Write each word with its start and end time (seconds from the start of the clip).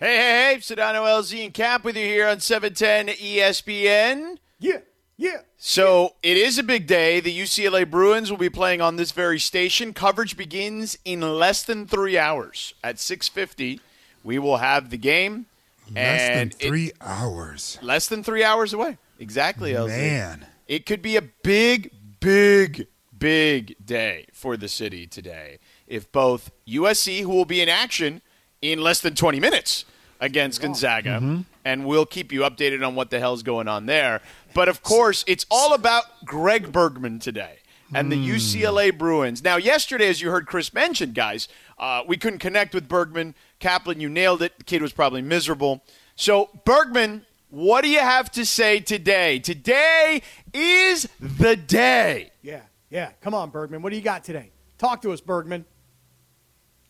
Hey, 0.00 0.16
hey, 0.16 0.52
hey, 0.54 0.56
Sedano 0.60 1.02
LZ 1.06 1.44
and 1.46 1.52
Cap 1.54 1.82
with 1.82 1.96
you 1.96 2.04
here 2.04 2.28
on 2.28 2.38
710 2.38 3.16
ESPN. 3.16 4.38
Yeah, 4.60 4.78
yeah. 5.16 5.38
So 5.56 6.14
it 6.22 6.36
is 6.36 6.56
a 6.56 6.62
big 6.62 6.86
day. 6.86 7.18
The 7.18 7.36
UCLA 7.36 7.88
Bruins 7.90 8.30
will 8.30 8.38
be 8.38 8.48
playing 8.48 8.80
on 8.80 8.94
this 8.94 9.10
very 9.10 9.40
station. 9.40 9.92
Coverage 9.92 10.36
begins 10.36 10.96
in 11.04 11.20
less 11.20 11.64
than 11.64 11.84
three 11.88 12.16
hours. 12.16 12.74
At 12.84 12.96
6.50, 12.96 13.80
we 14.22 14.38
will 14.38 14.58
have 14.58 14.90
the 14.90 14.98
game. 14.98 15.46
Less 15.92 16.20
and 16.20 16.52
than 16.52 16.58
it- 16.60 16.68
three 16.68 16.92
hours. 17.00 17.76
less 17.82 18.06
than 18.06 18.22
three 18.22 18.44
hours 18.44 18.72
away. 18.72 18.98
Exactly, 19.18 19.72
LZ. 19.72 19.88
Man. 19.88 20.46
It 20.68 20.86
could 20.86 21.02
be 21.02 21.16
a 21.16 21.22
big, 21.22 21.90
big, 22.20 22.86
big 23.18 23.74
day 23.84 24.26
for 24.32 24.56
the 24.56 24.68
city 24.68 25.08
today 25.08 25.58
if 25.88 26.12
both 26.12 26.52
USC, 26.68 27.22
who 27.22 27.30
will 27.30 27.46
be 27.46 27.60
in 27.60 27.68
action 27.68 28.20
in 28.62 28.80
less 28.80 29.00
than 29.00 29.14
20 29.14 29.40
minutes 29.40 29.84
against 30.20 30.60
Gonzaga, 30.60 31.44
and 31.64 31.86
we'll 31.86 32.06
keep 32.06 32.32
you 32.32 32.40
updated 32.40 32.86
on 32.86 32.94
what 32.94 33.10
the 33.10 33.20
hell's 33.20 33.42
going 33.42 33.68
on 33.68 33.86
there. 33.86 34.20
But 34.54 34.68
of 34.68 34.82
course, 34.82 35.24
it's 35.28 35.46
all 35.50 35.74
about 35.74 36.24
Greg 36.24 36.72
Bergman 36.72 37.20
today 37.20 37.58
and 37.94 38.10
the 38.12 38.16
UCLA 38.16 38.96
Bruins. 38.96 39.42
Now, 39.42 39.56
yesterday, 39.56 40.08
as 40.08 40.20
you 40.20 40.30
heard 40.30 40.46
Chris 40.46 40.74
mention, 40.74 41.12
guys, 41.12 41.48
uh, 41.78 42.02
we 42.06 42.16
couldn't 42.16 42.40
connect 42.40 42.74
with 42.74 42.88
Bergman. 42.88 43.34
Kaplan, 43.60 44.00
you 44.00 44.08
nailed 44.08 44.42
it. 44.42 44.58
The 44.58 44.64
kid 44.64 44.82
was 44.82 44.92
probably 44.92 45.22
miserable. 45.22 45.82
So, 46.16 46.50
Bergman, 46.64 47.24
what 47.50 47.82
do 47.82 47.88
you 47.88 48.00
have 48.00 48.30
to 48.32 48.44
say 48.44 48.80
today? 48.80 49.38
Today 49.38 50.22
is 50.52 51.08
the 51.20 51.56
day. 51.56 52.32
Yeah, 52.42 52.62
yeah. 52.90 53.12
Come 53.22 53.34
on, 53.34 53.50
Bergman. 53.50 53.82
What 53.82 53.90
do 53.90 53.96
you 53.96 54.02
got 54.02 54.24
today? 54.24 54.50
Talk 54.76 55.00
to 55.02 55.12
us, 55.12 55.20
Bergman. 55.20 55.64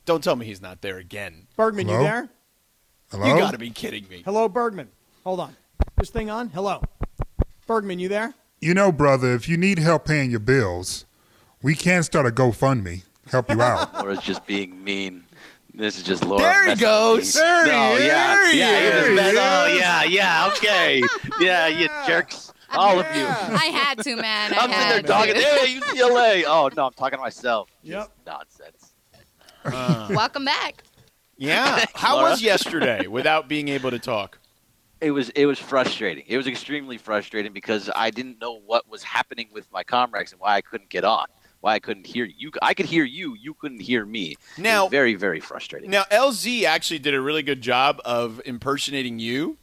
Don't 0.09 0.25
tell 0.25 0.37
me 0.37 0.47
he's 0.47 0.63
not 0.63 0.81
there 0.81 0.97
again. 0.97 1.47
Bergman, 1.55 1.87
Hello? 1.87 1.99
you 1.99 2.05
there? 2.07 2.29
Hello? 3.11 3.27
You 3.27 3.39
got 3.43 3.51
to 3.51 3.59
be 3.59 3.69
kidding 3.69 4.09
me. 4.09 4.23
Hello, 4.25 4.49
Bergman. 4.49 4.89
Hold 5.23 5.39
on. 5.39 5.55
This 5.99 6.09
thing 6.09 6.31
on? 6.31 6.49
Hello. 6.49 6.81
Bergman, 7.67 7.99
you 7.99 8.09
there? 8.09 8.33
You 8.59 8.73
know, 8.73 8.91
brother, 8.91 9.35
if 9.35 9.51
you 9.51 9.59
need 9.59 9.79
help 9.79 10.07
paying 10.07 10.31
your 10.31 10.41
bills, 10.41 11.05
we 11.61 11.75
can 11.75 12.03
start 12.05 12.25
a 12.25 12.31
GoFundMe. 12.31 13.03
Help 13.31 13.51
you 13.51 13.61
out. 13.61 13.95
Or 13.97 14.05
Laura's 14.05 14.21
just 14.21 14.47
being 14.47 14.83
mean. 14.83 15.25
This 15.75 15.99
is 15.99 16.05
just 16.05 16.25
Laura. 16.25 16.41
There 16.41 16.71
he 16.75 16.81
goes. 16.81 17.35
There 17.35 17.65
he 17.67 17.71
no, 17.71 17.93
is. 17.97 18.05
yeah, 18.07 18.35
There 18.35 18.53
he 18.53 18.59
yeah, 18.61 18.79
you 18.87 18.91
just 18.93 19.09
is. 19.11 19.15
mess- 19.15 19.35
Oh, 19.37 19.77
yeah, 19.79 20.05
yeah, 20.05 20.51
okay, 20.57 21.03
yeah, 21.41 21.67
you 21.67 21.87
jerks, 22.07 22.55
all 22.71 22.99
of 22.99 23.05
you. 23.15 23.27
I 23.27 23.67
had 23.75 24.03
to, 24.05 24.17
man. 24.17 24.55
I 24.55 24.57
I'm 24.57 24.71
sitting 24.71 24.71
there 24.71 24.93
had 24.95 25.07
talking. 25.07 25.35
to. 25.35 25.41
Hey, 25.43 25.79
UCLA. 25.79 26.45
Oh 26.47 26.71
no, 26.75 26.87
I'm 26.87 26.93
talking 26.95 27.19
to 27.19 27.23
myself. 27.23 27.69
Yep. 27.83 27.99
Just 27.99 28.11
Nonsense. 28.27 28.78
Welcome 29.71 30.45
back. 30.45 30.83
Yeah. 31.37 31.85
How 31.95 32.17
Laura? 32.17 32.31
was 32.31 32.43
yesterday 32.43 33.07
without 33.07 33.49
being 33.49 33.69
able 33.69 33.91
to 33.91 33.99
talk? 33.99 34.39
It 35.01 35.13
was 35.13 35.29
it 35.31 35.47
was 35.47 35.59
frustrating. 35.59 36.25
It 36.27 36.37
was 36.37 36.47
extremely 36.49 36.99
frustrating 36.99 37.53
because 37.53 37.89
I 37.95 38.11
didn't 38.11 38.41
know 38.41 38.59
what 38.67 38.89
was 38.89 39.03
happening 39.05 39.49
with 39.53 39.71
my 39.73 39.85
comrades 39.85 40.33
and 40.33 40.41
why 40.41 40.57
I 40.57 40.61
couldn't 40.61 40.91
get 40.91 41.05
on. 41.05 41.27
Why 41.61 41.75
I 41.75 41.79
couldn't 41.79 42.07
hear 42.07 42.25
you. 42.25 42.51
I 42.63 42.75
could 42.75 42.87
hear 42.87 43.05
you. 43.05 43.35
You 43.41 43.55
couldn't 43.55 43.81
hear 43.81 44.05
me. 44.05 44.33
It 44.33 44.39
Now- 44.61 44.85
was 44.85 44.91
very 44.91 45.15
very 45.15 45.39
frustrating. 45.41 45.91
Now, 45.91 46.03
LZ 46.11 46.65
actually 46.65 46.99
did 46.99 47.15
a 47.15 47.21
really 47.21 47.43
good 47.45 47.61
job 47.61 48.01
of 48.05 48.41
impersonating 48.45 49.19
you 49.21 49.57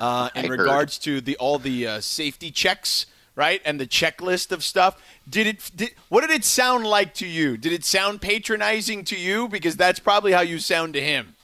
uh, 0.00 0.28
I 0.34 0.40
in 0.40 0.46
heard. 0.46 0.60
regards 0.60 0.98
to 1.00 1.20
the 1.22 1.36
all 1.38 1.58
the 1.58 1.86
uh, 1.86 2.00
safety 2.00 2.50
checks, 2.50 3.06
right, 3.38 3.62
and 3.64 3.80
the 3.80 3.86
checklist 3.86 4.50
of 4.52 4.62
stuff. 4.64 5.00
Did 5.28 5.46
it? 5.46 5.70
Did, 5.74 5.90
what 6.08 6.20
did 6.22 6.30
it 6.30 6.44
sound 6.44 6.84
like 6.84 7.14
to 7.14 7.26
you? 7.26 7.56
Did 7.56 7.72
it 7.72 7.84
sound 7.84 8.20
patronizing 8.20 9.04
to 9.04 9.16
you? 9.16 9.48
Because 9.48 9.76
that's 9.76 10.00
probably 10.00 10.32
how 10.32 10.40
you 10.42 10.58
sound 10.58 10.92
to 10.94 11.00
him. 11.00 11.36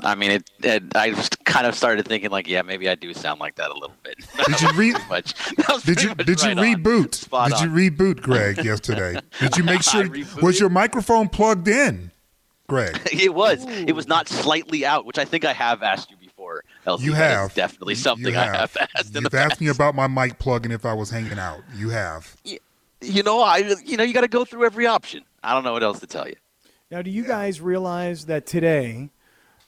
I 0.00 0.16
mean, 0.16 0.32
it, 0.32 0.50
it. 0.62 0.96
I 0.96 1.10
just 1.10 1.44
kind 1.44 1.66
of 1.68 1.76
started 1.76 2.06
thinking 2.06 2.30
like, 2.30 2.48
yeah, 2.48 2.62
maybe 2.62 2.88
I 2.88 2.96
do 2.96 3.14
sound 3.14 3.38
like 3.38 3.54
that 3.54 3.70
a 3.70 3.74
little 3.74 3.94
bit. 4.02 4.16
Did 4.46 4.60
you 4.60 4.68
re- 4.74 4.92
Pretty 4.92 5.08
much. 5.08 5.84
Did 5.84 6.02
you 6.02 6.08
much 6.08 6.26
did 6.26 6.42
right 6.42 6.58
on. 6.58 6.64
reboot? 6.64 7.14
Spot 7.14 7.50
did 7.50 7.60
you 7.60 7.68
reboot 7.68 8.20
Greg 8.20 8.64
yesterday? 8.64 9.20
Did 9.38 9.56
you 9.56 9.62
make 9.64 9.82
sure 9.82 10.06
was 10.42 10.58
your 10.58 10.68
microphone 10.68 11.28
plugged 11.28 11.68
in, 11.68 12.10
Greg? 12.66 12.98
It 13.12 13.32
was. 13.32 13.64
It 13.66 13.92
was 13.92 14.08
not 14.08 14.28
slightly 14.28 14.84
out, 14.84 15.06
which 15.06 15.18
I 15.18 15.24
think 15.24 15.44
I 15.44 15.52
have 15.52 15.82
asked 15.82 16.10
you 16.10 16.16
before. 16.62 16.96
LZ. 16.98 17.00
You 17.02 17.12
have 17.14 17.54
definitely 17.54 17.94
You 17.94 17.98
something 18.00 18.36
I 18.36 18.44
have 18.56 18.76
asked 18.96 19.14
in 19.16 19.22
You've 19.22 19.30
the 19.32 19.38
asked 19.38 19.50
past. 19.50 19.60
me 19.60 19.68
about 19.68 19.94
my 19.94 20.06
mic 20.06 20.38
plug 20.38 20.64
and 20.64 20.72
if 20.72 20.84
I 20.84 20.92
was 20.92 21.10
hanging 21.10 21.38
out. 21.38 21.60
You 21.74 21.90
have. 21.90 22.36
You 23.00 23.22
know, 23.22 23.40
I. 23.42 23.58
You 23.84 23.96
know, 23.96 24.04
you 24.04 24.14
got 24.14 24.22
to 24.22 24.28
go 24.28 24.44
through 24.44 24.64
every 24.64 24.86
option. 24.86 25.24
I 25.42 25.52
don't 25.54 25.64
know 25.64 25.72
what 25.72 25.82
else 25.82 26.00
to 26.00 26.06
tell 26.06 26.26
you. 26.28 26.36
Now, 26.90 27.02
do 27.02 27.10
you 27.10 27.24
guys 27.24 27.60
realize 27.60 28.26
that 28.26 28.46
today, 28.46 29.10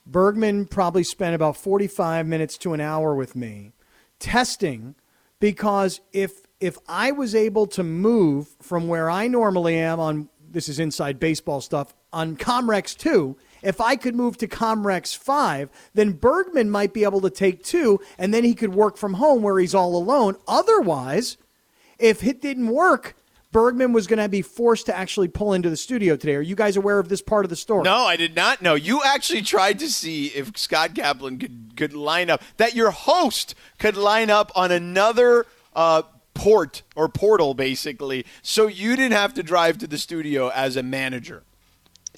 Bergman 0.07 0.67
probably 0.67 1.03
spent 1.03 1.35
about 1.35 1.57
45 1.57 2.27
minutes 2.27 2.57
to 2.59 2.73
an 2.73 2.81
hour 2.81 3.15
with 3.15 3.35
me 3.35 3.73
testing 4.19 4.95
because 5.41 6.01
if 6.13 6.43
if 6.61 6.79
I 6.89 7.11
was 7.13 7.35
able 7.35 7.67
to 7.69 7.83
move 7.83 8.49
from 8.63 8.89
where 8.89 9.11
I 9.11 9.27
normally 9.29 9.77
am 9.77 10.01
on 10.01 10.29
this 10.51 10.69
is 10.71 10.79
inside 10.79 11.21
baseball 11.21 11.61
stuff 11.61 11.95
on 12.15 12.37
Comrex 12.37 12.97
2, 12.97 13.37
if 13.67 13.81
I 13.81 13.97
could 13.97 14.15
move 14.15 14.39
to 14.39 14.47
Comrex 14.47 15.17
5, 15.17 15.69
then 15.95 16.13
Bergman 16.13 16.71
might 16.71 16.93
be 16.93 17.05
able 17.05 17.21
to 17.23 17.31
take 17.31 17.65
2 17.65 18.01
and 18.19 18.33
then 18.33 18.45
he 18.45 18.55
could 18.55 18.75
work 18.75 18.97
from 18.97 19.15
home 19.15 19.43
where 19.43 19.59
he's 19.59 19.75
all 19.75 19.97
alone. 19.97 20.37
Otherwise, 20.47 21.37
if 21.99 22.25
it 22.25 22.41
didn't 22.41 22.69
work, 22.69 23.17
Bergman 23.53 23.93
was 23.93 24.07
going 24.07 24.19
to 24.19 24.29
be 24.29 24.43
forced 24.43 24.87
to 24.87 24.97
actually 24.97 25.29
pull 25.29 25.53
into 25.53 25.71
the 25.71 25.77
studio 25.77 26.15
today. 26.15 26.35
Are 26.35 26.43
you 26.43 26.55
guys 26.55 26.77
aware 26.77 26.99
of 26.99 27.09
this 27.09 27.23
part 27.23 27.45
of 27.45 27.49
the 27.49 27.57
story? 27.57 27.85
No, 27.85 28.05
I 28.05 28.17
did 28.17 28.37
not 28.37 28.61
know. 28.61 28.75
You 28.75 29.01
actually 29.05 29.43
tried 29.43 29.79
to 29.79 29.89
see 29.89 30.27
if 30.27 30.57
Scott 30.59 30.95
Kaplan 30.95 31.39
could 31.39 31.73
could 31.77 31.93
line 31.93 32.31
up 32.31 32.43
that 32.59 32.75
your 32.75 32.91
host 32.91 33.55
could 33.79 33.97
line 33.97 34.31
up 34.31 34.53
on 34.55 34.71
another 34.73 35.47
uh, 35.75 36.03
port 36.35 36.83
or 36.95 37.09
portal, 37.09 37.55
basically, 37.55 38.27
so 38.43 38.67
you 38.67 38.95
didn't 38.95 39.13
have 39.13 39.35
to 39.35 39.43
drive 39.43 39.79
to 39.79 39.87
the 39.87 39.99
studio 39.99 40.49
as 40.49 40.77
a 40.77 40.83
manager. 40.83 41.43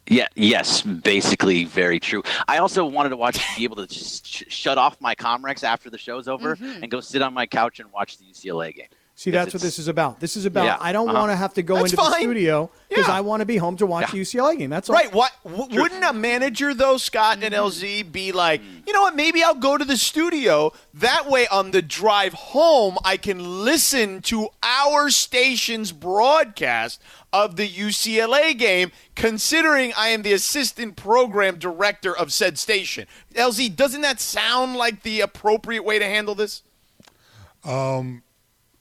Yeah. 0.09 0.27
Yes. 0.35 0.83
Basically, 0.83 1.65
very 1.65 2.01
true. 2.01 2.23
I 2.47 2.59
also 2.59 2.85
wanted 2.85 3.11
to 3.11 3.17
watch, 3.17 3.39
be 3.57 3.65
able 3.65 3.77
to 3.77 3.87
just 3.87 4.27
sh- 4.27 4.45
shut 4.49 4.79
off 4.79 5.01
my 5.01 5.15
Comrex 5.15 5.63
after 5.65 5.91
the 5.91 5.99
show's 5.99 6.29
over 6.29 6.57
Mm-hmm. 6.57 6.83
and 6.83 6.91
go 6.91 7.01
sit 7.01 7.23
on 7.23 7.35
my 7.35 7.47
couch 7.47 7.79
and 7.81 7.91
watch 7.93 8.19
the 8.19 8.25
UCLA 8.25 8.75
game. 8.75 8.87
See, 9.19 9.33
that's 9.33 9.53
what 9.53 9.61
this 9.65 9.81
is 9.81 9.89
about. 9.89 10.21
This 10.21 10.37
is 10.37 10.45
about 10.45 10.65
Yeah, 10.65 10.77
I 10.79 10.93
don't 10.93 11.09
uh-huh. 11.09 11.19
want 11.19 11.33
to 11.33 11.37
have 11.37 11.53
to 11.55 11.63
go 11.65 11.75
That's 11.75 11.91
into 11.91 11.97
the 11.97 12.13
studio 12.13 12.71
because 12.89 13.09
Yeah. 13.09 13.15
I 13.15 13.21
want 13.21 13.41
to 13.41 13.47
be 13.47 13.57
home 13.57 13.77
to 13.79 13.85
watch 13.85 14.13
the 14.13 14.21
UCLA 14.21 14.57
game. 14.57 14.71
That's 14.71 14.89
all. 14.89 14.95
Right. 14.95 15.13
What 15.13 15.33
w- 15.45 15.81
wouldn't 15.81 16.05
a 16.05 16.13
manager 16.13 16.73
though, 16.73 16.99
Scott 16.99 17.43
and 17.43 17.53
LZ, 17.53 18.13
be 18.13 18.31
like? 18.31 18.63
You 18.87 18.93
know 18.93 19.03
what? 19.03 19.17
Maybe 19.17 19.43
I'll 19.43 19.57
go 19.57 19.77
to 19.77 19.85
the 19.85 19.97
studio. 19.97 20.73
That 20.95 21.29
way, 21.29 21.49
on 21.49 21.73
the 21.73 21.83
drive 21.83 22.33
home, 22.33 22.97
I 23.05 23.17
can 23.17 23.65
listen 23.65 24.23
to 24.23 24.51
our 24.63 25.11
station's 25.11 25.91
broadcast 25.91 27.03
of 27.33 27.57
the 27.57 27.69
UCLA 27.69 28.57
game. 28.57 28.93
Considering 29.17 29.93
I 29.97 30.11
am 30.11 30.23
the 30.23 30.33
assistant 30.33 30.95
program 30.95 31.59
director 31.59 32.17
of 32.17 32.33
said 32.33 32.57
station, 32.57 33.09
LZ, 33.35 33.75
doesn't 33.75 34.03
that 34.03 34.21
sound 34.21 34.77
like 34.77 35.03
the 35.03 35.23
appropriate 35.23 35.85
way 35.85 35.99
to 35.99 36.05
handle 36.05 36.37
this? 36.37 36.63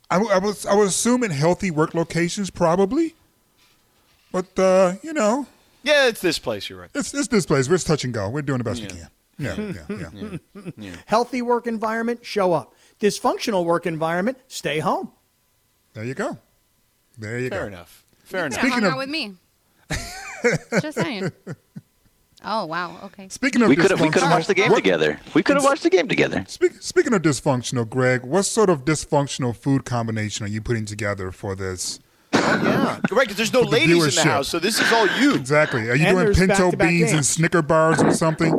I, 0.09 0.16
w- 0.16 0.31
I 0.34 0.38
was 0.38 0.66
I 0.66 0.73
was 0.75 0.90
assuming 0.90 1.31
healthy 1.31 1.69
work 1.72 1.94
locations 1.94 2.50
probably, 2.50 3.16
but 4.31 4.57
uh, 4.57 4.94
you 5.03 5.13
know 5.13 5.47
Yeah, 5.84 6.07
it's 6.07 6.22
this 6.22 6.40
place. 6.40 6.69
You're 6.69 6.79
right. 6.79 6.90
it's 6.95 7.13
it's 7.13 7.28
this 7.28 7.45
place. 7.45 7.68
We're 7.69 7.75
just 7.75 7.88
touch 7.88 8.03
and 8.03 8.13
go. 8.13 8.29
We're 8.29 8.41
doing 8.41 8.59
the 8.59 8.63
best 8.63 8.81
we 8.81 8.88
can. 8.88 9.07
Yeah, 9.40 9.56
yeah, 9.90 10.38
yeah. 10.78 10.95
Healthy 11.06 11.41
work 11.41 11.68
environment, 11.68 12.25
show 12.25 12.53
up. 12.53 12.73
Dysfunctional 13.00 13.66
work 13.66 13.85
environment, 13.85 14.38
stay 14.47 14.79
home. 14.79 15.12
There 15.94 16.03
you 16.03 16.13
go. 16.16 16.38
There 17.18 17.38
you 17.39 17.50
Fair 17.50 17.62
go. 17.62 17.68
enough. 17.68 18.03
Fair 18.24 18.41
You 18.41 18.45
enough. 18.47 18.59
could 18.59 18.69
have 18.72 18.74
Speaking 18.74 18.84
hung 18.84 18.85
of- 18.85 18.94
out 18.94 18.97
with 18.97 19.09
me. 19.09 19.34
Just 20.81 20.97
saying. 21.00 21.31
Oh 22.49 22.65
wow. 22.65 22.97
Okay. 23.03 23.27
Speaking 23.27 23.61
of 23.61 23.67
We 23.67 23.75
could 23.75 23.91
have. 23.91 23.99
We 23.99 24.09
could 24.09 24.23
have 24.23 24.31
watched 24.31 24.47
the 24.47 24.53
game 24.53 24.69
what- 24.71 24.77
together. 24.77 25.19
We 25.33 25.44
could 25.44 25.57
have 25.57 25.65
watched 25.65 25.83
the 25.83 25.89
game 25.89 26.07
together. 26.07 26.45
Speak, 26.47 26.81
speaking 26.81 27.13
of 27.13 27.21
dysfunctional, 27.21 27.88
Greg, 27.88 28.23
what 28.23 28.44
sort 28.44 28.69
of 28.69 28.85
dysfunctional 28.85 29.53
food 29.55 29.83
combination 29.83 30.45
are 30.45 30.49
you 30.49 30.61
putting 30.61 30.85
together 30.85 31.31
for 31.31 31.55
this? 31.55 31.99
Oh, 32.33 32.39
yeah, 32.63 32.99
right. 33.11 33.21
Because 33.21 33.35
there's 33.35 33.51
no 33.51 33.63
the 33.63 33.69
ladies 33.69 34.17
in 34.17 34.23
the 34.23 34.29
house, 34.31 34.47
so 34.47 34.59
this 34.59 34.79
is 34.79 34.91
all 34.94 35.07
you. 35.19 35.35
Exactly. 35.35 35.89
Are 35.89 35.95
you 35.95 36.05
And 36.05 36.17
doing 36.17 36.33
pinto 36.33 36.71
back-to-back 36.71 36.89
beans 36.89 37.11
and. 37.11 37.25
Snicker 37.25 37.61
bars 37.61 38.01
or 38.01 38.13
something? 38.13 38.53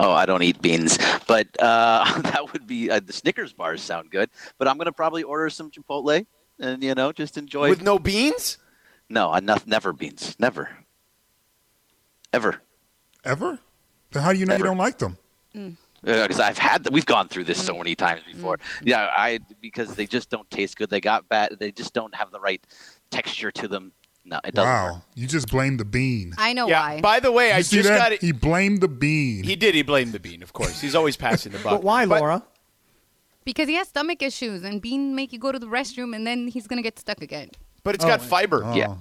Oh, 0.00 0.10
I 0.10 0.26
don't 0.26 0.42
eat 0.42 0.60
beans, 0.60 0.98
but 1.28 1.46
uh, 1.60 2.20
that 2.22 2.52
would 2.52 2.66
be 2.66 2.90
uh, 2.90 2.98
the 3.00 3.12
Snickers 3.12 3.52
bars 3.52 3.80
sound 3.82 4.10
good. 4.10 4.30
But 4.58 4.66
I'm 4.66 4.78
gonna 4.78 4.92
probably 4.92 5.22
order 5.22 5.48
some 5.48 5.70
Chipotle 5.70 6.26
and 6.58 6.82
you 6.82 6.94
know 6.94 7.12
just 7.12 7.38
enjoy. 7.38 7.68
With 7.70 7.82
no 7.82 7.98
beans? 8.00 8.58
no, 9.08 9.32
enough. 9.32 9.64
Never 9.66 9.92
beans. 9.92 10.34
Never. 10.40 10.70
Ever. 12.32 12.60
Ever? 13.24 13.58
Then 14.12 14.22
how 14.22 14.32
do 14.32 14.38
you 14.38 14.46
know 14.46 14.56
you 14.56 14.64
don't 14.64 14.78
like 14.78 14.98
them? 14.98 15.18
Mm. 15.54 15.76
because 16.02 16.40
I've 16.40 16.58
had 16.58 16.84
that. 16.84 16.92
We've 16.92 17.06
gone 17.06 17.28
through 17.28 17.44
this 17.44 17.62
so 17.64 17.74
mm. 17.74 17.78
many 17.78 17.94
times 17.94 18.22
before. 18.30 18.56
Mm. 18.58 18.62
Yeah, 18.84 19.10
I 19.16 19.40
because 19.60 19.94
they 19.94 20.06
just 20.06 20.30
don't 20.30 20.48
taste 20.50 20.76
good. 20.76 20.90
They 20.90 21.00
got 21.00 21.28
bad. 21.28 21.56
They 21.58 21.72
just 21.72 21.94
don't 21.94 22.14
have 22.14 22.30
the 22.30 22.40
right 22.40 22.64
texture 23.10 23.50
to 23.52 23.68
them. 23.68 23.92
No, 24.24 24.38
it 24.44 24.54
doesn't 24.54 24.70
work. 24.70 24.92
Wow, 24.92 25.02
you 25.14 25.26
just 25.26 25.48
blame 25.48 25.78
the 25.78 25.86
bean. 25.86 26.34
I 26.36 26.52
know 26.52 26.68
Yeah. 26.68 26.80
why. 26.80 27.00
By 27.00 27.20
the 27.20 27.32
way, 27.32 27.50
I 27.52 27.58
You 27.58 27.62
see 27.62 27.76
just 27.76 27.88
that? 27.88 27.98
got 27.98 28.12
it. 28.12 28.20
He 28.20 28.32
blamed 28.32 28.82
the 28.82 28.88
bean. 28.88 29.42
He 29.44 29.56
did. 29.56 29.74
He 29.74 29.82
blamed 29.82 30.12
the 30.12 30.20
bean, 30.20 30.42
of 30.42 30.52
course. 30.52 30.80
He's 30.80 30.94
always 30.94 31.16
passing 31.16 31.52
the 31.52 31.58
buck. 31.64 31.72
But 31.72 31.82
why, 31.82 32.04
Laura? 32.04 32.42
because 33.44 33.66
he 33.66 33.74
has 33.76 33.88
stomach 33.88 34.20
issues 34.22 34.62
and 34.62 34.82
bean 34.82 35.14
make 35.14 35.32
you 35.32 35.38
go 35.38 35.50
to 35.50 35.58
the 35.58 35.66
restroom 35.66 36.14
and 36.14 36.26
then 36.26 36.48
he's 36.48 36.66
gonna 36.66 36.82
get 36.82 36.98
stuck 36.98 37.22
again. 37.22 37.50
But 37.82 37.94
it's 37.94 38.04
got 38.04 38.20
oh, 38.20 38.24
fiber. 38.24 38.62
Oh, 38.62 38.74
yeah. 38.74 38.88
Oh, 38.88 38.98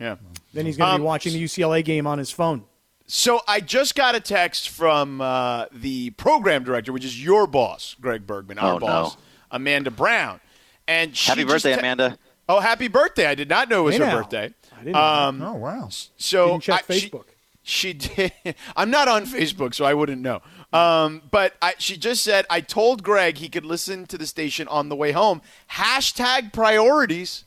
yeah. 0.00 0.16
Then 0.54 0.64
he's 0.66 0.76
going 0.76 0.88
to 0.90 0.94
Um, 0.94 1.00
be 1.00 1.04
watching 1.06 1.32
the 1.32 1.42
UCLA 1.42 1.84
game 1.84 2.06
on 2.06 2.18
his 2.18 2.30
phone. 2.30 2.62
So 3.10 3.40
I 3.48 3.60
just 3.60 3.94
got 3.94 4.14
a 4.14 4.20
text 4.20 4.68
from 4.68 5.20
uh, 5.22 5.64
the 5.72 6.10
program 6.10 6.62
director, 6.62 6.92
which 6.92 7.06
is 7.06 7.22
your 7.22 7.46
boss, 7.46 7.96
Greg 8.00 8.26
Bergman, 8.26 8.58
our 8.58 8.74
Oh, 8.74 8.78
no. 8.78 8.86
boss, 8.86 9.16
Amanda 9.50 9.90
Brown. 9.90 10.40
And 10.86 11.16
she 11.16 11.30
Happy 11.30 11.44
birthday, 11.44 11.72
te- 11.72 11.78
Amanda. 11.78 12.18
Oh, 12.50 12.60
happy 12.60 12.88
birthday! 12.88 13.26
I 13.26 13.34
did 13.34 13.48
not 13.50 13.68
know 13.68 13.80
it 13.80 13.84
was 13.84 13.94
Hey 13.96 14.00
her 14.04 14.06
now. 14.06 14.16
birthday. 14.18 14.54
I 14.74 14.78
didn't 14.78 14.92
know 14.94 15.00
Um, 15.02 15.42
oh 15.42 15.54
wow. 15.54 15.88
so 16.16 16.48
Didn't 16.52 16.62
check 16.62 16.84
I- 16.88 16.94
she- 16.98 17.10
Facebook. 17.10 17.24
She, 17.62 17.92
did. 17.92 18.32
I'm 18.76 18.90
not 18.90 19.08
on 19.08 19.26
Facebook, 19.26 19.74
so 19.74 19.84
I 19.84 19.92
wouldn't 19.92 20.22
know. 20.22 20.40
Um, 20.72 21.20
but 21.30 21.54
I, 21.60 21.74
she 21.78 21.98
just 21.98 22.22
said 22.22 22.46
I 22.48 22.62
told 22.62 23.02
Greg 23.02 23.36
he 23.38 23.50
could 23.50 23.66
listen 23.66 24.06
to 24.06 24.16
the 24.16 24.26
station 24.26 24.66
on 24.68 24.88
the 24.88 24.96
way 24.96 25.12
home. 25.12 25.42
Hashtag 25.72 26.52
priorities. 26.54 27.44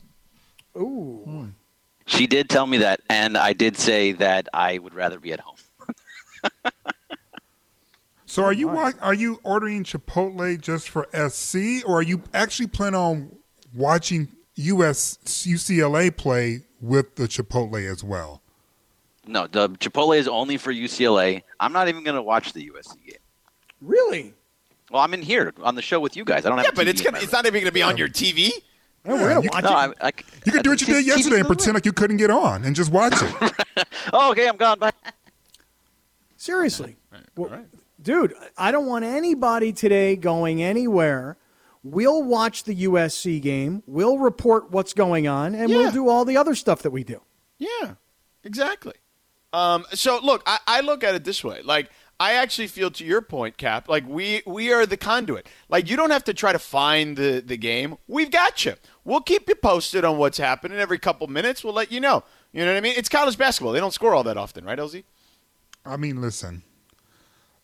Ooh. 0.76 1.52
She 2.06 2.26
did 2.28 2.48
tell 2.48 2.66
me 2.68 2.78
that, 2.78 3.00
and 3.08 3.36
I 3.36 3.52
did 3.52 3.76
say 3.76 4.12
that 4.12 4.48
I 4.52 4.78
would 4.78 4.94
rather 4.94 5.18
be 5.18 5.32
at 5.32 5.40
home. 5.40 5.51
So 8.26 8.44
are 8.44 8.52
you 8.52 8.68
wa- 8.68 8.92
are 9.02 9.12
you 9.12 9.40
ordering 9.44 9.84
Chipotle 9.84 10.58
just 10.58 10.88
for 10.88 11.06
SC, 11.12 11.86
or 11.86 11.98
are 11.98 12.02
you 12.02 12.22
actually 12.32 12.68
planning 12.68 12.98
on 12.98 13.36
watching 13.74 14.28
US 14.54 15.18
UCLA 15.24 16.16
play 16.16 16.62
with 16.80 17.16
the 17.16 17.24
Chipotle 17.24 17.90
as 17.90 18.02
well? 18.02 18.40
No, 19.26 19.46
the 19.46 19.68
Chipotle 19.68 20.16
is 20.16 20.26
only 20.28 20.56
for 20.56 20.72
UCLA. 20.72 21.42
I'm 21.60 21.72
not 21.74 21.88
even 21.88 22.04
going 22.04 22.16
to 22.16 22.22
watch 22.22 22.54
the 22.54 22.70
USC 22.70 23.04
game. 23.04 23.16
Really? 23.82 24.32
Well, 24.90 25.02
I'm 25.02 25.12
in 25.12 25.20
here 25.22 25.52
on 25.62 25.74
the 25.74 25.82
show 25.82 26.00
with 26.00 26.16
you 26.16 26.24
guys. 26.24 26.46
I 26.46 26.48
don't 26.48 26.58
have. 26.58 26.66
Yeah, 26.66 26.70
but 26.74 26.86
TV 26.86 26.90
it's 26.90 27.02
gonna, 27.02 27.18
it's 27.18 27.32
not 27.32 27.44
even 27.44 27.60
going 27.60 27.66
to 27.66 27.72
be 27.72 27.82
on 27.82 27.98
your 27.98 28.08
TV. 28.08 28.50
No, 29.04 29.14
we're 29.14 29.28
going 29.28 29.42
you 29.42 29.50
to 29.50 29.54
watch 29.54 29.64
room. 29.64 29.72
No, 29.72 29.80
it. 29.90 29.96
I, 30.00 30.06
I, 30.08 30.12
You 30.46 30.52
could 30.52 30.62
do 30.62 30.70
what 30.70 30.80
you 30.80 30.86
did 30.94 31.04
yesterday 31.06 31.40
and 31.40 31.46
pretend 31.46 31.74
like 31.74 31.84
you 31.84 31.92
couldn't 31.92 32.16
get 32.16 32.30
on 32.30 32.64
and 32.64 32.74
just 32.74 32.90
watch 32.90 33.14
it. 33.14 33.52
Oh, 34.12 34.30
okay, 34.32 34.48
I'm 34.48 34.56
gone. 34.56 34.78
Bye. 34.78 34.92
Seriously. 36.42 36.96
Well, 37.36 37.66
Dude, 38.02 38.34
I 38.58 38.72
don't 38.72 38.86
want 38.86 39.04
anybody 39.04 39.72
today 39.72 40.16
going 40.16 40.60
anywhere. 40.60 41.36
We'll 41.84 42.24
watch 42.24 42.64
the 42.64 42.74
USC 42.74 43.40
game. 43.40 43.84
We'll 43.86 44.18
report 44.18 44.72
what's 44.72 44.92
going 44.92 45.28
on, 45.28 45.54
and 45.54 45.70
Yeah. 45.70 45.76
we'll 45.76 45.92
do 45.92 46.08
all 46.08 46.24
the 46.24 46.36
other 46.36 46.56
stuff 46.56 46.82
that 46.82 46.90
we 46.90 47.04
do. 47.04 47.22
Yeah, 47.58 47.94
exactly. 48.42 48.94
Um, 49.52 49.84
so 49.92 50.18
look, 50.20 50.42
I, 50.44 50.58
I 50.66 50.80
look 50.80 51.04
at 51.04 51.14
it 51.14 51.22
this 51.22 51.44
way. 51.44 51.62
Like 51.62 51.90
I 52.18 52.32
actually 52.34 52.66
feel 52.66 52.90
to 52.90 53.04
your 53.04 53.22
point, 53.22 53.56
Cap. 53.56 53.88
Like 53.88 54.04
we 54.08 54.42
we 54.44 54.72
are 54.72 54.84
the 54.84 54.96
conduit. 54.96 55.46
Like 55.68 55.88
you 55.88 55.96
don't 55.96 56.10
have 56.10 56.24
to 56.24 56.34
try 56.34 56.50
to 56.50 56.58
find 56.58 57.16
the 57.16 57.40
the 57.46 57.56
game. 57.56 57.98
We've 58.08 58.32
got 58.32 58.64
you. 58.64 58.74
We'll 59.04 59.20
keep 59.20 59.48
you 59.48 59.54
posted 59.54 60.04
on 60.04 60.18
what's 60.18 60.38
happening 60.38 60.78
every 60.78 60.98
couple 60.98 61.28
minutes. 61.28 61.62
We'll 61.62 61.74
let 61.74 61.92
you 61.92 62.00
know. 62.00 62.24
You 62.52 62.64
know 62.64 62.72
what 62.72 62.78
I 62.78 62.80
mean? 62.80 62.94
It's 62.96 63.08
college 63.08 63.38
basketball. 63.38 63.72
They 63.72 63.78
don't 63.80 63.94
score 63.94 64.12
all 64.12 64.24
that 64.24 64.36
often, 64.36 64.64
right, 64.64 64.76
LZ? 64.78 65.04
I 65.84 65.96
mean, 65.96 66.20
listen, 66.20 66.62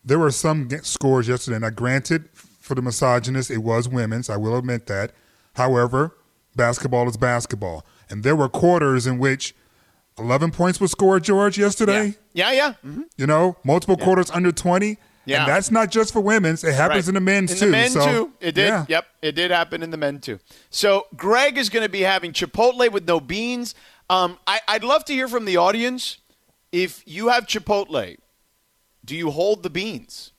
there 0.04 0.18
were 0.18 0.30
some 0.30 0.68
scores 0.82 1.28
yesterday. 1.28 1.58
Now, 1.58 1.70
granted, 1.70 2.28
for 2.32 2.74
the 2.74 2.82
misogynist, 2.82 3.50
it 3.50 3.58
was 3.58 3.88
women's. 3.88 4.28
I 4.28 4.36
will 4.36 4.56
admit 4.56 4.86
that. 4.86 5.12
However, 5.54 6.16
basketball 6.56 7.08
is 7.08 7.16
basketball, 7.16 7.84
and 8.10 8.22
there 8.24 8.36
were 8.36 8.48
quarters 8.48 9.06
in 9.06 9.18
which 9.18 9.54
11 10.18 10.50
points 10.50 10.80
were 10.80 10.88
scored, 10.88 11.24
George, 11.24 11.58
yesterday. 11.58 12.16
Yeah, 12.32 12.50
yeah. 12.52 12.74
yeah. 12.84 12.90
Mhm. 12.90 13.04
You 13.16 13.26
know, 13.26 13.56
multiple 13.64 13.96
quarters 13.96 14.30
under 14.30 14.50
20. 14.52 14.98
Yeah. 15.24 15.40
And 15.40 15.48
that's 15.48 15.70
not 15.70 15.90
just 15.90 16.12
for 16.12 16.20
women's. 16.20 16.64
It 16.64 16.74
happens 16.74 17.04
Right. 17.04 17.08
in 17.08 17.14
the 17.14 17.20
men's 17.20 17.52
in 17.52 17.58
too. 17.58 17.66
the 17.66 17.70
men 17.72 17.90
so, 17.90 18.06
too. 18.06 18.32
It 18.40 18.54
did. 18.54 18.68
Yeah. 18.68 18.86
Yep, 18.88 19.06
it 19.20 19.32
did 19.32 19.50
happen 19.50 19.82
in 19.82 19.90
the 19.90 19.98
men 19.98 20.20
too. 20.20 20.38
So 20.70 21.06
Greg 21.16 21.58
is 21.58 21.68
going 21.68 21.82
to 21.84 21.88
be 21.90 22.00
having 22.00 22.32
Chipotle 22.32 22.90
with 22.90 23.06
no 23.06 23.20
beans. 23.20 23.74
Um, 24.08 24.38
I, 24.46 24.60
I'd 24.66 24.84
love 24.84 25.04
to 25.04 25.12
hear 25.12 25.28
from 25.28 25.44
the 25.44 25.58
audience. 25.58 26.16
If 26.72 27.02
you 27.06 27.28
have 27.28 27.46
Chipotle, 27.46 28.16
do 29.04 29.16
you 29.16 29.30
hold 29.30 29.62
the 29.62 29.70
beans? 29.70 30.32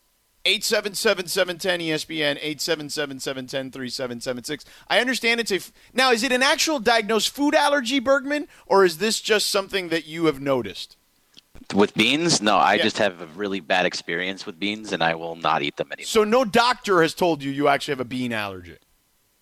877-710 0.46 1.90
ESPN 1.90 2.42
877-710-3776. 2.42 4.64
I 4.88 5.00
understand 5.00 5.40
it's 5.40 5.52
a 5.52 5.56
f- 5.56 5.72
now. 5.94 6.12
Is 6.12 6.24
it 6.24 6.32
an 6.32 6.42
actual 6.42 6.80
diagnosed 6.80 7.30
food 7.30 7.54
allergy, 7.56 8.00
Bergman, 8.00 8.48
or 8.66 8.86
is 8.86 8.98
this 9.00 9.20
just 9.20 9.50
something 9.50 9.90
that 9.90 10.08
you 10.08 10.26
have 10.26 10.40
noticed? 10.40 10.96
With 11.76 11.94
beans, 11.94 12.42
no, 12.42 12.56
I 12.58 12.76
Yeah. 12.76 12.84
just 12.84 12.98
have 13.00 13.22
a 13.22 13.26
really 13.28 13.60
bad 13.60 13.86
experience 13.86 14.46
with 14.46 14.60
beans, 14.60 14.94
and 14.94 15.04
I 15.04 15.14
will 15.16 15.36
not 15.36 15.62
eat 15.62 15.76
them 15.76 15.92
anymore. 15.92 16.08
So 16.08 16.24
no 16.24 16.46
doctor 16.46 17.02
has 17.02 17.14
told 17.14 17.44
you 17.44 17.52
you 17.52 17.68
actually 17.68 17.92
have 17.94 18.00
a 18.00 18.06
bean 18.06 18.32
allergy. 18.32 18.78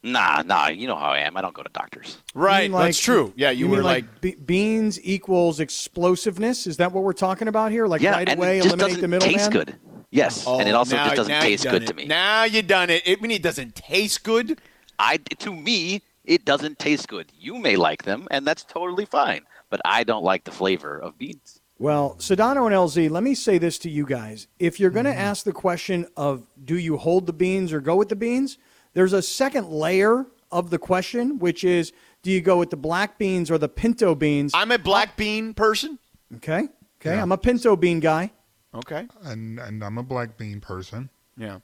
Nah, 0.03 0.44
nah, 0.45 0.67
you 0.69 0.88
know 0.88 0.95
how 0.95 1.09
I 1.09 1.19
am. 1.19 1.35
I 1.35 1.41
don't 1.41 1.53
go 1.53 1.63
to 1.63 1.69
doctors. 1.73 2.17
Right, 2.33 2.69
like- 2.71 2.85
that's 2.85 2.99
true. 2.99 3.33
Yeah, 3.35 3.49
you, 3.49 3.65
mean 3.67 3.77
were 3.77 3.83
like 3.83 4.21
be- 4.21 4.35
beans 4.35 4.99
equals 5.03 5.59
explosiveness. 5.59 6.67
Is 6.67 6.77
that 6.77 6.91
what 6.91 7.03
we're 7.03 7.13
talking 7.13 7.47
about 7.47 7.71
here? 7.71 7.88
Like 7.88 8.01
yeah, 8.01 8.11
right 8.11 8.29
and 8.29 8.38
away, 8.39 8.59
it 8.59 8.63
just 8.63 8.75
eliminate 8.75 9.01
the 9.01 9.07
doesn't 9.07 9.09
middleman. 9.09 9.38
taste 9.38 9.51
good. 9.51 9.75
Yes, 10.11 10.47
and 10.47 10.67
it 10.69 10.73
also 10.75 10.95
Oh, 10.95 10.99
now- 10.99 11.05
just 11.05 11.15
doesn't 11.17 11.31
now 11.31 11.41
taste 11.41 11.65
you 11.65 11.71
good 11.71 11.79
done 11.85 11.88
to 11.88 11.94
it. 11.94 11.95
me. 12.03 12.05
Now 12.05 12.44
you 12.44 12.61
done 12.61 12.89
it. 12.89 13.03
It 13.05 13.17
I 13.19 13.21
mean 13.21 13.31
it 13.31 13.41
doesn't 13.44 13.75
taste 13.75 14.23
good. 14.23 14.61
I 14.99 15.17
to 15.17 15.53
me 15.53 16.03
it 16.23 16.45
doesn't 16.45 16.77
taste 16.79 17.07
good. 17.07 17.31
You 17.38 17.57
may 17.57 17.75
like 17.75 18.03
them, 18.03 18.27
and 18.31 18.45
that's 18.45 18.63
totally 18.63 19.05
fine. 19.05 19.41
But 19.69 19.81
I 19.83 20.03
don't 20.03 20.23
like 20.23 20.43
the 20.45 20.51
flavor 20.51 20.97
of 20.97 21.17
beans. 21.17 21.59
Well, 21.79 22.15
Sedano 22.19 22.65
and 22.65 22.73
LZ, 22.75 23.09
let 23.11 23.21
me 23.23 23.35
say 23.35 23.57
this 23.57 23.77
to 23.79 23.89
you 23.89 24.05
guys. 24.05 24.47
If 24.59 24.79
you're 24.79 24.89
going 24.89 25.05
Mm-hmm. 25.05 25.15
to 25.17 25.21
ask 25.21 25.43
the 25.43 25.51
question 25.53 26.07
of 26.15 26.43
do 26.63 26.77
you 26.77 26.97
hold 26.97 27.27
the 27.27 27.33
beans 27.33 27.71
or 27.73 27.79
go 27.81 27.95
with 27.95 28.09
the 28.09 28.15
beans, 28.15 28.57
there's 28.97 29.13
a 29.13 29.21
second 29.21 29.69
layer 29.69 30.25
of 30.51 30.71
the 30.71 30.79
question, 30.79 31.38
which 31.38 31.63
is 31.63 31.94
do 32.23 32.31
you 32.31 32.41
go 32.41 32.57
with 32.57 32.71
the 32.71 32.77
black 32.77 33.19
beans 33.19 33.51
or 33.51 33.59
the 33.59 33.69
pinto 33.69 34.15
beans? 34.15 34.51
I'm 34.55 34.71
a 34.71 34.79
black 34.79 35.15
bean 35.15 35.53
person. 35.53 35.99
Okay. 36.38 36.67
Okay. 36.99 37.15
Yeah. 37.15 37.21
I'm 37.21 37.31
a 37.31 37.38
pinto 37.38 37.75
bean 37.75 37.99
guy. 37.99 38.31
Okay. 38.73 39.07
And, 39.23 39.59
and 39.59 39.83
I'm 39.83 39.99
a 39.99 40.03
black 40.03 40.35
bean 40.35 40.59
person. 40.61 41.09
Yeah. 41.38 41.59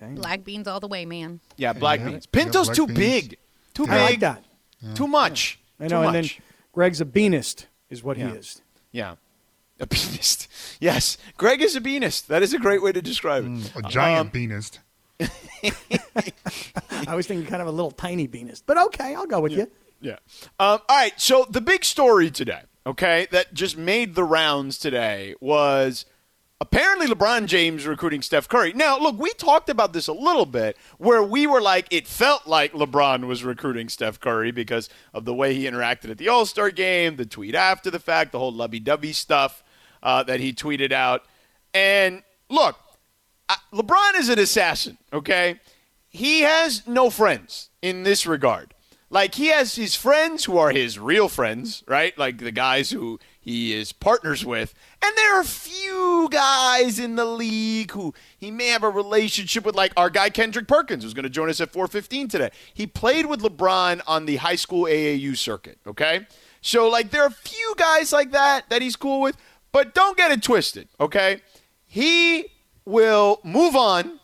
Okay. 0.00 0.12
Black 0.14 0.44
beans 0.44 0.68
all 0.68 0.78
the 0.78 0.86
way, 0.86 1.04
man. 1.04 1.40
Yeah, 1.56 1.72
black 1.72 1.98
Yeah. 1.98 2.10
beans. 2.10 2.26
Pinto's 2.26 2.68
Yeah, 2.68 2.74
too 2.74 2.86
black 2.86 2.96
beans. 2.96 3.28
big. 3.28 3.38
Too 3.74 3.82
I 3.84 3.86
big. 3.86 4.00
like 4.10 4.20
that. 4.20 4.44
Too 4.94 5.08
much. 5.08 5.58
I 5.80 5.88
know. 5.88 6.02
Too 6.02 6.06
And 6.08 6.14
then. 6.14 6.30
Greg's 6.72 7.00
a 7.00 7.04
beanist, 7.04 7.66
is 7.90 8.04
what 8.04 8.16
Yeah. 8.16 8.30
he 8.30 8.36
is. 8.36 8.62
yeah. 8.92 9.16
A 9.80 9.86
beanist. 9.92 10.46
Yes. 10.80 11.18
Greg 11.36 11.60
is 11.60 11.74
a 11.74 11.80
beanist. 11.80 12.26
That 12.28 12.42
is 12.44 12.54
a 12.54 12.58
great 12.58 12.82
way 12.82 12.92
to 12.92 13.02
describe 13.02 13.44
it. 13.46 13.72
A 13.74 13.82
giant 13.82 14.28
Um, 14.28 14.30
beanist. 14.30 14.78
I 17.06 17.14
was 17.14 17.26
thinking 17.26 17.46
kind 17.46 17.62
of 17.62 17.68
a 17.68 17.72
little 17.72 17.90
tiny 17.90 18.26
beanist, 18.26 18.62
but 18.66 18.78
okay, 18.78 19.14
I'll 19.14 19.26
go 19.26 19.40
with 19.40 19.52
you. 19.52 19.70
Yeah. 20.00 20.16
Um, 20.58 20.80
all 20.88 20.96
right. 20.96 21.18
So 21.20 21.46
the 21.48 21.60
big 21.60 21.84
story 21.84 22.30
today, 22.30 22.62
okay, 22.86 23.28
that 23.30 23.54
just 23.54 23.76
made 23.76 24.14
the 24.14 24.24
rounds 24.24 24.78
today 24.78 25.34
was 25.40 26.04
apparently 26.60 27.06
LeBron 27.06 27.46
James 27.46 27.86
recruiting 27.86 28.22
Steph 28.22 28.48
Curry. 28.48 28.72
Now, 28.72 28.98
look, 28.98 29.18
we 29.18 29.32
talked 29.32 29.68
about 29.68 29.92
this 29.92 30.08
a 30.08 30.12
little 30.12 30.46
bit 30.46 30.76
where 30.98 31.22
we 31.22 31.46
were 31.46 31.60
like, 31.60 31.86
it 31.90 32.06
felt 32.06 32.46
like 32.46 32.72
LeBron 32.72 33.26
was 33.26 33.42
recruiting 33.44 33.88
Steph 33.88 34.20
Curry 34.20 34.50
because 34.50 34.88
of 35.12 35.24
the 35.24 35.34
way 35.34 35.54
he 35.54 35.64
interacted 35.64 36.10
at 36.10 36.18
the 36.18 36.28
All 36.28 36.46
Star 36.46 36.70
game, 36.70 37.16
the 37.16 37.26
tweet 37.26 37.54
after 37.54 37.90
the 37.90 37.98
fact, 37.98 38.32
the 38.32 38.38
whole 38.38 38.52
lovey 38.52 38.80
dovey 38.80 39.12
stuff 39.12 39.62
uh, 40.02 40.22
that 40.24 40.40
he 40.40 40.52
tweeted 40.52 40.92
out. 40.92 41.24
And 41.74 42.22
look, 42.48 42.76
LeBron 43.72 44.14
is 44.16 44.28
an 44.28 44.38
assassin, 44.38 44.98
okay? 45.12 45.60
He 46.08 46.40
has 46.40 46.86
no 46.86 47.10
friends 47.10 47.70
in 47.80 48.02
this 48.02 48.26
regard. 48.26 48.74
Like, 49.10 49.34
he 49.34 49.48
has 49.48 49.74
his 49.74 49.94
friends 49.94 50.44
who 50.44 50.56
are 50.56 50.70
his 50.70 50.98
real 50.98 51.28
friends, 51.28 51.84
right? 51.86 52.16
Like 52.16 52.38
the 52.38 52.50
guys 52.50 52.90
who 52.90 53.18
he 53.38 53.74
is 53.74 53.92
partners 53.92 54.42
with. 54.42 54.72
And 55.04 55.12
there 55.16 55.38
are 55.38 55.44
few 55.44 56.28
guys 56.30 56.98
in 56.98 57.16
the 57.16 57.26
league 57.26 57.90
who 57.90 58.14
he 58.38 58.50
may 58.50 58.68
have 58.68 58.84
a 58.84 58.88
relationship 58.88 59.66
with, 59.66 59.74
like 59.74 59.92
our 59.98 60.08
guy 60.08 60.30
Kendrick 60.30 60.66
Perkins, 60.66 61.02
who's 61.02 61.12
going 61.12 61.24
to 61.24 61.28
join 61.28 61.50
us 61.50 61.60
at 61.60 61.72
415 61.72 62.28
today. 62.28 62.50
He 62.72 62.86
played 62.86 63.26
with 63.26 63.42
LeBron 63.42 64.00
on 64.06 64.24
the 64.24 64.36
high 64.36 64.56
school 64.56 64.84
AAU 64.84 65.36
circuit, 65.36 65.78
okay? 65.86 66.26
So, 66.62 66.88
like, 66.88 67.10
there 67.10 67.22
are 67.22 67.28
a 67.28 67.30
few 67.30 67.74
guys 67.76 68.12
like 68.12 68.30
that 68.30 68.70
that 68.70 68.80
he's 68.80 68.96
cool 68.96 69.20
with, 69.20 69.36
but 69.72 69.92
don't 69.92 70.16
get 70.16 70.30
it 70.30 70.42
twisted, 70.42 70.88
okay? 71.00 71.40
He 71.84 72.46
will 72.84 73.40
move 73.44 73.76
on 73.76 74.20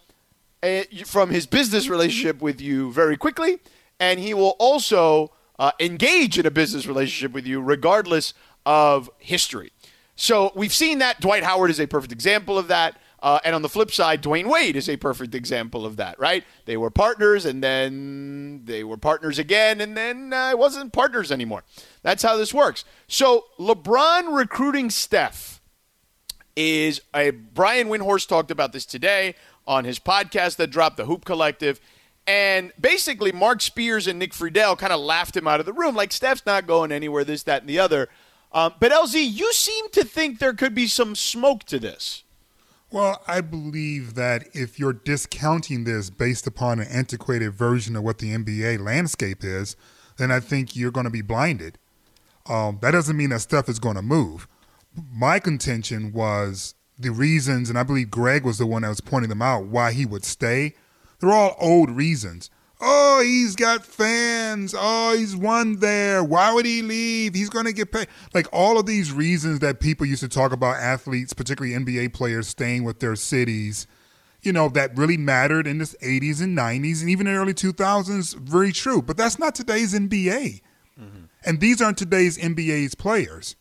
uh, 0.63 0.83
from 1.05 1.31
his 1.31 1.47
business 1.47 1.89
relationship 1.89 2.41
with 2.41 2.61
you 2.61 2.93
very 2.93 3.17
quickly, 3.17 3.59
and 4.01 4.21
he 4.21 4.35
will 4.35 4.57
also 4.59 5.33
uh, 5.59 5.73
engage 5.81 6.39
in 6.39 6.47
a 6.47 6.51
business 6.51 6.87
relationship 6.87 7.33
with 7.33 7.47
you 7.47 7.61
regardless 7.61 8.35
of 8.67 9.11
history. 9.19 9.73
So 10.17 10.53
we've 10.55 10.75
seen 10.75 10.99
that. 10.99 11.21
Dwight 11.21 11.45
Howard 11.45 11.71
is 11.71 11.79
a 11.79 11.87
perfect 11.87 12.13
example 12.13 12.59
of 12.59 12.69
that. 12.69 12.97
Uh, 13.21 13.41
and 13.45 13.55
on 13.55 13.63
the 13.63 13.69
flip 13.69 13.91
side, 13.91 14.23
Dwyane 14.23 14.47
Wade 14.47 14.77
is 14.77 14.89
a 14.89 14.97
perfect 14.97 15.35
example 15.35 15.85
of 15.85 15.97
that, 15.97 16.19
right? 16.21 16.45
They 16.67 16.77
were 16.77 16.91
partners, 16.91 17.45
and 17.45 17.63
then 17.63 18.63
they 18.65 18.85
were 18.85 18.97
partners 18.97 19.41
again, 19.41 19.81
and 19.81 19.97
then 19.97 20.33
uh, 20.33 20.51
it 20.51 20.59
wasn't 20.59 20.93
partners 20.93 21.33
anymore. 21.33 21.65
That's 22.03 22.23
how 22.23 22.37
this 22.37 22.55
works. 22.55 22.85
So 23.09 23.47
LeBron 23.59 24.37
recruiting 24.37 24.89
Steph 24.91 25.58
is 26.59 27.01
a 27.15 27.31
Brian 27.31 27.87
Windhorst 27.87 28.27
talked 28.27 28.51
about 28.51 28.73
this 28.73 28.85
today 28.85 29.37
on 29.65 29.85
his 29.85 30.01
podcast 30.01 30.57
that 30.57 30.67
dropped 30.67 30.97
the 30.97 31.05
Hoop 31.05 31.25
Collective. 31.25 31.81
And 32.27 32.73
basically, 32.79 33.31
Marc 33.31 33.61
Spears 33.61 34.09
and 34.09 34.19
Nick 34.19 34.33
Friedell 34.33 34.77
kind 34.77 34.93
of 34.93 34.99
laughed 34.99 35.37
him 35.37 35.47
out 35.47 35.61
of 35.61 35.67
the 35.67 35.73
room, 35.73 35.95
like 35.95 36.13
Steph's 36.13 36.45
not 36.45 36.67
going 36.67 36.91
anywhere, 36.91 37.23
this, 37.23 37.45
that, 37.45 37.63
and 37.63 37.71
the 37.71 37.79
other. 37.79 38.09
Um, 38.51 38.75
but 38.81 38.91
LZ, 38.91 39.15
you 39.15 39.53
seem 39.53 39.89
to 39.91 40.03
think 40.03 40.41
there 40.41 40.53
could 40.53 40.75
be 40.75 40.89
some 40.89 41.15
smoke 41.15 41.63
to 41.65 41.79
this. 41.79 42.25
Well, 42.91 43.23
I 43.29 43.41
believe 43.41 44.15
that 44.15 44.49
if 44.53 44.81
you're 44.81 44.95
discounting 44.95 45.85
this 45.85 46.11
based 46.11 46.47
upon 46.49 46.81
an 46.81 46.89
antiquated 46.89 47.55
version 47.55 47.95
of 47.95 48.03
what 48.03 48.19
the 48.19 48.35
NBA 48.35 48.81
landscape 48.81 49.45
is, 49.45 49.77
then 50.17 50.33
I 50.33 50.41
think 50.41 50.75
you're 50.75 50.91
going 50.91 51.05
to 51.05 51.11
be 51.11 51.23
blinded. 51.23 51.79
Um, 52.47 52.79
that 52.83 52.91
doesn't 52.91 53.17
mean 53.17 53.31
that 53.31 53.43
stuff 53.43 53.69
is 53.69 53.79
going 53.79 53.97
to 53.97 54.03
move. 54.03 54.49
My 55.13 55.39
contention 55.39 56.13
was 56.13 56.75
the 56.99 57.11
reasons, 57.11 57.69
and 57.71 57.79
I 57.79 57.83
believe 57.83 58.11
Greg 58.11 58.45
was 58.45 58.59
the 58.59 58.67
one 58.67 58.83
that 58.83 58.89
was 58.89 59.01
pointing 59.01 59.29
them 59.29 59.43
out, 59.43 59.67
why 59.67 59.93
he 59.93 60.05
would 60.05 60.25
stay. 60.25 60.75
They're 61.21 61.33
all 61.33 61.57
old 61.59 61.91
reasons. 61.91 62.51
Oh, 62.81 63.21
he's 63.25 63.57
got 63.57 63.85
fans. 63.85 64.75
Oh, 64.77 65.17
he's 65.17 65.35
won 65.35 65.81
there. 65.81 66.23
Why 66.23 66.53
would 66.53 66.65
he 66.65 66.83
leave? 66.83 67.35
He's 67.35 67.51
going 67.51 67.65
to 67.65 67.73
get 67.73 67.91
paid. 67.91 68.07
Like 68.35 68.47
all 68.53 68.79
of 68.79 68.87
these 68.87 69.13
reasons 69.13 69.59
that 69.61 69.81
people 69.81 70.07
used 70.07 70.23
to 70.23 70.29
talk 70.29 70.53
about 70.53 70.77
athletes, 70.77 71.33
particularly 71.33 71.77
NBA 71.77 72.15
players, 72.15 72.47
staying 72.47 72.85
with 72.85 73.01
their 73.01 73.17
cities, 73.17 73.89
you 74.43 74.53
know, 74.53 74.69
that 74.69 74.97
really 74.97 75.17
mattered 75.17 75.67
in 75.67 75.79
the 75.79 75.85
80s 75.85 76.41
and 76.41 76.57
90s 76.57 77.01
and 77.01 77.11
even 77.11 77.27
in 77.27 77.35
the 77.35 77.41
early 77.41 77.55
2000s, 77.55 78.37
very 78.37 78.71
true. 78.71 79.03
But 79.03 79.17
that's 79.17 79.41
not 79.41 79.57
today's 79.57 79.93
NBA. 79.93 80.61
Mm-hmm. 81.01 81.25
And 81.45 81.61
these 81.61 81.83
aren't 81.83 81.99
today's 81.99 82.39
NBA's 82.39 82.95
players. 82.95 83.57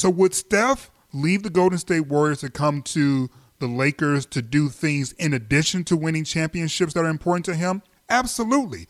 So 0.00 0.08
would 0.08 0.32
Steph 0.32 0.90
leave 1.12 1.42
the 1.42 1.50
Golden 1.50 1.76
State 1.76 2.08
Warriors 2.08 2.40
to 2.40 2.48
come 2.48 2.80
to 2.84 3.28
the 3.58 3.66
Lakers 3.66 4.24
to 4.28 4.40
do 4.40 4.70
things 4.70 5.12
in 5.12 5.34
addition 5.34 5.84
to 5.84 5.94
winning 5.94 6.24
championships 6.24 6.94
that 6.94 7.04
are 7.04 7.10
important 7.10 7.44
to 7.44 7.54
him? 7.54 7.82
Absolutely. 8.08 8.88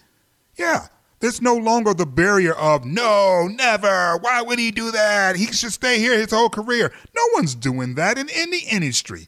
Yeah. 0.56 0.86
There's 1.18 1.42
no 1.42 1.56
longer 1.56 1.94
the 1.94 2.06
barrier 2.06 2.52
of 2.54 2.84
no, 2.84 3.48
never. 3.48 4.18
Why 4.18 4.40
would 4.42 4.60
he 4.60 4.70
do 4.70 4.92
that? 4.92 5.34
He 5.34 5.46
should 5.46 5.72
stay 5.72 5.98
here 5.98 6.16
his 6.16 6.30
whole 6.30 6.48
career. 6.48 6.92
No 7.12 7.22
one's 7.34 7.56
doing 7.56 7.96
that 7.96 8.16
in 8.16 8.30
any 8.30 8.60
industry. 8.60 9.26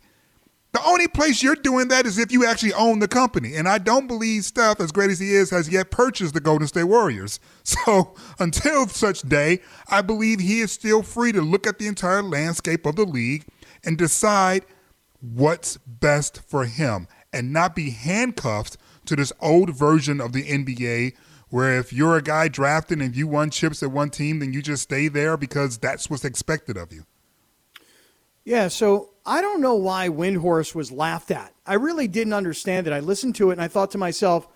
The 0.73 0.83
only 0.87 1.07
place 1.07 1.43
you're 1.43 1.55
doing 1.55 1.89
that 1.89 2.07
is 2.07 2.19
if 2.19 2.33
you 2.33 2.47
actually 2.47 2.73
own 2.73 2.99
the 2.99 3.09
company. 3.09 3.57
And 3.57 3.69
I 3.69 3.77
don't 3.77 4.07
believe 4.07 4.45
Steph, 4.45 4.81
as 4.81 4.91
great 4.91 5.11
as 5.11 5.19
he 5.19 5.35
is, 5.35 5.51
has 5.51 5.69
yet 5.69 5.91
purchased 5.91 6.33
the 6.33 6.41
Golden 6.41 6.67
State 6.67 6.85
Warriors. 6.85 7.41
So 7.65 8.15
until 8.39 8.87
such 8.89 9.23
day, 9.23 9.61
I 9.89 10.03
believe 10.03 10.41
he 10.41 10.61
is 10.61 10.73
still 10.73 11.03
free 11.03 11.33
to 11.33 11.41
look 11.41 11.67
at 11.67 11.79
the 11.79 11.87
entire 11.87 12.23
landscape 12.23 12.87
of 12.87 12.97
the 12.97 13.05
league 13.05 13.45
and 13.85 13.97
decide 13.97 14.65
what's 15.21 15.77
best 15.77 16.43
for 16.49 16.65
him 16.65 17.07
and 17.33 17.53
not 17.53 17.75
be 17.75 17.91
handcuffed 17.91 18.77
to 19.07 19.17
this 19.17 19.33
old 19.41 19.77
version 19.77 20.21
of 20.21 20.33
the 20.33 20.45
NBA 20.45 21.15
where 21.49 21.79
if 21.79 21.93
you're 21.93 22.17
a 22.17 22.23
guy 22.23 22.49
drafted 22.49 23.01
and 23.01 23.15
you 23.15 23.29
won 23.29 23.51
chips 23.51 23.83
at 23.83 23.91
one 23.91 24.11
team, 24.11 24.39
then 24.39 24.53
you 24.53 24.63
just 24.63 24.83
stay 24.83 25.09
there 25.09 25.37
because 25.37 25.79
that's 25.79 26.09
what's 26.09 26.25
expected 26.25 26.77
of 26.77 26.93
you. 26.93 27.05
Yeah, 28.45 28.69
so 28.69 29.11
I 29.25 29.41
don't 29.41 29.61
know 29.61 29.75
why 29.75 30.09
Windhorst 30.09 30.75
was 30.75 30.91
laughed 30.91 31.31
at. 31.31 31.53
I 31.65 31.75
really 31.75 32.09
didn't 32.09 32.33
understand 32.33 32.87
it. 32.87 32.93
I 32.93 33.01
listened 33.01 33.37
to 33.37 33.51
it 33.51 33.55
and 33.55 33.63
I 33.63 33.69
thought 33.69 33.93
to 33.93 33.99
myself, 33.99 34.49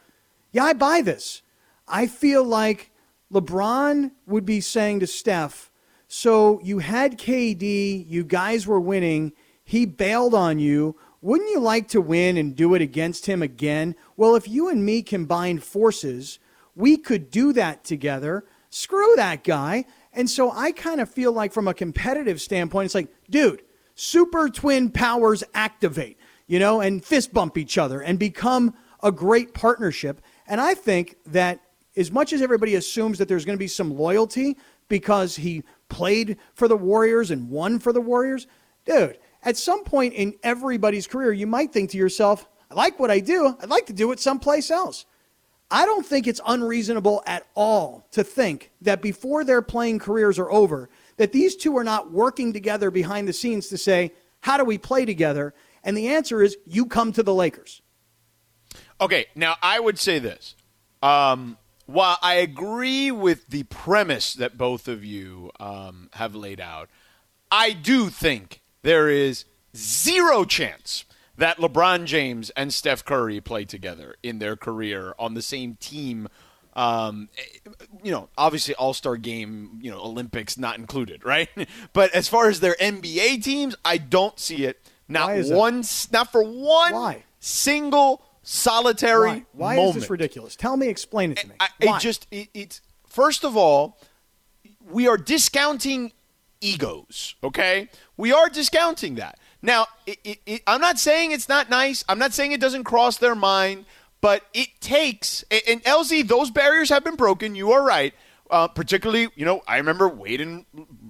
yeah, 0.53 0.65
I 0.65 0.73
buy 0.73 1.03
this. 1.03 1.43
I 1.87 2.07
feel 2.07 2.43
like 2.43 2.91
LeBron 3.33 4.11
would 4.27 4.45
be 4.45 4.61
saying 4.61 5.01
to 5.01 5.07
Steph, 5.07 5.71
so 6.09 6.61
you 6.63 6.79
had 6.81 7.19
KD, 7.19 8.09
you 8.09 8.25
guys 8.25 8.67
were 8.67 8.81
winning, 8.81 9.33
he 9.65 9.87
bailed 9.87 10.35
on 10.35 10.59
you. 10.59 10.97
Wouldn't 11.21 11.51
you 11.51 11.61
like 11.61 11.89
to 11.89 12.01
win 12.01 12.37
and 12.37 12.55
do 12.55 12.75
it 12.75 12.83
against 12.83 13.27
him 13.27 13.43
again? 13.43 13.97
Well, 14.17 14.37
if 14.37 14.49
you 14.49 14.69
and 14.69 14.85
me 14.85 15.03
combined 15.03 15.65
forces, 15.65 16.39
we 16.77 16.97
could 16.97 17.31
do 17.31 17.53
that 17.55 17.83
together. 17.83 18.45
Screw 18.71 19.15
that 19.17 19.43
guy. 19.43 19.87
And 20.13 20.31
so 20.31 20.53
I 20.53 20.71
kind 20.71 21.01
of 21.01 21.11
feel 21.11 21.33
like, 21.33 21.53
from 21.53 21.67
a 21.67 21.75
competitive 21.75 22.41
standpoint, 22.41 22.87
it's 22.87 22.95
like, 22.95 23.09
dude, 23.29 23.63
super 23.97 24.49
twin 24.49 24.91
powers 24.91 25.43
activate, 25.55 26.19
you 26.47 26.61
know, 26.61 26.81
and 26.81 27.05
fist 27.05 27.35
bump 27.35 27.59
each 27.59 27.77
other 27.77 28.01
and 28.01 28.19
become 28.19 28.73
a 29.03 29.11
great 29.11 29.53
partnership. 29.53 30.21
And 30.47 30.61
I 30.61 30.75
think 30.75 31.17
that 31.27 31.61
as 31.97 32.13
much 32.13 32.33
as 32.33 32.43
everybody 32.43 32.77
assumes 32.77 33.19
that 33.19 33.27
there's 33.27 33.45
going 33.45 33.57
to 33.57 33.63
be 33.63 33.67
some 33.67 33.97
loyalty 33.97 34.57
because 34.89 35.35
he 35.35 35.65
played 35.89 36.37
for 36.55 36.69
the 36.69 36.77
Warriors 36.77 37.31
and 37.31 37.51
won 37.51 37.79
for 37.79 37.93
the 37.93 38.01
Warriors, 38.01 38.47
dude, 38.85 39.19
at 39.43 39.57
some 39.57 39.83
point 39.83 40.15
in 40.15 40.35
everybody's 40.43 41.07
career, 41.07 41.33
you 41.33 41.47
might 41.47 41.73
think 41.73 41.91
to 41.91 41.99
yourself, 41.99 42.47
I 42.71 42.75
like 42.75 42.99
what 42.99 43.11
I 43.11 43.21
do. 43.21 43.57
I'd 43.61 43.71
like 43.71 43.87
to 43.87 43.93
do 43.93 44.13
it 44.13 44.21
someplace 44.21 44.71
else. 44.71 45.07
I 45.71 45.85
don't 45.85 46.07
think 46.07 46.27
it's 46.27 46.41
unreasonable 46.47 47.23
at 47.27 47.47
all 47.55 48.07
to 48.13 48.23
think 48.23 48.71
that 48.83 49.03
before 49.03 49.43
their 49.43 49.63
playing 49.63 49.99
careers 49.99 50.39
are 50.39 50.51
over, 50.51 50.91
that 51.17 51.33
these 51.33 51.57
two 51.57 51.77
are 51.77 51.85
not 51.85 52.13
working 52.13 52.53
together 52.53 52.91
behind 52.91 53.27
the 53.27 53.33
scenes 53.33 53.69
to 53.69 53.79
say, 53.79 54.13
how 54.41 54.57
do 54.57 54.65
we 54.65 54.79
play 54.79 55.05
together? 55.05 55.55
And 55.83 55.97
the 55.97 56.09
answer 56.09 56.43
is, 56.43 56.57
you 56.67 56.87
come 56.87 57.13
to 57.13 57.23
the 57.23 57.35
Lakers. 57.35 57.83
Okay, 59.01 59.27
now 59.35 59.57
I 59.63 59.81
would 59.81 59.99
say 59.99 60.19
this. 60.19 60.55
Um, 61.03 61.59
while 61.87 62.19
I 62.23 62.35
agree 62.35 63.11
with 63.11 63.47
the 63.49 63.63
premise 63.65 64.35
that 64.35 64.59
both 64.59 64.89
of 64.89 65.05
you 65.05 65.51
um, 65.61 66.11
have 66.15 66.35
laid 66.35 66.61
out, 66.61 66.89
I 67.51 67.73
do 67.73 68.09
think 68.09 68.61
there 68.83 69.09
is 69.09 69.45
zero 69.77 70.45
chance 70.45 71.05
that 71.37 71.59
LeBron 71.59 72.07
James 72.07 72.51
and 72.51 72.73
Steph 72.73 73.05
Curry 73.05 73.41
play 73.41 73.65
together 73.65 74.17
in 74.23 74.39
their 74.39 74.57
career 74.57 75.15
on 75.19 75.35
the 75.35 75.43
same 75.43 75.77
team. 75.77 76.29
Um, 76.77 77.31
you 78.05 78.13
know, 78.13 78.29
obviously 78.37 78.75
All 78.75 78.93
Star 78.93 79.17
game, 79.17 79.81
you 79.81 79.91
know, 79.91 79.99
Olympics 79.99 80.59
not 80.59 80.79
included, 80.79 81.25
right? 81.25 81.49
but 81.95 82.15
as 82.15 82.29
far 82.29 82.49
as 82.49 82.61
their 82.61 82.77
NBA 82.79 83.43
teams, 83.43 83.75
I 83.85 83.97
don't 83.97 84.39
see 84.39 84.65
it. 84.67 84.81
Not 85.09 85.45
one, 85.47 85.85
not 86.13 86.33
for 86.33 86.43
one 86.43 86.93
Why? 86.93 87.25
single 87.41 88.23
solitary 88.43 89.31
Why, 89.31 89.45
Why 89.53 89.77
moment. 89.77 89.97
is 89.97 90.03
this 90.03 90.11
ridiculous? 90.11 90.55
Tell 90.55 90.77
me, 90.77 90.89
explain 90.89 91.33
it 91.33 91.39
to 91.39 91.49
me. 91.49 91.55
I, 91.59 91.69
Why? 91.83 91.97
it 91.97 92.01
just 92.01 92.27
it, 92.31 92.49
it's 92.53 92.81
first 93.09 93.45
of 93.45 93.57
all, 93.57 93.99
we 94.91 95.09
are 95.09 95.17
discounting 95.17 96.13
egos. 96.61 97.37
Okay, 97.43 97.89
we 98.17 98.33
are 98.33 98.49
discounting 98.49 99.15
that. 99.15 99.39
Now, 99.63 99.87
it, 100.07 100.19
it, 100.25 100.39
it, 100.47 100.63
I'm 100.67 100.81
not 100.81 100.99
saying 100.99 101.33
it's 101.33 101.49
not 101.49 101.71
nice. 101.71 102.05
I'm 102.09 102.19
not 102.19 102.33
saying 102.35 102.53
it 102.53 102.61
doesn't 102.61 102.85
cross 102.85 103.17
their 103.17 103.35
mind, 103.35 103.87
but 104.21 104.43
it 104.55 104.69
takes. 104.81 105.45
And 105.69 105.83
LZ, 105.85 106.27
those 106.29 106.51
barriers 106.51 106.89
have 106.91 107.05
been 107.05 107.17
broken. 107.17 107.55
You 107.55 107.73
are 107.73 107.83
right. 107.83 108.15
Uh, 108.51 108.69
particularly, 108.69 109.29
you 109.35 109.45
know, 109.45 109.63
I 109.67 109.77
remember 109.79 110.09
Wade 110.09 110.41
and 110.41 110.65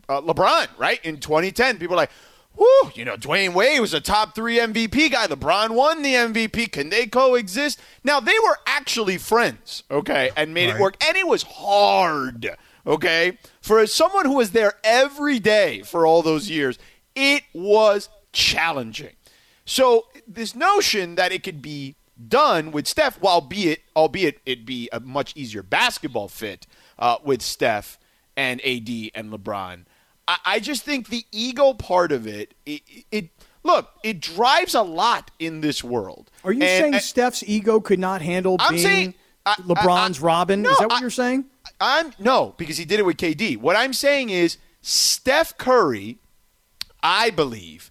uh, 0.09 0.23
LeBron, 0.23 0.69
right? 0.79 1.05
In 1.05 1.19
2010, 1.19 1.79
people 1.79 1.93
were 1.95 1.97
like, 1.99 2.11
whoo, 2.57 2.91
you 2.95 3.05
know, 3.05 3.17
Dwyane 3.17 3.53
Wade 3.53 3.79
was 3.81 3.93
a 3.93 4.01
top 4.01 4.35
three 4.35 4.59
MVP 4.59 5.13
guy. 5.13 5.27
LeBron 5.27 5.71
won 5.73 6.01
the 6.03 6.15
MVP. 6.15 6.73
Can 6.73 6.89
they 6.89 7.07
coexist? 7.07 7.79
Now, 8.03 8.21
they 8.21 8.39
were 8.43 8.57
actually 8.67 9.19
friends, 9.19 9.83
okay, 9.91 10.31
and 10.35 10.55
made 10.55 10.69
Right. 10.71 10.77
it 10.77 10.81
work. 10.83 10.97
And 11.05 11.15
it 11.19 11.27
was 11.27 11.43
hard, 11.43 12.57
okay? 12.87 13.37
For 13.61 13.87
someone 13.87 14.25
who 14.25 14.37
was 14.37 14.53
there 14.53 14.73
every 14.83 15.39
day 15.39 15.83
for 15.83 16.07
all 16.07 16.23
those 16.23 16.49
years, 16.49 16.79
it 17.15 17.43
was 17.53 18.09
challenging. 18.33 19.15
So, 19.67 20.07
this 20.27 20.55
notion 20.55 21.17
that 21.17 21.33
it 21.33 21.43
could 21.43 21.61
be 21.61 21.97
done 22.29 22.71
with 22.73 22.87
Steph, 22.87 23.23
albeit, 23.23 23.81
albeit 23.95 24.41
it 24.47 24.65
be 24.65 24.89
a 24.93 25.01
much 25.01 25.33
easier 25.37 25.63
basketball 25.63 26.29
fit 26.29 26.67
uh, 26.99 27.17
with 27.25 27.43
Steph 27.43 27.99
and 28.37 28.61
AD 28.63 28.89
and 29.15 29.31
LeBron. 29.33 29.85
I, 30.29 30.37
I 30.45 30.61
just 30.61 30.83
think 30.83 31.09
the 31.09 31.25
ego 31.33 31.73
part 31.75 32.13
of 32.13 32.27
it, 32.27 32.55
it, 32.65 32.83
it 33.11 33.29
look, 33.63 33.91
it 34.03 34.21
drives 34.21 34.75
a 34.75 34.83
lot 34.83 35.31
in 35.39 35.61
this 35.61 35.85
world. 35.85 36.31
Are 36.45 36.53
you 36.53 36.63
And- 36.63 36.69
saying 36.83 36.95
and- 36.95 37.03
Steph's 37.03 37.45
ego 37.47 37.81
could 37.81 37.99
not 37.99 38.23
handle 38.23 38.57
I'm 38.61 38.75
being 38.75 38.83
saying- 38.83 39.15
I- 39.45 39.55
LeBron's 39.57 40.21
I- 40.21 40.27
Robin? 40.27 40.63
no, 40.63 40.71
is 40.71 40.79
that 40.79 40.89
what 40.89 41.01
you're 41.01 41.11
saying? 41.11 41.45
I'm 41.81 42.13
no, 42.19 42.55
because 42.57 42.79
he 42.79 42.85
did 42.85 42.99
it 43.01 43.05
with 43.05 43.17
KD. 43.17 43.57
What 43.59 43.77
I'm 43.77 43.93
saying 43.93 44.31
is 44.31 44.57
Steph 44.81 45.57
Curry, 45.59 46.19
I 47.03 47.31
believe, 47.31 47.91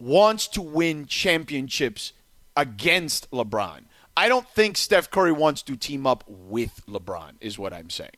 wants 0.00 0.48
to 0.48 0.62
win 0.62 1.06
championships 1.06 2.12
against 2.56 3.30
LeBron. 3.30 3.82
I 4.16 4.28
don't 4.28 4.48
think 4.48 4.76
Steph 4.76 5.10
Curry 5.10 5.32
wants 5.32 5.62
to 5.62 5.76
team 5.76 6.06
up 6.06 6.24
with 6.28 6.82
LeBron, 6.88 7.32
is 7.40 7.58
what 7.58 7.72
I'm 7.72 7.90
saying. 7.90 8.10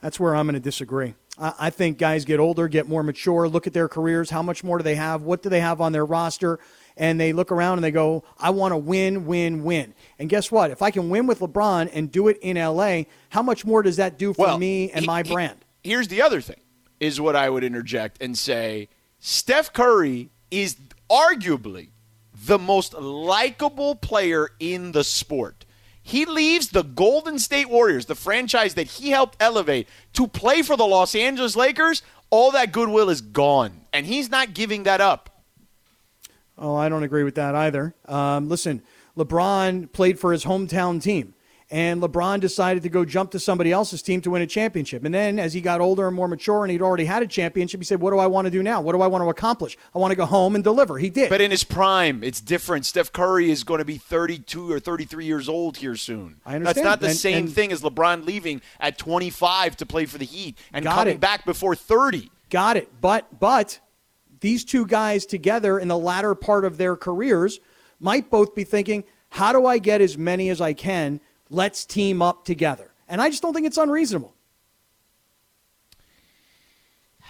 That's 0.00 0.18
where 0.18 0.34
I'm 0.34 0.46
going 0.46 0.54
to 0.54 0.60
disagree. 0.60 1.14
I 1.38 1.52
I 1.58 1.70
think 1.70 1.98
guys 1.98 2.24
get 2.24 2.40
older, 2.40 2.66
get 2.68 2.88
more 2.88 3.02
mature, 3.02 3.48
look 3.48 3.66
at 3.66 3.72
their 3.74 3.88
careers. 3.88 4.30
How 4.30 4.42
much 4.42 4.64
more 4.64 4.78
do 4.78 4.84
they 4.84 4.94
have? 4.94 5.22
What 5.22 5.42
do 5.42 5.48
they 5.50 5.60
have 5.60 5.80
on 5.80 5.92
their 5.92 6.04
roster? 6.04 6.58
and 6.98 7.20
they 7.20 7.34
look 7.34 7.52
around 7.52 7.76
and 7.76 7.84
they 7.84 7.90
go, 7.90 8.24
I 8.38 8.48
want 8.48 8.72
to 8.72 8.76
win, 8.78 9.26
win, 9.26 9.62
win. 9.64 9.92
And 10.18 10.30
guess 10.30 10.50
what? 10.50 10.70
If 10.70 10.80
I 10.80 10.90
can 10.90 11.10
win 11.10 11.26
with 11.26 11.40
LeBron 11.40 11.90
and 11.92 12.10
do 12.10 12.28
it 12.28 12.38
in 12.40 12.56
LA, 12.56 13.02
how 13.28 13.42
much 13.42 13.66
more 13.66 13.82
does 13.82 13.96
that 13.96 14.16
do 14.18 14.32
for 14.32 14.46
Well, 14.46 14.56
me 14.58 14.90
and 14.92 15.02
he- 15.02 15.06
my 15.06 15.22
he- 15.22 15.30
brand? 15.30 15.62
here's 15.84 16.08
the 16.08 16.22
other 16.22 16.40
thing, 16.40 16.56
is 16.98 17.20
what 17.20 17.36
I 17.36 17.50
would 17.50 17.64
interject 17.64 18.22
and 18.22 18.38
say 18.38 18.88
Steph 19.20 19.74
Curry 19.74 20.30
is 20.50 20.78
arguably 21.10 21.88
the 22.46 22.58
most 22.58 22.94
likable 22.94 23.94
player 23.94 24.50
in 24.58 24.92
the 24.92 25.04
sport. 25.04 25.64
He 26.02 26.24
leaves 26.24 26.68
the 26.68 26.84
Golden 26.84 27.38
State 27.38 27.68
Warriors, 27.68 28.06
the 28.06 28.14
franchise 28.14 28.74
that 28.74 28.86
he 28.86 29.10
helped 29.10 29.36
elevate, 29.40 29.88
to 30.12 30.28
play 30.28 30.62
for 30.62 30.76
the 30.76 30.86
Los 30.86 31.16
Angeles 31.16 31.56
Lakers. 31.56 32.02
All 32.30 32.52
that 32.52 32.72
goodwill 32.72 33.10
is 33.10 33.20
gone, 33.20 33.82
and 33.92 34.06
he's 34.06 34.30
not 34.30 34.54
giving 34.54 34.84
that 34.84 35.00
up. 35.00 35.42
Oh, 36.58 36.74
I 36.76 36.88
don't 36.88 37.02
agree 37.02 37.24
with 37.24 37.34
that 37.34 37.54
either. 37.54 37.94
Um, 38.06 38.48
listen, 38.48 38.82
LeBron 39.16 39.92
played 39.92 40.18
for 40.18 40.32
his 40.32 40.44
hometown 40.44 41.02
team, 41.02 41.34
and 41.70 42.00
LeBron 42.00 42.38
decided 42.40 42.82
to 42.84 42.88
go 42.88 43.04
jump 43.04 43.32
to 43.32 43.40
somebody 43.40 43.72
else's 43.72 44.00
team 44.00 44.20
to 44.20 44.30
win 44.30 44.40
a 44.42 44.46
championship. 44.46 45.04
And 45.04 45.12
then, 45.12 45.38
as 45.40 45.52
he 45.52 45.60
got 45.60 45.80
older 45.80 46.06
and 46.06 46.14
more 46.14 46.28
mature, 46.28 46.62
and 46.62 46.70
he'd 46.70 46.80
already 46.80 47.06
had 47.06 47.22
a 47.22 47.26
championship, 47.26 47.80
he 47.80 47.84
said, 47.84 48.00
"What 48.00 48.12
do 48.12 48.18
I 48.18 48.26
want 48.28 48.44
to 48.46 48.50
do 48.52 48.62
now? 48.62 48.80
What 48.80 48.92
do 48.94 49.02
I 49.02 49.08
want 49.08 49.24
to 49.24 49.28
accomplish? 49.30 49.76
I 49.94 49.98
want 49.98 50.12
to 50.12 50.16
go 50.16 50.26
home 50.26 50.54
and 50.54 50.62
deliver." 50.62 50.98
He 50.98 51.10
did. 51.10 51.28
But 51.28 51.40
in 51.40 51.50
his 51.50 51.64
prime, 51.64 52.22
it's 52.22 52.40
different. 52.40 52.86
Steph 52.86 53.12
Curry 53.12 53.50
is 53.50 53.64
going 53.64 53.78
to 53.78 53.84
be 53.84 53.98
32 53.98 54.70
or 54.70 54.78
33 54.78 55.24
years 55.24 55.48
old 55.48 55.78
here 55.78 55.96
soon. 55.96 56.36
I 56.46 56.54
understand. 56.54 56.76
That's 56.76 56.84
not 56.84 57.00
the 57.00 57.08
And- 57.08 57.16
same 57.16 57.38
and- 57.46 57.52
thing 57.52 57.72
as 57.72 57.82
LeBron 57.82 58.24
leaving 58.24 58.60
at 58.78 58.96
25 58.96 59.76
to 59.78 59.86
play 59.86 60.06
for 60.06 60.18
the 60.18 60.24
Heat 60.24 60.56
and 60.72 60.84
coming 60.84 61.14
it. 61.14 61.20
back 61.20 61.44
before 61.44 61.74
30. 61.74 62.30
Got 62.48 62.76
it. 62.76 62.88
But 63.00 63.40
but 63.40 63.80
these 64.40 64.64
two 64.64 64.86
guys 64.86 65.26
together 65.26 65.78
in 65.80 65.88
the 65.88 65.98
latter 65.98 66.34
part 66.36 66.64
of 66.64 66.76
their 66.78 66.94
careers 66.94 67.58
might 67.98 68.30
both 68.30 68.54
be 68.54 68.62
thinking, 68.62 69.02
how 69.30 69.52
do 69.52 69.66
I 69.66 69.78
get 69.78 70.00
as 70.00 70.16
many 70.16 70.48
as 70.50 70.60
I 70.60 70.72
can? 70.72 71.20
Let's 71.50 71.84
team 71.84 72.22
up 72.22 72.44
together. 72.44 72.92
And 73.08 73.20
I 73.20 73.30
just 73.30 73.42
don't 73.42 73.54
think 73.54 73.66
it's 73.66 73.78
unreasonable. 73.78 74.34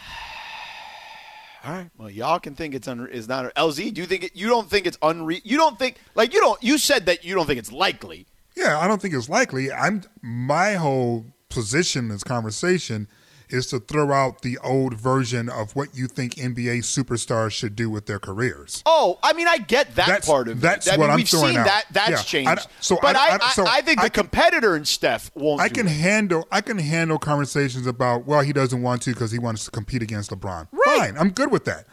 All 1.65 1.73
right. 1.73 1.91
Well, 1.99 2.11
y'all 2.11 2.39
can 2.39 2.55
think 2.55 2.75
it's 2.75 2.89
un- 2.89 3.09
is 3.11 3.29
not 3.29 3.55
LZ. 3.55 3.93
Do 3.95 4.01
you 4.01 4.07
think 4.07 4.25
it, 4.25 4.33
you 4.35 4.49
don't 4.49 4.69
think 4.71 4.87
it's 4.87 4.97
unre? 4.99 5.41
You 5.45 5.57
don't 5.57 5.79
think 5.79 5.97
like 6.15 6.33
you 6.33 6.41
don't. 6.41 6.63
You 6.63 6.79
said 6.79 7.07
that 7.07 7.25
you 7.25 7.35
don't 7.35 7.47
think 7.47 7.59
it's 7.59 7.73
likely. 7.73 8.27
Yeah, 8.57 8.79
I 8.79 8.89
don't 8.89 9.03
think 9.03 9.15
it's 9.15 9.29
likely. 9.29 9.71
I'm 9.71 10.03
my 10.23 10.75
whole 10.75 11.27
position 11.51 12.07
in 12.07 12.11
this 12.11 12.25
conversation 12.25 13.07
is 13.49 13.67
to 13.69 13.79
throw 13.81 14.13
out 14.13 14.43
the 14.43 14.59
old 14.59 14.95
version 14.95 15.49
of 15.49 15.75
what 15.77 15.97
you 15.97 16.07
think 16.07 16.35
NBA 16.35 16.79
superstars 16.79 17.53
should 17.53 17.77
do 17.77 17.89
with 17.91 18.07
their 18.07 18.19
careers. 18.19 18.83
Oh, 18.87 19.19
I 19.23 19.33
mean, 19.33 19.49
I 19.49 19.59
get 19.59 19.95
that 19.97 20.07
That's- 20.07 20.27
part 20.27 20.49
of 20.49 20.61
that's 20.61 20.87
it. 20.87 20.95
I 20.95 20.97
what 20.97 21.05
mean, 21.05 21.11
I'm 21.13 21.17
we've 21.19 21.29
throwing 21.29 21.49
seen 21.51 21.59
out. 21.59 21.67
that. 21.67 21.85
That's 21.93 22.11
Yeah, 22.11 22.23
changed. 22.23 22.49
I- 22.67 22.71
so 22.81 22.99
but 23.01 23.17
I- 23.17 23.37
I, 23.37 23.39
I- 23.43 23.51
so 23.53 23.65
I, 23.67 23.81
think 23.83 24.01
I 24.01 24.05
the 24.05 24.11
can- 24.11 24.25
competitor 24.25 24.77
in 24.77 24.85
Steph 24.85 25.31
won't. 25.35 25.61
I 25.61 25.69
do 25.69 25.75
can 25.75 25.87
it. 25.87 25.91
handle 25.93 26.47
I 26.51 26.61
can 26.61 26.79
handle 26.79 27.19
conversations 27.19 27.87
about 27.87 28.27
well 28.27 28.41
he 28.43 28.53
doesn't 28.53 28.83
want 28.83 29.03
to 29.03 29.11
because 29.13 29.31
he 29.31 29.39
wants 29.39 29.65
to 29.67 29.71
compete 29.71 30.03
against 30.03 30.31
LeBron. 30.31 30.69
Right. 30.73 30.99
Fine, 30.99 31.19
I'm 31.19 31.31
good 31.31 31.51
with 31.51 31.65
that. 31.67 31.87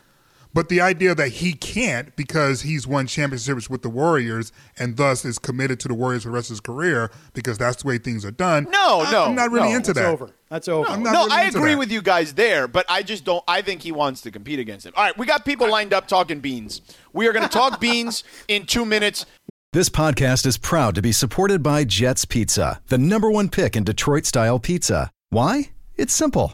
But 0.53 0.69
the 0.69 0.81
idea 0.81 1.15
that 1.15 1.29
he 1.29 1.53
can't 1.53 2.15
because 2.15 2.61
he's 2.61 2.85
won 2.85 3.07
championships 3.07 3.69
with 3.71 3.81
the 3.81 3.89
Warriors 3.89 4.51
and 4.77 4.97
thus 4.97 5.25
is 5.25 5.39
committed 5.39 5.79
to 5.79 5.87
the 5.87 5.95
Warriors 5.95 6.23
for 6.23 6.29
the 6.29 6.35
rest 6.35 6.49
of 6.49 6.53
his 6.53 6.59
career 6.59 7.09
because 7.33 7.57
that's 7.57 7.81
the 7.81 7.87
way 7.87 7.97
things 7.97 8.23
are 8.23 8.31
done. 8.31 8.65
No, 8.69 9.01
I- 9.01 9.11
no, 9.11 9.23
I'm 9.25 9.35
not 9.35 9.49
really 9.51 9.69
no. 9.71 9.75
into 9.77 9.93
That's 9.93 10.05
that. 10.05 10.11
over. 10.13 10.29
That's 10.49 10.67
over. 10.67 10.87
I'm 10.89 11.01
not 11.01 11.13
no, 11.13 11.19
really 11.25 11.31
I 11.31 11.43
agree 11.45 11.71
that. 11.71 11.79
with 11.79 11.91
you 11.91 12.03
guys 12.03 12.35
there, 12.35 12.67
but 12.67 12.85
I 12.87 13.01
just 13.01 13.23
don't. 13.25 13.43
I 13.47 13.63
think 13.63 13.81
he 13.81 13.91
wants 13.91 14.21
to 14.21 14.29
compete 14.31 14.59
against 14.59 14.85
him. 14.85 14.93
All 14.95 15.03
right, 15.03 15.17
we 15.17 15.25
got 15.25 15.43
people 15.43 15.67
lined 15.69 15.91
up 15.93 16.07
talking 16.07 16.39
beans. 16.39 16.81
We 17.13 17.27
are 17.27 17.33
going 17.33 17.43
to 17.47 17.49
talk 17.49 17.79
beans 17.81 18.23
in 18.47 18.67
two 18.67 18.85
minutes. 18.85 19.25
This 19.71 19.89
podcast 19.89 20.45
is 20.45 20.57
proud 20.59 20.93
to 20.93 21.01
be 21.01 21.11
supported 21.11 21.63
by 21.63 21.83
Jets 21.83 22.25
Pizza, 22.25 22.79
the 22.89 22.99
number 22.99 23.31
one 23.31 23.49
pick 23.49 23.75
in 23.75 23.83
Detroit 23.83 24.27
style 24.27 24.59
pizza. 24.59 25.09
Why? 25.31 25.71
It's 25.95 26.13
simple. 26.13 26.53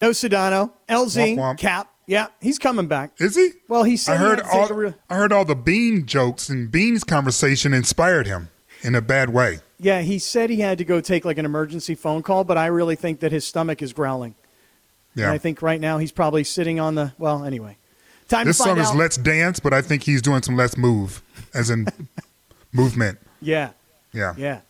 No 0.00 0.10
Sedano, 0.10 0.72
LZ, 0.88 1.34
Womp 1.34 1.38
womp. 1.38 1.58
Cap. 1.58 1.88
Yeah, 2.06 2.26
he's 2.40 2.58
coming 2.58 2.86
back. 2.86 3.12
Is 3.18 3.34
he? 3.36 3.50
Well, 3.68 3.84
he 3.84 3.96
said 3.96 4.14
I 4.14 4.16
heard 4.18 4.38
take 4.42 4.52
all 4.54 4.68
real- 4.68 4.94
I 5.08 5.14
heard 5.16 5.32
all 5.32 5.44
the 5.46 5.54
Bean 5.56 6.04
jokes 6.04 6.48
and 6.50 6.70
Bean's 6.70 7.02
conversation 7.04 7.72
inspired 7.72 8.26
him 8.26 8.50
in 8.82 8.94
a 8.94 9.00
bad 9.00 9.30
way. 9.30 9.60
Yeah, 9.78 10.02
he 10.02 10.18
said 10.18 10.50
he 10.50 10.60
had 10.60 10.76
to 10.78 10.84
go 10.84 11.00
take 11.00 11.24
like 11.24 11.38
an 11.38 11.46
emergency 11.46 11.94
phone 11.94 12.22
call, 12.22 12.44
but 12.44 12.58
I 12.58 12.66
really 12.66 12.94
think 12.96 13.20
that 13.20 13.32
his 13.32 13.46
stomach 13.46 13.80
is 13.80 13.92
growling. 13.94 14.34
Yeah. 15.14 15.24
And 15.26 15.32
I 15.32 15.38
think 15.38 15.62
right 15.62 15.80
now 15.80 15.96
he's 15.98 16.12
probably 16.12 16.44
sitting 16.44 16.78
on 16.78 16.94
the. 16.94 17.14
Well, 17.18 17.44
anyway, 17.44 17.78
time 18.28 18.46
this 18.46 18.58
to 18.58 18.64
find 18.64 18.84
song 18.84 18.94
is. 18.94 18.98
Let's 18.98 19.16
Dance, 19.16 19.58
but 19.60 19.72
I 19.72 19.80
think 19.80 20.02
he's 20.02 20.20
doing 20.20 20.42
some 20.42 20.56
Let's 20.56 20.76
Move, 20.76 21.22
as 21.54 21.70
in 21.70 21.86
movement. 22.72 23.18
yeah, 23.40 23.70
Yeah. 24.12 24.34
yeah. 24.36 24.60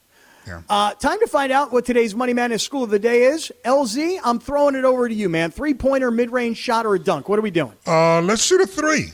Yeah. 0.46 0.62
Uh, 0.68 0.92
time 0.94 1.18
to 1.20 1.26
find 1.26 1.50
out 1.52 1.72
what 1.72 1.84
today's 1.84 2.14
Money 2.14 2.34
Madness 2.34 2.62
School 2.62 2.84
of 2.84 2.90
the 2.90 2.98
Day 2.98 3.24
is. 3.24 3.50
LZ, 3.64 4.18
I'm 4.24 4.38
throwing 4.38 4.74
it 4.74 4.84
over 4.84 5.08
to 5.08 5.14
you, 5.14 5.28
man. 5.28 5.50
Three 5.50 5.74
pointer, 5.74 6.10
mid 6.10 6.30
range 6.30 6.58
shot, 6.58 6.84
or 6.86 6.94
a 6.94 6.98
dunk? 6.98 7.28
What 7.28 7.38
are 7.38 7.42
we 7.42 7.50
doing? 7.50 7.72
Uh, 7.86 8.20
let's 8.20 8.42
shoot 8.42 8.60
a 8.60 8.66
three. 8.66 9.12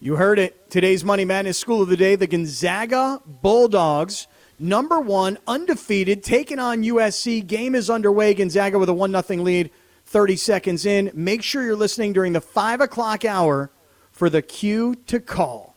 You 0.00 0.16
heard 0.16 0.38
it. 0.40 0.68
Today's 0.70 1.04
Money 1.04 1.24
Madness 1.24 1.58
School 1.58 1.82
of 1.82 1.88
the 1.88 1.96
Day, 1.96 2.16
the 2.16 2.26
Gonzaga 2.26 3.20
Bulldogs, 3.24 4.26
number 4.58 4.98
one, 4.98 5.38
undefeated, 5.46 6.24
taking 6.24 6.58
on 6.58 6.82
USC. 6.82 7.46
Game 7.46 7.76
is 7.76 7.88
underway. 7.88 8.34
Gonzaga 8.34 8.78
with 8.78 8.88
a 8.88 8.94
1 8.94 9.22
0 9.22 9.42
lead, 9.42 9.70
30 10.06 10.36
seconds 10.36 10.86
in. 10.86 11.12
Make 11.14 11.42
sure 11.44 11.62
you're 11.62 11.76
listening 11.76 12.12
during 12.12 12.32
the 12.32 12.40
5 12.40 12.80
o'clock 12.80 13.24
hour 13.24 13.70
for 14.10 14.28
the 14.28 14.42
cue 14.42 14.96
to 15.06 15.20
call. 15.20 15.71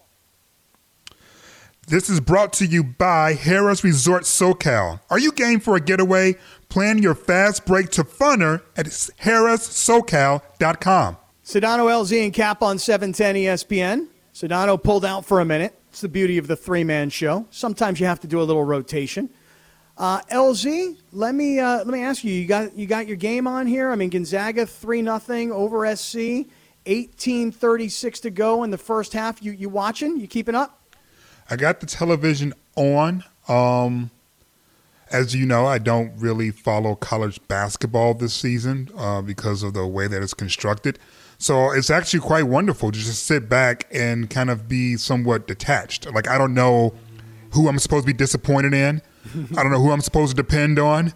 This 1.87 2.09
is 2.09 2.19
brought 2.19 2.51
to 2.53 2.65
you 2.65 2.83
by 2.83 3.35
Harrah's 3.35 3.83
Resort 3.83 4.23
SoCal. 4.23 5.01
Are 5.11 5.19
you 5.19 5.31
game 5.31 5.59
for 5.59 5.75
a 5.75 5.79
getaway? 5.79 6.35
Plan 6.67 6.97
your 6.97 7.13
fast 7.13 7.67
break 7.67 7.91
to 7.91 8.03
funner 8.03 8.63
at 8.75 8.87
harrahssocal.com. 8.87 11.17
Sedano 11.43 11.85
LZ 11.85 12.23
and 12.23 12.33
Cap 12.33 12.63
on 12.63 12.77
E 12.77 12.79
710 12.79 13.35
ESPN. 13.35 14.07
Sedano 14.33 14.81
pulled 14.81 15.05
out 15.05 15.25
for 15.25 15.41
a 15.41 15.45
minute. 15.45 15.77
It's 15.89 16.01
the 16.01 16.09
beauty 16.09 16.39
of 16.39 16.47
the 16.47 16.55
three 16.55 16.83
man 16.83 17.11
show. 17.11 17.45
Sometimes 17.51 17.99
you 17.99 18.07
have 18.07 18.19
to 18.21 18.27
do 18.27 18.41
a 18.41 18.43
little 18.43 18.63
rotation. 18.63 19.29
Uh, 19.95 20.21
LZ, 20.31 20.97
let 21.11 21.35
me 21.35 21.59
uh, 21.59 21.77
let 21.77 21.87
me 21.87 22.01
ask 22.01 22.23
you. 22.23 22.33
You 22.33 22.47
got 22.47 22.75
you 22.75 22.87
got 22.87 23.05
your 23.05 23.17
game 23.17 23.45
on 23.45 23.67
here. 23.67 23.91
I 23.91 23.95
mean, 23.95 24.09
Gonzaga 24.09 24.65
three 24.65 25.03
nothing 25.03 25.51
over 25.51 25.95
SC. 25.95 26.47
Eighteen 26.87 27.51
thirty 27.51 27.89
six 27.89 28.19
to 28.21 28.31
go 28.31 28.63
in 28.63 28.71
the 28.71 28.79
first 28.79 29.13
half. 29.13 29.43
You 29.43 29.51
you 29.51 29.69
watching? 29.69 30.19
You 30.19 30.25
keeping 30.25 30.55
up? 30.55 30.81
I 31.49 31.55
got 31.55 31.79
the 31.79 31.85
television 31.85 32.53
on. 32.75 33.23
Um, 33.47 34.11
as 35.11 35.35
you 35.35 35.45
know, 35.45 35.65
I 35.65 35.77
don't 35.77 36.11
really 36.17 36.51
follow 36.51 36.95
college 36.95 37.39
basketball 37.47 38.15
this 38.15 38.33
season 38.33 38.89
uh, 38.97 39.21
because 39.21 39.63
of 39.63 39.73
the 39.73 39.85
way 39.85 40.07
that 40.07 40.21
it's 40.23 40.33
constructed. 40.33 40.97
So 41.37 41.71
it's 41.71 41.89
actually 41.89 42.21
quite 42.21 42.43
wonderful 42.43 42.91
to 42.91 42.97
just 42.97 43.25
sit 43.25 43.47
back 43.47 43.87
and 43.91 44.29
kind 44.29 44.49
of 44.49 44.67
be 44.67 44.97
somewhat 44.97 45.47
detached. 45.47 46.11
Like 46.11 46.27
I 46.27 46.37
don't 46.37 46.53
know 46.53 46.93
who 47.55 47.67
I'm 47.67 47.79
supposed 47.79 48.05
to 48.05 48.13
be 48.13 48.17
disappointed 48.17 48.73
in. 48.73 49.01
I 49.57 49.63
don't 49.63 49.71
know 49.71 49.81
who 49.81 49.91
I'm 49.91 50.01
supposed 50.01 50.35
to 50.35 50.41
depend 50.41 50.77
on. 50.77 51.13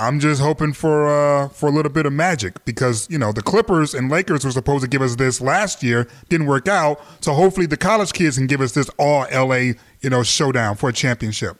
I'm 0.00 0.18
just 0.18 0.40
hoping 0.42 0.72
for 0.72 1.06
uh, 1.08 1.48
for 1.48 1.68
a 1.68 1.72
little 1.72 1.92
bit 1.92 2.06
of 2.06 2.12
magic 2.12 2.64
because 2.64 3.08
you 3.08 3.18
know 3.18 3.30
the 3.32 3.42
Clippers 3.42 3.94
and 3.94 4.10
Lakers 4.10 4.44
were 4.44 4.50
supposed 4.50 4.82
to 4.82 4.88
give 4.88 5.00
us 5.00 5.14
this 5.16 5.40
last 5.40 5.82
year, 5.82 6.08
didn't 6.28 6.46
work 6.48 6.66
out. 6.66 7.00
So 7.20 7.32
hopefully 7.32 7.66
the 7.66 7.76
college 7.76 8.12
kids 8.12 8.36
can 8.36 8.48
give 8.48 8.60
us 8.60 8.72
this 8.72 8.90
all 8.98 9.26
LA 9.32 9.74
you 10.00 10.10
know 10.10 10.22
showdown 10.22 10.76
for 10.76 10.88
a 10.88 10.92
championship. 10.92 11.58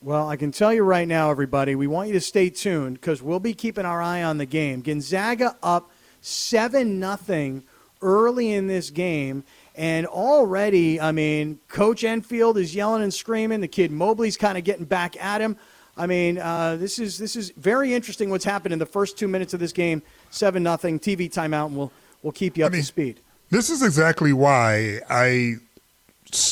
Well, 0.00 0.28
I 0.28 0.36
can 0.36 0.50
tell 0.50 0.72
you 0.72 0.82
right 0.82 1.06
now, 1.06 1.30
everybody, 1.30 1.76
we 1.76 1.86
want 1.86 2.08
you 2.08 2.14
to 2.14 2.20
stay 2.20 2.50
tuned 2.50 3.00
because 3.00 3.22
we'll 3.22 3.38
be 3.38 3.54
keeping 3.54 3.84
our 3.84 4.02
eye 4.02 4.22
on 4.22 4.38
the 4.38 4.46
game. 4.46 4.80
Gonzaga 4.80 5.56
up 5.62 5.92
seven 6.20 6.98
nothing 6.98 7.62
early 8.00 8.52
in 8.52 8.66
this 8.66 8.90
game, 8.90 9.44
and 9.74 10.06
already, 10.06 11.00
I 11.00 11.12
mean, 11.12 11.58
Coach 11.68 12.04
Enfield 12.04 12.58
is 12.58 12.74
yelling 12.74 13.02
and 13.02 13.12
screaming. 13.12 13.60
The 13.60 13.68
kid 13.68 13.90
Mobley's 13.90 14.36
kind 14.36 14.58
of 14.58 14.64
getting 14.64 14.84
back 14.84 15.22
at 15.22 15.40
him. 15.40 15.56
I 15.96 16.06
mean, 16.06 16.38
uh, 16.38 16.76
this 16.76 16.98
is 16.98 17.18
this 17.18 17.36
is 17.36 17.50
very 17.50 17.92
interesting. 17.94 18.30
What's 18.30 18.44
happened 18.44 18.72
in 18.72 18.78
the 18.78 18.86
first 18.86 19.18
two 19.18 19.28
minutes 19.28 19.52
of 19.52 19.60
this 19.60 19.72
game? 19.72 20.02
Seven 20.30 20.62
nothing. 20.62 20.98
TV 20.98 21.30
timeout, 21.30 21.66
and 21.66 21.76
we'll 21.76 21.92
we'll 22.22 22.32
keep 22.32 22.56
you 22.56 22.64
up 22.64 22.72
I 22.72 22.76
mean- 22.76 22.82
to 22.82 22.86
speed. 22.86 23.20
This 23.50 23.68
is 23.68 23.82
exactly 23.82 24.32
why 24.32 25.00
I 25.10 25.56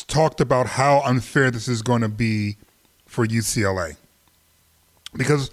talked 0.06 0.42
about 0.42 0.66
how 0.66 1.00
unfair 1.00 1.50
this 1.50 1.66
is 1.66 1.80
going 1.80 2.02
to 2.02 2.10
be 2.10 2.58
for 3.06 3.26
UCLA. 3.26 3.96
Because 5.16 5.50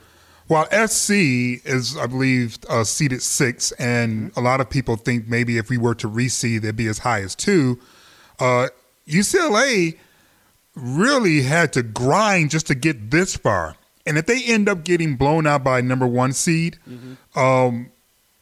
while 0.48 0.66
SC 0.88 1.12
is, 1.12 1.98
I 1.98 2.08
believe, 2.08 2.58
uh, 2.70 2.84
seated 2.84 3.22
six, 3.22 3.72
and 3.74 4.32
a 4.38 4.42
lot 4.42 4.62
of 4.62 4.70
people 4.70 4.96
think 4.96 5.28
maybe 5.28 5.58
if 5.58 5.70
we 5.70 5.78
were 5.78 5.96
to 5.96 6.10
reseed, 6.10 6.62
they'd 6.62 6.76
be 6.76 6.88
as 6.88 7.00
high 7.00 7.22
as 7.22 7.36
two, 7.36 7.80
uh, 8.40 8.68
UCLA 9.08 9.98
really 10.76 11.42
had 11.42 11.74
to 11.74 11.84
grind 11.84 12.52
just 12.52 12.68
to 12.68 12.76
get 12.76 13.12
this 13.12 13.36
far. 13.36 13.76
And 14.06 14.18
if 14.18 14.26
they 14.26 14.42
end 14.44 14.70
up 14.70 14.84
getting 14.84 15.16
blown 15.18 15.46
out 15.46 15.64
by 15.64 15.82
number 15.82 16.08
one 16.08 16.32
seed, 16.32 16.78
um, 17.36 17.92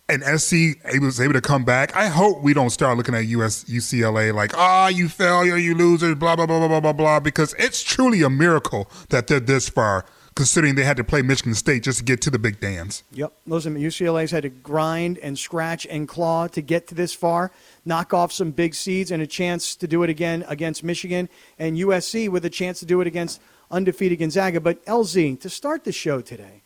and 0.07 0.21
SC 0.39 0.77
was 1.01 1.19
able 1.19 1.33
to 1.33 1.41
come 1.41 1.63
back, 1.65 1.95
I 1.95 2.07
hope 2.07 2.43
we 2.43 2.53
don't 2.53 2.69
start 2.69 2.97
looking 2.97 3.15
at 3.15 3.25
US 3.25 3.63
UCLA 3.63 4.31
like, 4.31 4.55
ah, 4.55 4.89
you 4.89 5.09
failure, 5.09 5.57
you 5.57 5.73
losers, 5.73 6.13
blah 6.15 6.35
blah 6.35 6.45
blah 6.45 6.59
blah 6.59 6.67
blah 6.67 6.79
blah 6.81 6.93
blah, 6.93 7.19
because 7.19 7.55
it's 7.57 7.81
truly 7.81 8.21
a 8.21 8.29
miracle 8.29 8.87
that 9.09 9.25
they're 9.25 9.39
this 9.39 9.67
far, 9.67 10.05
considering 10.35 10.75
they 10.75 10.83
had 10.83 10.97
to 10.97 11.03
play 11.03 11.21
Michigan 11.21 11.55
State 11.55 11.83
just 11.83 11.99
to 11.99 12.03
get 12.03 12.21
to 12.21 12.29
the 12.29 12.37
big 12.37 12.59
dance. 12.59 13.03
Yep. 13.13 13.33
Those 13.47 13.65
UCLA's 13.65 14.31
had 14.31 14.43
to 14.43 14.49
grind 14.49 15.17
and 15.19 15.39
scratch 15.39 15.87
and 15.89 16.07
claw 16.07 16.47
to 16.47 16.61
get 16.61 16.87
to 16.87 16.95
this 16.95 17.13
far, 17.13 17.51
knock 17.85 18.13
off 18.13 18.33
some 18.33 18.51
big 18.51 18.75
seeds 18.75 19.11
and 19.11 19.23
a 19.23 19.27
chance 19.27 19.75
to 19.77 19.87
do 19.87 20.03
it 20.03 20.09
again 20.09 20.43
against 20.49 20.83
Michigan 20.83 21.29
and 21.57 21.77
USC 21.77 22.27
with 22.29 22.43
a 22.43 22.49
chance 22.49 22.79
to 22.81 22.85
do 22.85 22.99
it 22.99 23.07
against 23.07 23.41
undefeated 23.71 24.19
Gonzaga. 24.19 24.59
But 24.59 24.85
LZ, 24.85 25.39
to 25.39 25.49
start 25.49 25.85
the 25.85 25.93
show 25.93 26.19
today, 26.19 26.61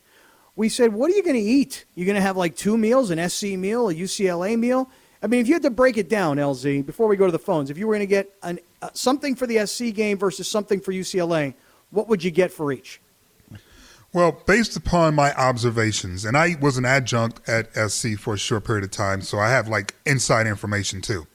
we 0.56 0.68
said, 0.68 0.92
what 0.92 1.12
are 1.12 1.16
you 1.16 1.24
going 1.24 1.36
to 1.36 1.42
eat? 1.42 1.86
You're 1.94 2.08
going 2.08 2.16
to 2.16 2.22
have 2.22 2.38
like 2.38 2.56
two 2.56 2.78
meals, 2.78 3.12
an 3.12 3.30
SC 3.30 3.50
meal, 3.50 3.90
a 3.90 3.94
UCLA 3.94 4.58
meal? 4.58 4.90
I 5.22 5.28
mean, 5.28 5.42
if 5.42 5.48
you 5.48 5.54
had 5.54 5.64
to 5.64 5.70
break 5.70 5.98
it 5.98 6.10
down, 6.10 6.38
LZ, 6.38 6.86
before 6.86 7.08
we 7.08 7.18
go 7.18 7.26
to 7.26 7.32
the 7.32 7.38
phones, 7.38 7.70
if 7.70 7.78
you 7.78 7.88
were 7.88 7.94
going 7.94 8.08
to 8.08 8.08
get 8.08 8.34
an, 8.42 8.60
uh, 8.82 8.90
something 8.94 9.36
for 9.36 9.46
the 9.46 9.66
SC 9.68 9.94
game 9.94 10.18
versus 10.18 10.50
something 10.50 10.80
for 10.80 10.92
UCLA, 10.92 11.54
what 11.92 12.08
would 12.08 12.24
you 12.24 12.32
get 12.32 12.52
for 12.52 12.72
each? 12.72 13.00
Well, 14.12 14.42
based 14.46 14.76
upon 14.76 15.14
my 15.14 15.34
observations, 15.36 16.26
and 16.26 16.36
I 16.36 16.56
was 16.60 16.78
an 16.78 16.86
adjunct 16.86 17.48
at 17.48 17.74
SC 17.76 18.18
for 18.18 18.34
a 18.34 18.38
short 18.38 18.66
period 18.66 18.84
of 18.84 18.92
time, 18.92 19.22
so 19.22 19.38
I 19.38 19.50
have 19.50 19.68
like 19.68 19.94
inside 20.06 20.48
information 20.48 21.02
too. 21.02 21.28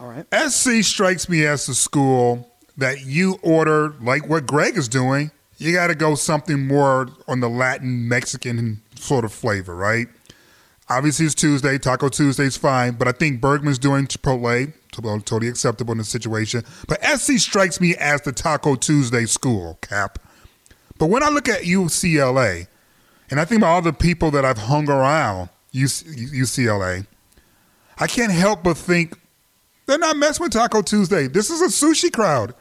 All 0.00 0.08
right. 0.08 0.26
SC 0.50 0.82
strikes 0.82 1.28
me 1.28 1.44
as 1.44 1.66
the 1.66 1.74
school 1.74 2.50
that 2.78 3.04
you 3.04 3.38
order, 3.42 3.94
like 4.00 4.26
what 4.28 4.46
Greg 4.46 4.78
is 4.78 4.88
doing, 4.88 5.30
you 5.58 5.74
got 5.74 5.88
to 5.88 5.94
go 5.94 6.14
something 6.14 6.66
more 6.66 7.08
on 7.28 7.40
the 7.40 7.48
Latin 7.48 8.08
Mexican 8.08 8.80
sort 8.96 9.24
of 9.24 9.32
flavor, 9.32 9.76
right? 9.76 10.08
Obviously, 10.88 11.26
it's 11.26 11.34
Tuesday. 11.34 11.78
Taco 11.78 12.08
Tuesday's 12.08 12.56
fine, 12.56 12.94
but 12.94 13.06
I 13.06 13.12
think 13.12 13.40
Bergman's 13.40 13.78
doing 13.78 14.06
Chipotle. 14.06 14.72
Totally 14.90 15.48
acceptable 15.48 15.92
in 15.92 15.98
the 15.98 16.04
situation. 16.04 16.64
But 16.88 17.02
SC 17.04 17.38
strikes 17.38 17.80
me 17.80 17.94
as 17.96 18.22
the 18.22 18.32
Taco 18.32 18.74
Tuesday 18.74 19.24
school, 19.26 19.78
Cap. 19.80 20.18
But 21.02 21.08
when 21.08 21.24
I 21.24 21.30
look 21.30 21.48
at 21.48 21.62
UCLA, 21.62 22.68
and 23.28 23.40
I 23.40 23.44
think 23.44 23.58
about 23.58 23.70
all 23.70 23.82
the 23.82 23.92
people 23.92 24.30
that 24.30 24.44
I've 24.44 24.56
hung 24.58 24.88
around 24.88 25.48
UCLA, 25.74 27.08
I 27.98 28.06
can't 28.06 28.30
help 28.30 28.62
but 28.62 28.76
think 28.76 29.18
they're 29.86 29.98
not 29.98 30.16
messing 30.16 30.44
with 30.44 30.52
Taco 30.52 30.80
Tuesday. 30.80 31.26
This 31.26 31.50
is 31.50 31.60
a 31.60 31.66
sushi 31.66 32.12
crowd. 32.12 32.54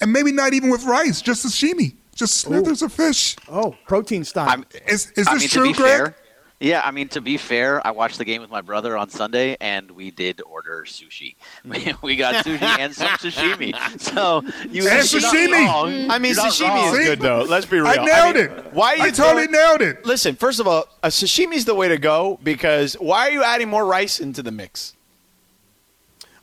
And 0.00 0.12
maybe 0.12 0.32
not 0.32 0.52
even 0.52 0.68
with 0.68 0.82
rice, 0.82 1.22
just 1.22 1.46
sashimi, 1.46 1.94
just 2.12 2.38
slithers 2.38 2.82
of 2.82 2.92
fish. 2.92 3.36
Oh, 3.48 3.76
protein 3.86 4.24
style. 4.24 4.48
I'm- 4.48 4.64
Is, 4.88 5.12
is 5.12 5.28
I 5.28 5.34
this 5.34 5.42
mean, 5.42 5.48
true, 5.50 5.62
to 5.66 5.68
be 5.68 5.74
Greg? 5.74 5.96
fair, 5.96 6.16
yeah, 6.60 6.82
I 6.84 6.90
mean 6.90 7.08
to 7.08 7.20
be 7.22 7.36
fair, 7.38 7.84
I 7.86 7.90
watched 7.90 8.18
the 8.18 8.24
game 8.24 8.42
with 8.42 8.50
my 8.50 8.60
brother 8.60 8.96
on 8.96 9.08
Sunday, 9.08 9.56
and 9.60 9.90
we 9.90 10.10
did 10.10 10.42
order 10.42 10.84
sushi. 10.86 11.36
we 12.02 12.16
got 12.16 12.44
sushi 12.44 12.60
and 12.62 12.94
some 12.94 13.08
sashimi. 13.18 13.72
So 14.00 14.42
you 14.70 14.86
And 14.88 15.02
sashimi! 15.02 15.66
wrong. 15.66 15.88
Mm-hmm. 15.90 16.10
I 16.10 16.18
mean, 16.18 16.34
sashimi 16.34 16.68
wrong. 16.68 16.94
is 17.00 17.06
good 17.06 17.20
though. 17.20 17.42
Let's 17.48 17.64
be 17.66 17.78
real. 17.78 17.86
I 17.86 17.96
nailed 18.04 18.36
mean, 18.36 18.44
it. 18.44 18.72
Why 18.74 18.92
are 18.92 18.96
you 18.98 19.02
I 19.04 19.10
totally 19.10 19.46
throwing- 19.46 19.52
nailed 19.52 19.80
it. 19.82 20.04
Listen, 20.04 20.36
first 20.36 20.60
of 20.60 20.66
all, 20.66 20.86
a 21.02 21.08
sashimi 21.08 21.54
is 21.54 21.64
the 21.64 21.74
way 21.74 21.88
to 21.88 21.96
go 21.98 22.38
because 22.42 22.94
why 22.94 23.28
are 23.28 23.30
you 23.30 23.42
adding 23.42 23.68
more 23.68 23.86
rice 23.86 24.20
into 24.20 24.42
the 24.42 24.50
mix? 24.52 24.94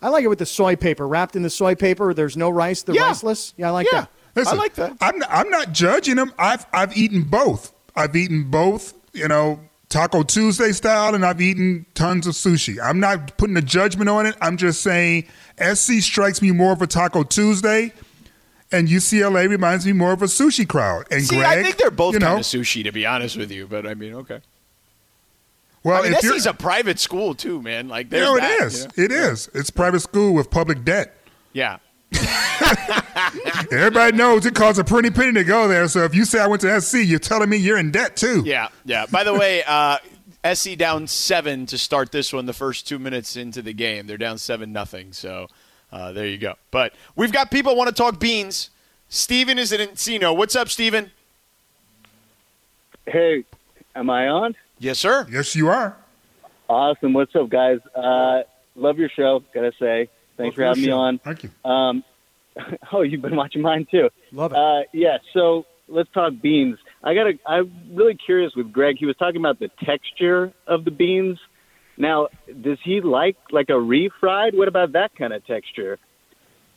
I 0.02 0.10
like 0.10 0.24
it 0.24 0.28
with 0.28 0.40
the 0.40 0.46
soy 0.46 0.76
paper, 0.76 1.08
wrapped 1.08 1.36
in 1.36 1.42
the 1.44 1.50
soy 1.50 1.74
paper. 1.76 2.14
There's 2.14 2.38
no 2.38 2.50
rice, 2.50 2.84
the 2.84 2.94
Yeah. 2.94 3.04
riceless. 3.08 3.54
Yeah, 3.58 3.68
I 3.68 3.72
like 3.72 3.88
yeah, 3.92 4.02
that. 4.02 4.10
Listen, 4.36 4.54
I 4.58 4.62
like 4.62 4.74
that. 4.76 4.98
I'm 5.02 5.18
not, 5.18 5.30
I'm 5.32 5.50
not 5.50 5.72
judging 5.74 6.16
them. 6.16 6.34
I've 6.38 6.66
I've 6.74 6.96
eaten 6.98 7.24
both. 7.24 7.74
I've 7.96 8.16
eaten 8.16 8.50
both. 8.52 8.94
You 9.14 9.28
know, 9.28 9.60
Taco 9.90 10.24
Tuesday 10.24 10.72
style, 10.74 11.16
and 11.16 11.26
I've 11.26 11.40
eaten 11.40 11.86
tons 11.94 12.28
of 12.28 12.34
sushi. 12.34 12.78
I'm 12.82 13.00
not 13.00 13.38
putting 13.38 13.56
a 13.56 13.62
judgment 13.62 14.10
on 14.10 14.26
it. 14.26 14.36
I'm 14.42 14.58
just 14.58 14.82
saying 14.82 15.28
SC 15.60 16.02
strikes 16.02 16.42
me 16.42 16.52
more 16.52 16.74
of 16.74 16.82
a 16.82 16.88
Taco 16.88 17.24
Tuesday, 17.24 17.94
and 18.72 18.90
UCLA 18.90 19.50
reminds 19.50 19.86
me 19.86 19.94
more 19.94 20.12
of 20.12 20.22
a 20.22 20.26
sushi 20.26 20.68
crowd. 20.68 21.06
And 21.10 21.24
See, 21.24 21.38
Greg, 21.38 21.60
I 21.60 21.64
think 21.64 21.78
they're 21.78 21.90
both 21.90 22.14
you 22.14 22.20
know, 22.20 22.28
kind 22.28 22.40
of 22.40 22.46
sushi, 22.46 22.84
to 22.84 22.92
be 22.92 23.06
honest 23.06 23.38
with 23.38 23.52
you. 23.52 23.66
But 23.66 23.88
I 23.88 23.94
mean, 23.94 24.14
okay. 24.16 24.42
Well, 25.84 26.04
I 26.04 26.10
mean, 26.10 26.20
SC's 26.20 26.46
a 26.46 26.54
private 26.54 27.00
school 27.00 27.34
too, 27.34 27.62
man. 27.62 27.88
Like, 27.88 28.12
you 28.12 28.20
know, 28.20 28.36
it 28.36 28.42
that, 28.42 28.62
is. 28.64 28.82
you 28.82 28.88
know? 28.88 29.06
It 29.06 29.12
is. 29.12 29.50
It's 29.54 29.70
private 29.70 30.02
school 30.02 30.34
with 30.34 30.52
public 30.52 30.84
debt. 30.84 31.16
Yeah. 31.54 31.78
Everybody 33.72 34.16
knows 34.16 34.46
it 34.46 34.56
costs 34.56 34.80
a 34.80 34.84
pretty 34.84 35.10
penny 35.10 35.34
to 35.34 35.44
go 35.44 35.68
there. 35.68 35.88
So 35.88 36.04
if 36.04 36.16
you 36.16 36.26
say 36.26 36.40
I 36.40 36.48
went 36.48 36.62
to 36.62 36.82
SC, 36.82 37.00
you're 37.04 37.20
telling 37.20 37.50
me 37.50 37.58
you're 37.58 37.78
in 37.78 37.92
debt 37.92 38.16
too. 38.16 38.44
Yeah, 38.46 38.70
yeah. 38.86 39.06
By 39.08 39.24
the 39.24 39.34
way, 39.34 39.64
uh, 39.68 39.98
SC 40.54 40.78
down 40.78 41.08
seven 41.08 41.66
to 41.68 41.78
start 41.78 42.12
this 42.12 42.32
one. 42.32 42.46
The 42.46 42.54
first 42.54 42.88
two 42.88 43.00
minutes 43.00 43.36
into 43.36 43.62
the 43.62 43.74
game, 43.74 44.08
they're 44.08 44.18
down 44.18 44.38
seven 44.38 44.72
nothing. 44.72 45.14
So 45.14 45.48
uh, 45.92 46.12
there 46.12 46.28
you 46.28 46.38
go. 46.38 46.56
But 46.72 46.94
we've 47.16 47.32
got 47.32 47.52
people 47.52 47.76
want 47.76 47.90
to 47.90 47.96
talk 47.96 48.20
beans. 48.20 48.70
Steven 49.10 49.58
is 49.58 49.72
in 49.72 49.82
Encino. 49.82 50.36
What's 50.36 50.56
up, 50.56 50.70
Steven? 50.70 51.12
Hey, 53.06 53.46
am 53.96 54.10
I 54.10 54.28
on? 54.28 54.56
Yes, 54.80 55.00
sir. 55.00 55.26
Yes, 55.32 55.56
you 55.56 55.70
are. 55.70 55.96
Awesome. 56.70 57.14
What's 57.14 57.36
up, 57.36 57.50
guys? 57.50 57.80
Uh, 57.96 58.42
love 58.76 59.00
your 59.00 59.10
show. 59.10 59.44
Gotta 59.54 59.72
say, 59.80 60.10
thanks 60.36 60.56
for 60.56 60.64
having 60.64 60.84
me 60.84 60.92
on. 60.92 61.20
Thank 61.20 61.44
you. 61.44 61.52
Um, 61.64 62.04
oh, 62.94 63.02
you've 63.02 63.22
been 63.22 63.36
watching 63.36 63.62
mine 63.62 63.88
too. 63.90 64.10
Love 64.32 64.52
it. 64.52 64.58
Uh, 64.58 64.82
yeah. 64.94 65.18
So 65.34 65.66
let's 65.88 66.10
talk 66.12 66.34
beans. 66.42 66.78
I 67.04 67.14
got. 67.14 67.26
to 67.26 67.34
I'm 67.46 67.72
really 67.94 68.16
curious 68.16 68.54
with 68.56 68.72
Greg. 68.72 68.98
He 69.00 69.06
was 69.06 69.16
talking 69.18 69.38
about 69.38 69.60
the 69.60 69.70
texture 69.84 70.52
of 70.68 70.86
the 70.86 70.92
beans. 70.92 71.40
Now, 71.98 72.28
does 72.62 72.78
he 72.84 73.02
like 73.02 73.38
like 73.52 73.70
a 73.70 73.74
refried? 73.74 74.56
What 74.56 74.68
about 74.68 74.94
that 74.94 75.16
kind 75.16 75.34
of 75.34 75.46
texture? 75.46 75.98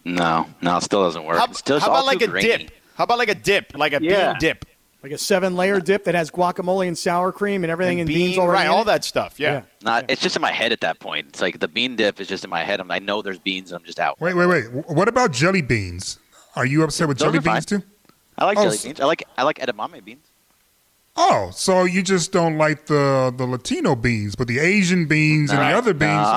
No, 0.05 0.47
no, 0.63 0.79
it 0.79 0.83
still 0.83 1.03
doesn't 1.03 1.25
work. 1.25 1.39
How, 1.39 1.45
It's 1.45 1.59
still 1.59 1.79
how 1.79 1.89
about 1.89 2.07
like 2.07 2.21
too 2.21 2.35
a 2.35 2.41
dip? 2.41 2.71
How 2.95 3.05
about 3.05 3.19
like 3.19 3.29
a 3.29 3.35
dip, 3.35 3.77
like 3.77 3.93
a 3.93 4.01
Yeah. 4.03 4.33
bean 4.33 4.39
dip, 4.41 4.65
like 5.03 5.13
a 5.13 5.19
seven 5.19 5.57
layer 5.57 5.81
dip 5.81 6.05
that 6.05 6.15
has 6.15 6.31
guacamole 6.31 6.87
and 6.87 6.97
sour 6.99 7.33
cream 7.33 7.65
and 7.65 7.71
everything 7.71 8.01
and 8.01 8.09
and, 8.09 8.09
bean, 8.09 8.27
beans 8.29 8.39
already 8.39 8.59
right? 8.59 8.65
in 8.67 8.71
All 8.71 8.83
it? 8.83 8.87
that 8.87 9.05
stuff. 9.05 9.41
Yeah. 9.41 9.63
Nah, 9.83 10.03
It's 10.09 10.21
just 10.21 10.37
in 10.37 10.43
my 10.43 10.53
head 10.53 10.73
at 10.73 10.81
that 10.83 10.99
point. 11.01 11.27
It's 11.29 11.41
like 11.41 11.59
the 11.59 11.69
bean 11.69 11.97
dip 11.97 12.21
is 12.21 12.29
just 12.29 12.45
in 12.45 12.51
my 12.51 12.63
head. 12.65 12.81
I'm, 12.81 12.91
I 12.91 12.99
know 12.99 13.23
there's 13.23 13.39
beans, 13.39 13.73
and 13.73 13.79
I'm 13.81 13.85
just 13.87 13.99
out. 13.99 14.21
Wait, 14.21 14.35
wait, 14.35 14.47
wait. 14.47 14.65
What 14.89 15.09
about 15.09 15.33
jelly 15.33 15.63
beans? 15.63 16.19
Are 16.57 16.67
you 16.67 16.83
upset 16.83 17.09
with 17.09 17.19
Those 17.19 17.27
jelly 17.29 17.39
are 17.39 17.43
fine. 17.43 17.55
beans 17.55 17.67
too? 17.67 17.83
I 18.37 18.45
like 18.45 18.59
Oh, 18.59 18.65
jelly 18.65 18.79
beans. 18.83 19.01
I 19.01 19.05
like 19.05 19.23
I 19.39 19.43
like 19.45 19.59
edamame 19.59 20.05
beans. 20.05 20.27
Oh, 21.17 21.51
so 21.53 21.85
you 21.85 22.03
just 22.03 22.31
don't 22.33 22.57
like 22.59 22.87
the 22.87 23.33
the 23.37 23.45
Latino 23.47 23.95
beans, 23.97 24.37
but 24.37 24.47
the 24.49 24.59
Asian 24.59 25.07
beans 25.07 25.51
and 25.51 25.61
No. 25.61 25.69
the 25.69 25.75
other 25.77 25.93
beans. 25.95 26.13
No. 26.13 26.19
Oh, 26.19 26.31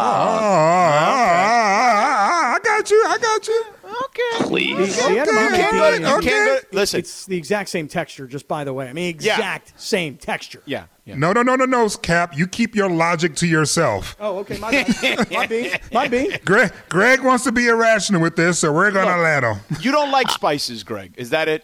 I 2.55 2.59
got 2.63 2.89
you. 2.91 3.03
I 3.07 3.17
got 3.17 3.47
you. 3.47 3.65
Okay. 4.05 4.47
Please. 4.47 4.95
The 4.95 5.01
edamame 5.03 5.47
Okay, 5.47 5.57
Can't 5.57 5.73
go 5.73 5.91
to- 5.91 5.99
you 6.01 6.07
okay. 6.17 6.29
can't 6.29 6.61
go- 6.71 6.77
listen. 6.77 6.99
It's 6.99 7.25
the 7.25 7.37
exact 7.37 7.69
same 7.69 7.87
texture, 7.87 8.27
just 8.27 8.47
by 8.47 8.63
the 8.63 8.73
way. 8.73 8.87
I 8.89 8.93
mean, 8.93 9.17
Yeah. 9.19 9.33
exact 9.35 9.73
same 9.79 10.17
texture. 10.17 10.61
Yeah. 10.65 10.85
yeah. 11.05 11.15
No, 11.15 11.31
no, 11.33 11.41
no, 11.43 11.55
no, 11.55 11.65
no, 11.65 11.87
Cap. 11.89 12.35
You 12.37 12.47
keep 12.47 12.75
your 12.75 12.89
logic 12.89 13.35
to 13.37 13.47
yourself. 13.47 14.15
Oh, 14.19 14.39
okay. 14.39 14.57
My 14.57 14.71
bad. 14.71 15.31
my 15.31 15.45
bean. 15.47 15.71
My 15.91 16.07
bean. 16.07 16.37
Greg, 16.45 16.71
Greg 16.89 17.21
wants 17.21 17.43
to 17.45 17.51
be 17.51 17.67
irrational 17.67 18.21
with 18.21 18.35
this, 18.35 18.59
so 18.59 18.71
we're 18.73 18.91
gonna 18.91 19.21
let 19.21 19.43
him. 19.43 19.57
You 19.81 19.91
don't 19.91 20.11
like 20.11 20.29
spices, 20.31 20.83
Greg? 20.83 21.13
Is 21.17 21.29
that 21.31 21.47
it? 21.47 21.63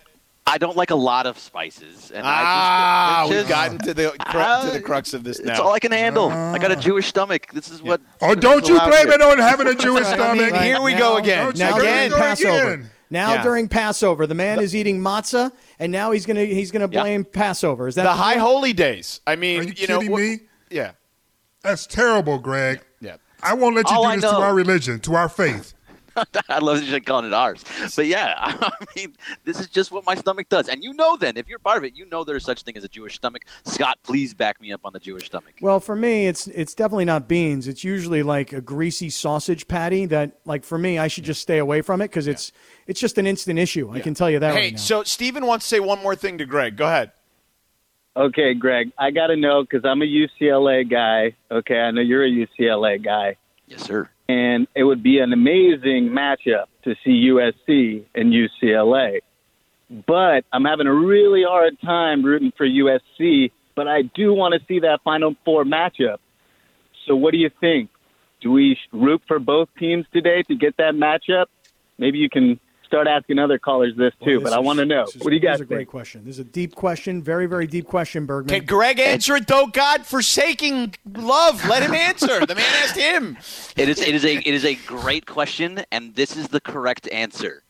I 0.50 0.58
don't 0.58 0.76
like 0.76 0.90
a 0.90 0.96
lot 0.96 1.26
of 1.28 1.38
spices, 1.38 2.12
and 2.12 2.24
Ah, 2.26 3.20
I 3.20 3.22
just, 3.24 3.30
we've 3.30 3.38
just- 3.40 3.50
gotten 3.50 3.78
to 3.80 3.94
the 3.94 4.10
cru- 4.30 4.70
to 4.72 4.78
the 4.78 4.82
crux 4.84 5.14
of 5.14 5.24
this 5.24 5.40
It's 5.40 5.60
all 5.60 5.74
I 5.74 5.80
can 5.80 5.92
handle. 5.92 6.30
I 6.30 6.58
got 6.58 6.72
a 6.72 6.76
Jewish 6.76 7.08
stomach. 7.08 7.48
This 7.54 7.70
is 7.70 7.82
what. 7.84 8.02
Oh, 8.22 8.36
don't 8.36 8.68
you 8.68 8.78
blame 8.80 9.08
here. 9.08 9.12
it 9.14 9.22
on 9.22 9.38
having 9.38 9.68
a 9.68 9.76
Jewish 9.76 10.06
I 10.08 10.16
stomach. 10.16 10.52
mean, 10.54 10.62
Here 10.64 10.82
we 10.82 10.94
now- 10.94 11.00
go 11.00 11.18
again. 11.18 11.54
Now 11.56 11.78
blame 11.78 12.10
during 12.10 12.22
Passover. 12.24 12.74
again. 12.74 12.90
Now 13.12 13.34
Yeah. 13.34 13.44
during 13.44 13.68
Passover, 13.68 14.28
the 14.28 14.36
man 14.36 14.60
is 14.60 14.76
eating 14.76 15.00
matzah, 15.00 15.52
and 15.80 15.92
now 15.92 16.12
he's 16.12 16.26
gonna 16.26 16.46
he's 16.46 16.72
gonna 16.72 16.90
Yeah. 16.92 17.02
blame 17.02 17.24
Passover. 17.26 17.88
Is 17.88 17.96
that 17.96 18.04
the 18.04 18.12
high 18.14 18.38
holy 18.38 18.74
days. 18.74 19.22
I 19.28 19.36
mean, 19.36 19.60
Are 19.60 19.64
mean, 19.64 19.74
you 19.78 19.88
know, 19.88 20.00
kidding 20.00 20.14
wh- 20.16 20.20
me? 20.20 20.40
Yeah. 20.70 20.92
That's 21.64 21.86
terrible, 21.88 22.38
Greg. 22.40 22.82
Yeah. 23.02 23.16
I 23.42 23.54
won't 23.54 23.76
let 23.76 23.90
you 23.90 23.96
All 23.96 24.04
do 24.04 24.10
I 24.10 24.16
this 24.18 24.26
to 24.30 24.36
our 24.38 24.54
religion, 24.54 25.00
to 25.02 25.16
our 25.16 25.28
faith. 25.30 25.74
I 26.50 26.60
love 26.60 26.80
that 26.80 26.86
you're 26.86 27.00
calling 27.00 27.26
it 27.26 27.34
ours. 27.34 27.64
But 27.96 28.06
yeah, 28.08 28.34
I 28.38 28.72
mean, 28.96 29.16
this 29.46 29.60
is 29.60 29.68
just 29.68 29.92
what 29.92 30.06
my 30.06 30.16
stomach 30.16 30.50
does. 30.50 30.70
And 30.70 30.84
you 30.84 30.94
know 30.94 31.18
then, 31.18 31.38
if 31.38 31.48
you're 31.48 31.60
part 31.60 31.78
of 31.78 31.84
it, 31.84 31.96
you 31.96 32.06
know 32.06 32.24
there's 32.24 32.44
such 32.46 32.64
thing 32.64 32.78
as 32.78 32.84
a 32.84 32.88
Jewish 32.90 33.16
stomach. 33.16 33.46
Scott, 33.66 34.00
please 34.04 34.34
back 34.34 34.60
me 34.62 34.72
up 34.72 34.82
on 34.84 34.94
the 34.94 35.00
Jewish 35.00 35.26
stomach. 35.26 35.56
Well, 35.62 35.80
for 35.80 35.96
me, 35.96 36.28
it's 36.28 36.48
it's 36.48 36.74
definitely 36.74 37.06
not 37.06 37.28
beans. 37.28 37.68
It's 37.68 37.84
usually 37.84 38.24
like 38.24 38.54
a 38.54 38.62
greasy 38.62 39.10
sausage 39.10 39.68
patty 39.68 40.06
that, 40.08 40.40
like 40.46 40.64
for 40.64 40.78
me, 40.78 40.98
I 41.00 41.08
should 41.08 41.24
just 41.26 41.42
stay 41.42 41.58
away 41.58 41.82
from 41.82 42.02
it 42.02 42.08
because 42.10 42.28
it's 42.28 42.52
it's 42.88 43.00
just 43.00 43.18
an 43.18 43.28
instant 43.28 43.60
issue. 43.60 43.92
I 43.92 44.00
can 44.00 44.14
tell 44.14 44.30
you 44.30 44.40
that 44.40 44.54
Hey, 44.56 44.60
right 44.62 44.74
now. 44.74 44.80
so 44.80 45.04
Stephen 45.04 45.46
wants 45.46 45.66
to 45.66 45.70
say 45.76 45.80
one 45.80 46.02
more 46.02 46.16
thing 46.16 46.38
to 46.40 46.46
Greg. 46.46 46.76
Go 46.78 46.86
ahead. 46.86 47.12
Okay, 48.18 48.54
Greg, 48.54 48.92
I 48.98 49.12
got 49.12 49.28
to 49.28 49.38
know 49.38 49.62
because 49.62 49.86
I'm 49.86 50.02
a 50.02 50.06
UCLA 50.06 50.90
guy. 50.90 51.36
Okay, 51.52 51.80
I 51.80 51.92
know 51.92 52.02
you're 52.02 52.26
a 52.26 52.30
UCLA 52.30 53.02
guy. 53.02 53.38
Yes, 53.68 53.84
sir. 53.84 54.10
And 54.30 54.68
it 54.76 54.84
would 54.84 55.02
be 55.02 55.20
an 55.20 55.34
amazing 55.34 56.10
matchup 56.10 56.66
to 56.84 56.96
see 57.04 57.30
USC 57.30 58.06
and 58.14 58.32
UCLA. 58.32 59.22
But 60.06 60.46
I'm 60.54 60.66
having 60.66 60.86
a 60.86 60.94
really 60.94 61.44
hard 61.44 61.82
time 61.82 62.24
rooting 62.24 62.54
for 62.56 62.66
USC, 62.66 63.52
but 63.76 63.88
I 63.88 64.04
do 64.04 64.32
want 64.32 64.54
to 64.54 64.60
see 64.68 64.82
that 64.82 65.00
Final 65.04 65.36
Four 65.44 65.64
matchup. 65.66 66.18
So 67.08 67.16
what 67.16 67.32
do 67.32 67.40
you 67.40 67.50
think? 67.60 67.90
Do 68.40 68.52
we 68.52 68.78
root 68.94 69.24
for 69.28 69.40
both 69.40 69.68
teams 69.80 70.06
today 70.14 70.44
to 70.44 70.56
get 70.56 70.78
that 70.78 70.94
matchup? 70.94 71.48
Maybe 71.98 72.20
you 72.20 72.30
can 72.30 72.60
start 72.90 73.08
asking 73.08 73.40
other 73.40 73.58
callers 73.58 73.94
this 73.96 74.12
Well, 74.20 74.28
too, 74.28 74.40
this 74.40 74.44
but 74.50 74.54
I 74.54 74.60
want 74.60 74.80
to 74.80 74.86
know. 74.86 75.04
is- 75.06 75.16
What 75.22 75.30
do 75.30 75.36
you 75.36 75.40
guys 75.40 75.60
this 75.60 75.68
guys 75.68 75.68
is 75.68 75.72
a 75.72 75.76
great 75.76 75.88
question. 75.88 76.26
This 76.26 76.36
is 76.36 76.40
a 76.40 76.44
deep 76.44 76.76
question, 76.76 77.22
very 77.24 77.46
very 77.46 77.68
deep 77.68 77.86
question, 77.88 78.26
Bergman. 78.26 78.54
Can 78.56 78.66
Greg 78.66 79.00
answer 79.00 79.36
it 79.38 79.48
though? 79.48 79.68
God 79.68 80.06
forsaking 80.06 80.96
love, 81.16 81.66
let 81.68 81.84
him 81.84 81.94
answer. 81.94 82.46
The 82.46 82.56
man 82.56 82.66
asked 82.84 82.98
him. 82.98 83.38
It 83.78 83.88
is 83.90 84.00
it 84.02 84.14
is 84.16 84.26
a 84.26 84.36
it 84.38 84.54
is 84.54 84.66
a 84.66 84.76
great 84.76 85.26
question, 85.26 85.84
and 85.92 86.16
this 86.16 86.36
is 86.36 86.48
the 86.50 86.60
correct 86.60 87.08
answer. 87.12 87.64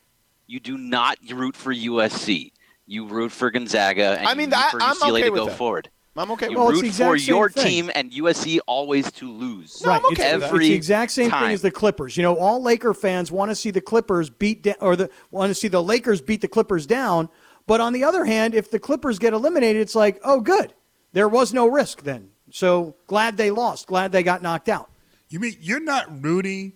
You 0.47 0.60
do 0.60 0.77
not 0.77 1.17
root 1.32 1.55
for 1.55 1.71
USC. 1.73 2.51
You 2.88 3.05
root 3.05 3.32
for 3.32 3.51
Gonzaga, 3.51 4.17
and 4.17 4.27
I 4.27 4.34
mean, 4.34 4.49
you 4.49 4.55
root 4.55 4.65
I- 4.65 4.71
for 4.71 4.82
I'm 4.82 4.95
UCLA 4.95 5.12
okay 5.12 5.23
to 5.25 5.29
with 5.32 5.39
go 5.41 5.45
that. 5.47 5.58
forward. 5.58 5.89
I'm 6.19 6.32
okay. 6.32 6.47
You 6.49 6.51
with 6.51 6.58
Well, 6.60 6.69
it's 6.69 6.75
root 6.75 6.82
the 6.82 6.88
exact 6.88 7.10
for 7.12 7.17
same 7.19 7.27
your 7.36 7.49
thing. 7.49 7.65
team, 7.65 7.91
and 7.95 8.12
USC 8.12 8.60
always 8.67 9.12
to 9.13 9.32
lose. 9.32 9.82
No, 9.82 9.89
Right, 9.89 10.01
it's, 10.05 10.19
okay 10.19 10.34
with 10.34 10.41
that. 10.41 10.53
it's 10.55 10.60
the 10.60 10.73
exact 10.73 11.12
same 11.12 11.29
time. 11.32 11.43
thing 11.45 11.53
as 11.53 11.62
the 11.62 11.71
Clippers. 11.71 12.17
You 12.17 12.23
know, 12.23 12.36
all 12.38 12.62
Laker 12.62 12.93
fans 12.93 13.32
want 13.32 13.49
to 13.51 13.55
see 13.55 13.71
the 13.71 13.82
Clippers 13.82 14.29
beat 14.29 14.63
da- 14.63 14.75
or 14.82 14.95
the 14.95 15.10
want 15.32 15.49
to 15.49 15.55
see 15.55 15.67
the 15.69 15.82
Lakers 15.82 16.21
beat 16.21 16.41
the 16.41 16.47
Clippers 16.47 16.86
down. 16.86 17.29
But 17.67 17.82
on 17.82 17.93
the 17.93 18.03
other 18.03 18.25
hand, 18.25 18.53
if 18.55 18.69
the 18.71 18.79
Clippers 18.79 19.17
get 19.19 19.32
eliminated, 19.34 19.82
it's 19.82 19.95
like, 19.95 20.19
oh, 20.23 20.41
good, 20.41 20.73
there 21.13 21.27
was 21.29 21.53
no 21.53 21.67
risk 21.67 22.01
then. 22.03 22.29
So 22.51 22.95
glad 23.08 23.38
they 23.38 23.51
lost. 23.51 23.88
Glad 23.88 24.12
they 24.12 24.23
got 24.23 24.41
knocked 24.41 24.69
out. 24.69 24.89
You 25.29 25.39
mean 25.39 25.55
you're 25.62 25.79
not 25.79 26.23
rooting 26.23 26.73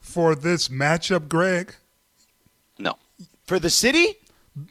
for 0.00 0.34
this 0.34 0.68
matchup, 0.68 1.28
Greg? 1.28 1.74
No, 2.78 2.96
For 3.46 3.58
the 3.58 3.68
city? 3.70 4.16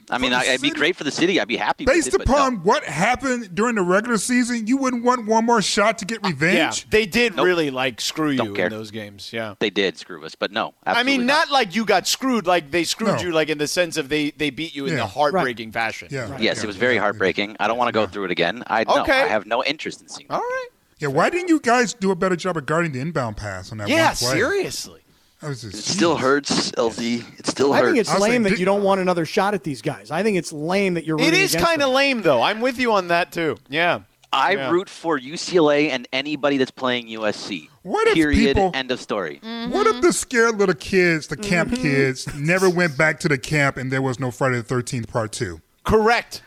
I 0.09 0.17
mean, 0.17 0.33
I, 0.33 0.43
it'd 0.45 0.61
be 0.61 0.69
great 0.71 0.95
for 0.95 1.03
the 1.03 1.11
city. 1.11 1.39
I'd 1.39 1.47
be 1.47 1.57
happy. 1.57 1.85
Based 1.85 2.05
with 2.11 2.21
it, 2.21 2.25
but 2.25 2.27
no. 2.27 2.33
upon 2.35 2.55
what 2.63 2.83
happened 2.83 3.53
during 3.55 3.75
the 3.75 3.81
regular 3.81 4.17
season, 4.17 4.67
you 4.67 4.77
wouldn't 4.77 5.03
want 5.03 5.25
one 5.25 5.45
more 5.45 5.61
shot 5.61 5.97
to 5.99 6.05
get 6.05 6.17
uh, 6.23 6.27
Yeah, 6.29 6.33
revenge. 6.33 6.89
they 6.89 7.05
did 7.05 7.35
Nope. 7.35 7.45
really 7.45 7.69
like 7.71 7.99
screw 8.01 8.29
you 8.31 8.55
in 8.55 8.69
those 8.69 8.91
games. 8.91 9.31
Yeah. 9.33 9.55
they 9.59 9.69
did 9.69 9.97
screw 9.97 10.23
us, 10.25 10.35
but 10.35 10.51
no. 10.51 10.73
I 10.85 11.03
mean, 11.03 11.25
not 11.25 11.51
like 11.51 11.75
you 11.75 11.85
got 11.85 12.07
screwed, 12.07 12.47
like 12.47 12.71
they 12.71 12.83
screwed 12.83 13.15
No. 13.17 13.19
you, 13.21 13.31
like 13.31 13.49
in 13.49 13.57
the 13.57 13.67
sense 13.67 13.97
of 13.97 14.09
they, 14.09 14.31
they 14.31 14.49
beat 14.49 14.75
you 14.75 14.85
in 14.85 14.93
Yeah. 14.93 14.99
the 14.99 15.07
heartbreaking 15.07 15.71
fashion. 15.71 16.07
Yeah. 16.11 16.37
Yes, 16.39 16.57
yeah, 16.57 16.63
it 16.63 16.67
was 16.67 16.75
very 16.77 16.95
yeah, 16.95 17.01
heartbreaking. 17.01 17.57
I 17.59 17.67
don't 17.67 17.77
want 17.77 17.89
to 17.89 17.93
go 17.93 18.05
through 18.07 18.25
it 18.25 18.31
again. 18.31 18.63
I 18.67 18.83
no, 18.83 19.01
Okay. 19.01 19.23
I 19.23 19.27
have 19.27 19.45
no 19.45 19.63
interest 19.63 20.01
in 20.01 20.09
seeing. 20.09 20.27
All 20.29 20.39
right. 20.39 20.67
Yeah, 20.99 21.09
why 21.09 21.29
didn't 21.29 21.49
you 21.49 21.59
guys 21.59 21.93
do 21.93 22.09
a 22.11 22.15
better 22.15 22.35
job 22.35 22.57
of 22.57 22.65
guarding 22.65 22.91
the 22.91 22.99
inbound 22.99 23.37
pass 23.37 23.71
on 23.71 23.77
that 23.77 23.87
Yeah, 23.87 24.07
one 24.07 24.15
play? 24.15 24.33
seriously. 24.33 25.01
That 25.41 25.49
was 25.49 25.61
just, 25.61 25.75
It 25.75 25.83
still 25.83 26.17
hurts, 26.17 26.71
LZ. 26.71 27.39
It 27.39 27.45
still 27.47 27.71
hurts. 27.73 27.83
I 27.83 27.85
think 27.85 27.97
it's 27.99 28.09
I 28.09 28.17
lame 28.17 28.31
saying, 28.31 28.43
that 28.43 28.59
you 28.59 28.65
don't 28.65 28.81
want 28.83 29.01
another 29.01 29.23
shot 29.25 29.53
at 29.53 29.63
these 29.63 29.81
guys. 29.83 30.09
I 30.09 30.23
think 30.23 30.37
it's 30.37 30.51
lame 30.51 30.95
that 30.95 31.05
you're. 31.05 31.17
It 31.19 31.25
rooting 31.25 31.39
is 31.41 31.53
against 31.53 31.67
kind 31.69 31.81
of 31.83 31.89
lame, 31.89 32.21
though. 32.23 32.41
I'm 32.41 32.59
with 32.59 32.79
you 32.79 32.91
on 32.93 33.09
that, 33.09 33.31
too. 33.31 33.55
Yeah. 33.69 33.99
I 34.33 34.53
Yeah. 34.53 34.71
root 34.71 34.89
for 34.89 35.17
UCLA 35.17 35.89
and 35.89 36.07
anybody 36.11 36.57
that's 36.57 36.71
playing 36.71 37.07
USC. 37.07 37.69
What 37.83 38.07
if 38.07 38.15
Period. 38.15 38.55
people- 38.55 38.71
End 38.73 38.91
of 38.91 38.99
story. 38.99 39.39
What 39.69 39.87
if 39.87 40.01
the 40.01 40.11
scared 40.11 40.57
little 40.57 40.75
kids, 40.75 41.27
the 41.27 41.37
camp 41.37 41.69
Mm-hmm. 41.71 41.81
kids, 41.81 42.27
never 42.35 42.69
went 42.69 42.97
back 42.97 43.19
to 43.21 43.29
the 43.29 43.37
camp 43.37 43.77
and 43.77 43.89
there 43.91 44.01
was 44.01 44.19
no 44.19 44.29
Friday 44.31 44.57
the 44.57 44.63
Thirteenth 44.63 45.07
Part 45.07 45.31
Two? 45.31 45.61
Correct. 45.85 46.41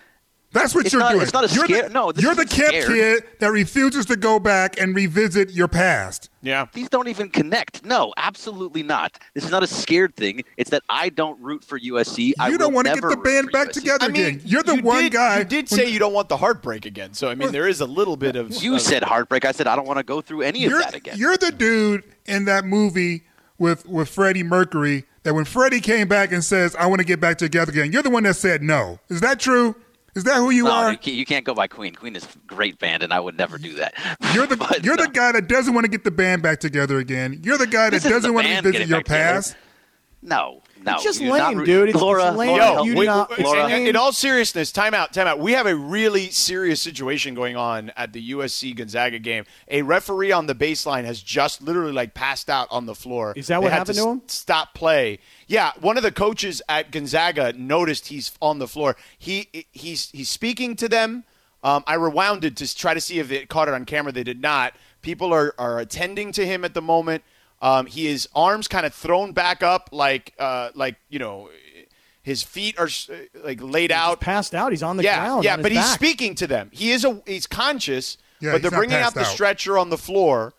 That's 0.53 0.75
what 0.75 0.85
It's 0.85 0.93
you're 0.93 1.01
not- 1.01 1.13
doing. 1.13 1.23
it's 1.23 1.33
not 1.33 1.45
a 1.51 1.55
you're 1.55 1.65
scare- 1.65 1.83
The, 1.85 1.91
no, 1.91 2.11
this 2.11 2.25
you're 2.25 2.35
the 2.35 2.45
camp 2.45 2.71
scared. 2.71 2.87
kid 2.89 3.23
that 3.39 3.53
refuses 3.53 4.05
to 4.07 4.17
go 4.17 4.41
back 4.41 4.81
and 4.81 4.97
revisit 4.97 5.51
your 5.51 5.69
past. 5.69 6.29
Yeah. 6.43 6.67
These 6.73 6.89
don't 6.89 7.07
even 7.07 7.29
connect. 7.29 7.85
No, 7.85 8.13
absolutely 8.17 8.83
not. 8.83 9.17
This 9.35 9.45
is 9.45 9.51
not 9.53 9.63
a 9.63 9.69
scared 9.69 10.17
thing. 10.17 10.43
It's 10.57 10.71
that 10.71 10.83
I 10.89 11.11
don't 11.11 11.41
root 11.41 11.63
for 11.65 11.79
USC. 11.79 12.33
I 12.41 12.49
you 12.49 12.59
don't 12.59 12.75
want 12.75 12.89
want 12.89 12.97
to 12.97 13.01
get 13.09 13.11
the 13.11 13.17
band 13.23 13.53
back 13.53 13.71
together 13.71 14.07
I 14.07 14.09
mean, 14.09 14.27
again. 14.27 14.43
You're 14.45 14.63
the 14.65 14.77
you 14.77 14.83
one 14.83 15.03
did, 15.05 15.13
guy. 15.13 15.39
You 15.39 15.45
did 15.45 15.71
when- 15.71 15.79
say 15.81 15.89
you 15.91 15.99
don't 16.01 16.13
want 16.15 16.29
the 16.29 16.37
heartbreak 16.39 16.85
again. 16.85 17.15
So, 17.15 17.29
I 17.29 17.37
mean, 17.37 17.53
there 17.53 17.69
is 17.69 17.81
a 17.81 17.87
little 17.87 18.17
bit 18.17 18.35
of. 18.35 18.51
You 18.63 18.75
of- 18.75 18.81
said 18.81 19.05
heartbreak. 19.05 19.45
I 19.45 19.53
said 19.53 19.69
I 19.69 19.77
don't 19.77 19.87
want 19.87 19.99
to 19.99 20.03
go 20.05 20.21
through 20.21 20.43
any 20.43 20.65
of 20.65 20.71
you're, 20.73 20.81
that 20.81 20.95
again. 20.97 21.17
you're 21.17 21.37
the 21.37 21.53
dude 21.53 22.03
in 22.27 22.45
that 22.47 22.65
movie 22.65 23.23
with 23.59 23.87
with 23.87 24.09
Freddie 24.09 24.43
Mercury 24.43 25.05
that 25.23 25.35
when 25.35 25.45
Freddie 25.45 25.81
came 25.81 26.09
back 26.09 26.33
and 26.33 26.43
says, 26.43 26.75
"I 26.77 26.87
want 26.87 26.99
to 27.01 27.07
get 27.07 27.21
back 27.21 27.39
together 27.39 27.71
again," 27.71 27.93
you're 27.93 28.03
the 28.03 28.11
one 28.11 28.25
that 28.25 28.35
said 28.35 28.63
no. 28.63 28.99
Is 29.09 29.21
that 29.21 29.39
true? 29.39 29.77
Is 30.14 30.25
that 30.25 30.37
who 30.37 30.51
you 30.51 30.64
no, 30.64 30.70
are? 30.73 30.90
you 30.92 30.99
can't, 30.99 31.16
you 31.16 31.25
can't 31.25 31.44
go 31.44 31.55
by 31.55 31.66
Queen. 31.68 31.94
Queen 31.94 32.16
is 32.16 32.25
a 32.25 32.38
great 32.46 32.79
band, 32.79 33.03
and 33.03 33.12
I 33.12 33.20
would 33.20 33.37
never 33.38 33.59
do 33.59 33.75
that. 33.75 33.94
You're 34.35 34.46
the 34.46 34.57
But 34.70 34.85
you're 34.85 34.96
no. 34.96 35.05
the 35.05 35.09
uh, 35.11 35.12
guy 35.12 35.33
that 35.33 35.49
doesn't 35.49 35.73
want 35.75 35.85
to 35.85 35.90
get 35.90 36.05
the 36.05 36.11
band 36.11 36.42
back 36.42 36.61
together 36.61 36.99
again. 36.99 37.40
You're 37.44 37.59
the 37.59 37.66
guy 37.66 37.90
that 37.90 38.03
This 38.03 38.11
doesn't 38.11 38.33
want 38.35 38.46
to 38.46 38.53
band 38.53 38.66
revisit 38.66 38.88
your 38.88 38.99
back 38.99 39.05
together. 39.07 39.23
past. 39.35 39.57
No, 40.23 40.61
no. 40.85 40.94
It's 40.96 41.03
just 41.03 41.18
you 41.18 41.33
do 41.33 41.38
not 41.38 41.55
lame, 41.55 41.64
dude. 41.64 41.88
It's- 41.88 41.94
it's 41.94 42.03
Laura, 42.03 42.31
lame. 42.33 42.55
Yo, 42.57 42.62
help 42.62 42.87
you 42.87 42.94
me. 42.94 43.07
not- 43.07 43.38
in- 43.38 43.42
Laura, 43.44 43.70
in, 43.70 43.87
in 43.87 43.96
all 43.96 44.12
seriousness, 44.12 44.70
time 44.70 44.92
out, 44.92 45.14
time 45.14 45.27
out. 45.27 45.38
We 45.38 45.53
have 45.53 45.64
a 45.64 45.75
really 45.75 46.29
serious 46.31 46.83
situation 46.83 47.35
going 47.35 47.57
on 47.57 47.90
at 47.96 48.12
the 48.12 48.33
USC 48.33 48.77
Gonzaga 48.77 49.18
game. 49.18 49.44
A 49.68 49.81
referee 49.81 50.31
on 50.31 50.46
the 50.46 50.55
baseline 50.55 51.07
has 51.07 51.23
just 51.23 51.62
literally 51.62 51.92
like 51.92 52.12
passed 52.12 52.51
out 52.51 52.68
on 52.70 52.85
the 52.85 52.94
floor. 52.94 53.33
Is 53.35 53.46
that 53.46 53.55
They 53.61 53.62
what 53.64 53.73
had 53.73 53.79
happened 53.79 53.96
to 53.96 54.03
to 54.05 54.11
him? 54.11 54.23
Stop 54.27 54.75
play. 54.75 55.20
Yeah, 55.51 55.73
one 55.81 55.97
of 55.97 56.05
the 56.05 56.13
coaches 56.13 56.63
at 56.69 56.93
Gonzaga 56.93 57.53
noticed 57.55 58.07
he's 58.07 58.31
on 58.41 58.61
the 58.61 58.69
floor. 58.69 58.95
He 59.19 59.67
he's 59.73 60.09
he's 60.11 60.29
speaking 60.29 60.77
to 60.77 60.89
them. 60.89 61.25
Um, 61.65 61.83
I 61.89 61.95
rewound 61.95 62.45
it 62.45 62.57
to 62.59 62.77
try 62.77 62.95
to 62.95 63.01
see 63.01 63.19
if 63.19 63.33
it 63.33 63.49
caught 63.49 63.67
it 63.67 63.75
on 63.75 63.85
camera. 63.85 64.13
They 64.13 64.23
did 64.23 64.41
not. 64.41 64.75
People 65.03 65.33
are 65.35 65.53
are 65.59 65.81
attending 65.81 66.31
to 66.33 66.47
him 66.47 66.65
at 66.65 66.73
the 66.75 66.81
moment. 66.81 67.25
Um, 67.61 67.87
he 67.87 68.07
his 68.07 68.29
arms 68.33 68.69
kind 68.69 68.87
of 68.87 68.95
thrown 68.95 69.33
back 69.33 69.61
up, 69.61 69.89
like 69.91 70.35
uh, 70.39 70.71
like 70.77 70.95
you 71.09 71.19
know, 71.19 71.51
his 72.23 72.45
feet 72.45 72.79
are 72.79 72.89
like 73.43 73.61
laid 73.61 73.91
out. 73.91 74.21
passed 74.21 74.55
out. 74.55 74.71
He's 74.71 74.85
on 74.85 74.99
the 74.99 75.03
yeah, 75.03 75.19
ground. 75.19 75.43
yeah, 75.43 75.55
on 75.55 75.59
his 75.59 75.63
but 75.65 75.73
he's 75.73 75.81
back. 75.81 75.95
speaking 75.97 76.37
to 76.37 76.47
them. 76.47 76.69
He 76.73 76.93
is 76.93 77.05
a 77.05 77.21
he's 77.27 77.49
conscious, 77.49 78.19
Yeah, 78.39 78.53
but 78.53 78.63
they're 78.63 78.71
bringing 78.71 78.99
out 78.99 79.15
the 79.15 79.23
out. 79.23 79.27
stretcher 79.27 79.77
on 79.79 79.91
the 79.91 79.99
floor. 79.99 80.55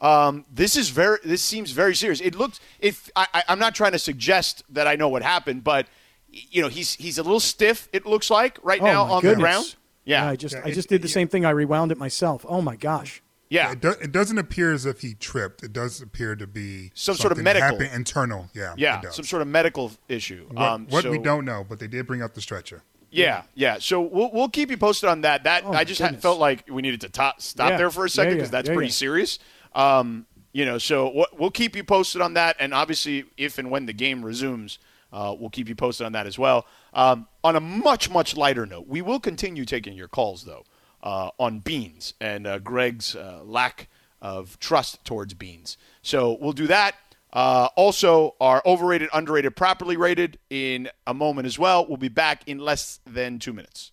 Um, 0.00 0.44
this 0.52 0.76
is 0.76 0.90
very. 0.90 1.18
This 1.24 1.42
seems 1.42 1.70
very 1.72 1.94
serious. 1.94 2.20
It 2.20 2.34
looks. 2.36 2.60
If 2.80 3.10
I, 3.16 3.26
I, 3.34 3.42
I'm 3.48 3.58
not 3.58 3.74
trying 3.74 3.92
to 3.92 3.98
suggest 3.98 4.62
that 4.70 4.86
I 4.86 4.94
know 4.96 5.08
what 5.08 5.22
happened, 5.22 5.64
but 5.64 5.86
you 6.30 6.62
know, 6.62 6.68
he's 6.68 6.94
he's 6.94 7.18
a 7.18 7.22
little 7.22 7.40
stiff. 7.40 7.88
It 7.92 8.06
looks 8.06 8.30
like 8.30 8.58
right 8.62 8.80
Oh, 8.80 8.84
now 8.84 9.02
on 9.04 9.22
goodness. 9.22 9.36
the 9.36 9.40
ground. 9.40 9.74
Yeah, 10.04 10.28
I 10.28 10.36
just 10.36 10.54
Yeah, 10.54 10.62
I 10.64 10.68
it- 10.68 10.74
just 10.74 10.88
did 10.88 11.02
the 11.02 11.08
same 11.08 11.28
thing. 11.28 11.44
I 11.44 11.50
rewound 11.50 11.90
it 11.92 11.98
myself. 11.98 12.46
Oh 12.48 12.62
my 12.62 12.76
gosh. 12.76 13.22
yeah. 13.50 13.72
It, 13.72 13.80
do, 13.80 13.90
it 13.90 14.12
doesn't 14.12 14.38
appear 14.38 14.72
as 14.72 14.86
if 14.86 15.00
he 15.00 15.14
tripped. 15.14 15.62
It 15.62 15.72
does 15.72 16.00
appear 16.00 16.36
to 16.36 16.46
be 16.46 16.90
Some 16.94 17.14
sort 17.16 17.32
of 17.32 17.38
medical. 17.38 17.68
happened 17.68 17.90
internal. 17.94 18.48
Yeah, 18.54 18.74
Yeah, 18.76 18.98
it 18.98 19.02
does. 19.04 19.16
some 19.16 19.24
sort 19.24 19.42
of 19.42 19.48
medical 19.48 19.90
issue. 20.08 20.46
What, 20.50 20.62
um, 20.62 20.86
what 20.90 21.06
we 21.06 21.18
don't 21.18 21.44
know, 21.44 21.64
but 21.68 21.78
they 21.78 21.88
did 21.88 22.06
bring 22.06 22.22
up 22.22 22.34
the 22.34 22.40
stretcher. 22.40 22.82
Yeah, 23.10 23.42
yeah. 23.54 23.78
So 23.80 24.02
we'll 24.02 24.30
we'll 24.32 24.50
keep 24.50 24.70
you 24.70 24.76
posted 24.76 25.08
on 25.08 25.22
that. 25.22 25.44
That 25.44 25.64
Oh, 25.64 25.72
I 25.72 25.84
just 25.84 25.98
had, 26.00 26.20
felt 26.20 26.38
like 26.38 26.64
we 26.70 26.82
needed 26.82 27.00
to 27.02 27.08
top, 27.08 27.40
stop 27.40 27.70
Yeah. 27.70 27.76
there 27.78 27.90
for 27.90 28.04
a 28.04 28.10
second 28.10 28.32
Yeah, 28.32 28.36
because 28.36 28.48
yeah. 28.48 28.52
that's 28.52 28.68
Yeah, 28.68 28.74
pretty 28.74 28.88
yeah. 28.88 28.92
serious. 28.92 29.38
Um, 29.74 30.26
you 30.52 30.64
know, 30.64 30.78
so 30.78 31.26
we'll 31.38 31.50
keep 31.50 31.76
you 31.76 31.84
posted 31.84 32.20
on 32.20 32.34
that, 32.34 32.56
and 32.58 32.72
obviously, 32.72 33.24
if 33.36 33.58
and 33.58 33.70
when 33.70 33.86
the 33.86 33.92
game 33.92 34.24
resumes, 34.24 34.78
uh, 35.12 35.34
we'll 35.38 35.50
keep 35.50 35.68
you 35.68 35.74
posted 35.74 36.06
on 36.06 36.12
that 36.12 36.26
as 36.26 36.38
well. 36.38 36.66
Um, 36.94 37.28
on 37.44 37.54
a 37.54 37.60
much 37.60 38.10
much 38.10 38.36
lighter 38.36 38.66
note, 38.66 38.86
we 38.88 39.02
will 39.02 39.20
continue 39.20 39.64
taking 39.64 39.94
your 39.94 40.08
calls 40.08 40.44
though 40.44 40.64
uh, 41.02 41.30
on 41.38 41.60
Beans 41.60 42.14
and 42.20 42.46
uh, 42.46 42.58
Greg's 42.58 43.14
uh, 43.14 43.42
lack 43.44 43.88
of 44.20 44.58
trust 44.58 45.04
towards 45.04 45.34
Beans. 45.34 45.76
So 46.02 46.36
we'll 46.40 46.52
do 46.52 46.66
that. 46.66 46.94
Uh, 47.32 47.68
also, 47.76 48.34
our 48.40 48.62
overrated, 48.64 49.10
underrated, 49.12 49.54
properly 49.54 49.96
rated 49.96 50.38
in 50.48 50.88
a 51.06 51.12
moment 51.12 51.46
as 51.46 51.58
well. 51.58 51.86
We'll 51.86 51.98
be 51.98 52.08
back 52.08 52.42
in 52.46 52.58
less 52.58 53.00
than 53.06 53.38
two 53.38 53.52
minutes. 53.52 53.92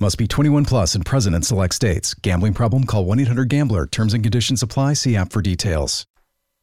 Must 0.00 0.18
be 0.18 0.26
21 0.26 0.64
plus 0.64 0.96
and 0.96 1.06
present 1.06 1.36
in 1.36 1.42
select 1.42 1.72
states. 1.72 2.14
Gambling 2.14 2.54
problem? 2.54 2.84
Call 2.84 3.04
1 3.04 3.20
800 3.20 3.48
Gambler. 3.48 3.86
Terms 3.86 4.12
and 4.12 4.24
conditions 4.24 4.60
apply. 4.60 4.94
See 4.94 5.14
app 5.14 5.32
for 5.32 5.40
details. 5.40 6.04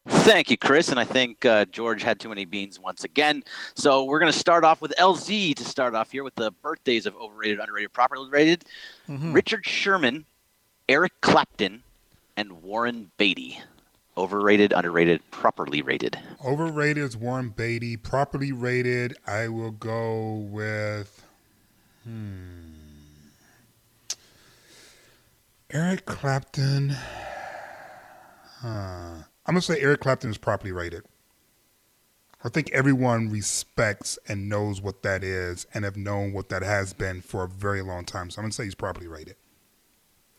Thank 0.06 0.50
you, 0.50 0.58
Chris. 0.58 0.90
And 0.90 1.00
I 1.00 1.04
think 1.04 1.44
uh, 1.46 1.64
George 1.66 2.02
had 2.02 2.20
too 2.20 2.28
many 2.28 2.44
beans 2.44 2.78
once 2.78 3.04
again. 3.04 3.42
So 3.74 4.04
we're 4.04 4.18
going 4.18 4.32
to 4.32 4.38
start 4.38 4.64
off 4.64 4.82
with 4.82 4.92
LZ 4.98 5.54
to 5.54 5.64
start 5.64 5.94
off 5.94 6.10
here 6.10 6.24
with 6.24 6.34
the 6.34 6.50
birthdays 6.50 7.06
of 7.06 7.16
overrated, 7.16 7.58
underrated, 7.58 7.92
properly 7.92 8.28
rated. 8.28 8.64
Richard 9.08 9.64
Sherman, 9.64 10.26
Eric 10.88 11.12
Clapton, 11.22 11.82
and 12.36 12.62
Warren 12.62 13.10
Beatty. 13.16 13.60
Overrated, 14.18 14.74
underrated, 14.74 15.22
properly 15.30 15.80
rated. 15.80 16.18
Overrated 16.44 17.02
is 17.02 17.16
Warren 17.16 17.48
Beatty. 17.48 17.96
Properly 17.96 18.52
rated, 18.52 19.16
I 19.26 19.48
will 19.48 19.70
go 19.70 20.34
with. 20.50 21.24
Hmm. 22.04 22.71
Eric 25.72 26.04
Clapton. 26.04 26.90
Huh. 28.60 28.68
I'm 29.44 29.54
going 29.54 29.60
to 29.60 29.62
say 29.62 29.80
Eric 29.80 30.00
Clapton 30.00 30.30
is 30.30 30.38
properly 30.38 30.70
rated. 30.70 31.02
I 32.44 32.48
think 32.48 32.70
everyone 32.72 33.28
respects 33.28 34.18
and 34.28 34.48
knows 34.48 34.80
what 34.80 35.02
that 35.02 35.24
is 35.24 35.66
and 35.74 35.84
have 35.84 35.96
known 35.96 36.32
what 36.32 36.48
that 36.50 36.62
has 36.62 36.92
been 36.92 37.22
for 37.22 37.44
a 37.44 37.48
very 37.48 37.82
long 37.82 38.04
time. 38.04 38.30
So 38.30 38.38
I'm 38.38 38.44
going 38.44 38.50
to 38.50 38.56
say 38.56 38.64
he's 38.64 38.74
properly 38.74 39.08
rated. 39.08 39.36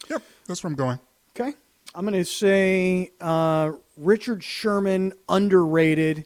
Yep, 0.09 0.21
that's 0.47 0.63
where 0.63 0.69
I'm 0.69 0.75
going. 0.75 0.99
Okay. 1.35 1.53
I'm 1.95 2.05
going 2.05 2.13
to 2.13 2.25
say 2.25 3.11
uh, 3.19 3.71
Richard 3.97 4.43
Sherman, 4.43 5.13
underrated. 5.27 6.25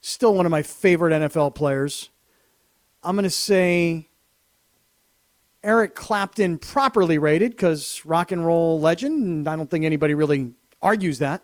Still 0.00 0.34
one 0.34 0.46
of 0.46 0.50
my 0.50 0.62
favorite 0.62 1.12
NFL 1.12 1.54
players. 1.54 2.10
I'm 3.02 3.16
going 3.16 3.24
to 3.24 3.30
say 3.30 4.08
Eric 5.66 5.96
Clapton, 5.96 6.58
properly 6.58 7.18
rated 7.18 7.50
because 7.50 8.00
rock 8.04 8.30
and 8.30 8.46
roll 8.46 8.80
legend, 8.80 9.22
and 9.22 9.48
I 9.48 9.56
don't 9.56 9.68
think 9.68 9.84
anybody 9.84 10.14
really 10.14 10.52
argues 10.80 11.18
that. 11.18 11.42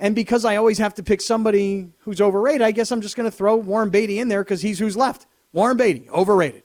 And 0.00 0.16
because 0.16 0.44
I 0.44 0.56
always 0.56 0.78
have 0.78 0.94
to 0.94 1.02
pick 1.04 1.20
somebody 1.20 1.88
who's 2.00 2.20
overrated, 2.20 2.60
I 2.62 2.72
guess 2.72 2.90
I'm 2.90 3.00
just 3.00 3.14
going 3.14 3.30
to 3.30 3.36
throw 3.36 3.54
Warren 3.54 3.88
Beatty 3.88 4.18
in 4.18 4.26
there 4.26 4.42
because 4.42 4.62
he's 4.62 4.80
who's 4.80 4.96
left. 4.96 5.26
Warren 5.52 5.76
Beatty, 5.76 6.10
overrated. 6.10 6.64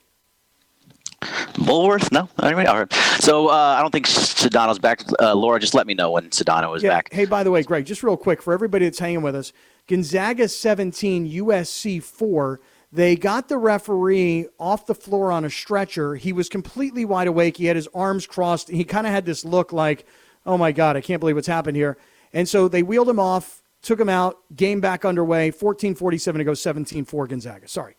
Bulworth? 1.21 2.11
No? 2.11 2.29
Anyway, 2.41 2.65
all 2.65 2.79
right. 2.79 2.93
So 3.19 3.49
uh, 3.49 3.75
I 3.77 3.81
don't 3.81 3.91
think 3.91 4.07
Sedano's 4.07 4.79
back. 4.79 5.01
Uh, 5.19 5.35
Laura, 5.35 5.59
just 5.59 5.75
let 5.75 5.85
me 5.85 5.93
know 5.93 6.09
when 6.09 6.31
Sedano 6.31 6.75
is 6.75 6.81
back. 6.81 7.13
Hey, 7.13 7.25
by 7.25 7.43
the 7.43 7.51
way, 7.51 7.61
Greg, 7.61 7.85
just 7.85 8.01
real 8.01 8.17
quick 8.17 8.41
for 8.41 8.53
everybody 8.53 8.85
that's 8.85 8.97
hanging 8.97 9.21
with 9.21 9.35
us, 9.35 9.53
Gonzaga 9.87 10.47
17, 10.47 11.29
USC 11.31 12.01
4. 12.01 12.59
They 12.91 13.15
got 13.15 13.49
the 13.49 13.57
referee 13.57 14.47
off 14.59 14.85
the 14.85 14.95
floor 14.95 15.31
on 15.31 15.43
a 15.43 15.49
stretcher. 15.49 16.15
He 16.15 16.31
was 16.31 16.47
completely 16.47 17.03
wide 17.03 17.27
awake. 17.27 17.57
He 17.57 17.65
had 17.65 17.75
his 17.75 17.89
arms 17.93 18.25
crossed. 18.25 18.69
He 18.69 18.85
kind 18.85 19.05
of 19.05 19.11
had 19.11 19.25
this 19.25 19.43
look 19.43 19.73
like, 19.73 20.05
oh 20.45 20.57
my 20.57 20.71
God, 20.71 20.95
I 20.95 21.01
can't 21.01 21.19
believe 21.19 21.35
what's 21.35 21.47
happened 21.47 21.75
here. 21.75 21.97
And 22.31 22.47
so 22.47 22.67
they 22.67 22.83
wheeled 22.83 23.09
him 23.09 23.19
off, 23.19 23.61
took 23.81 23.99
him 23.99 24.09
out, 24.09 24.37
game 24.55 24.79
back 24.79 25.03
underway, 25.03 25.51
14 25.51 25.95
47 25.95 26.39
to 26.39 26.45
go, 26.45 26.53
17 26.53 27.03
4 27.03 27.27
Gonzaga. 27.27 27.67
Sorry. 27.67 27.95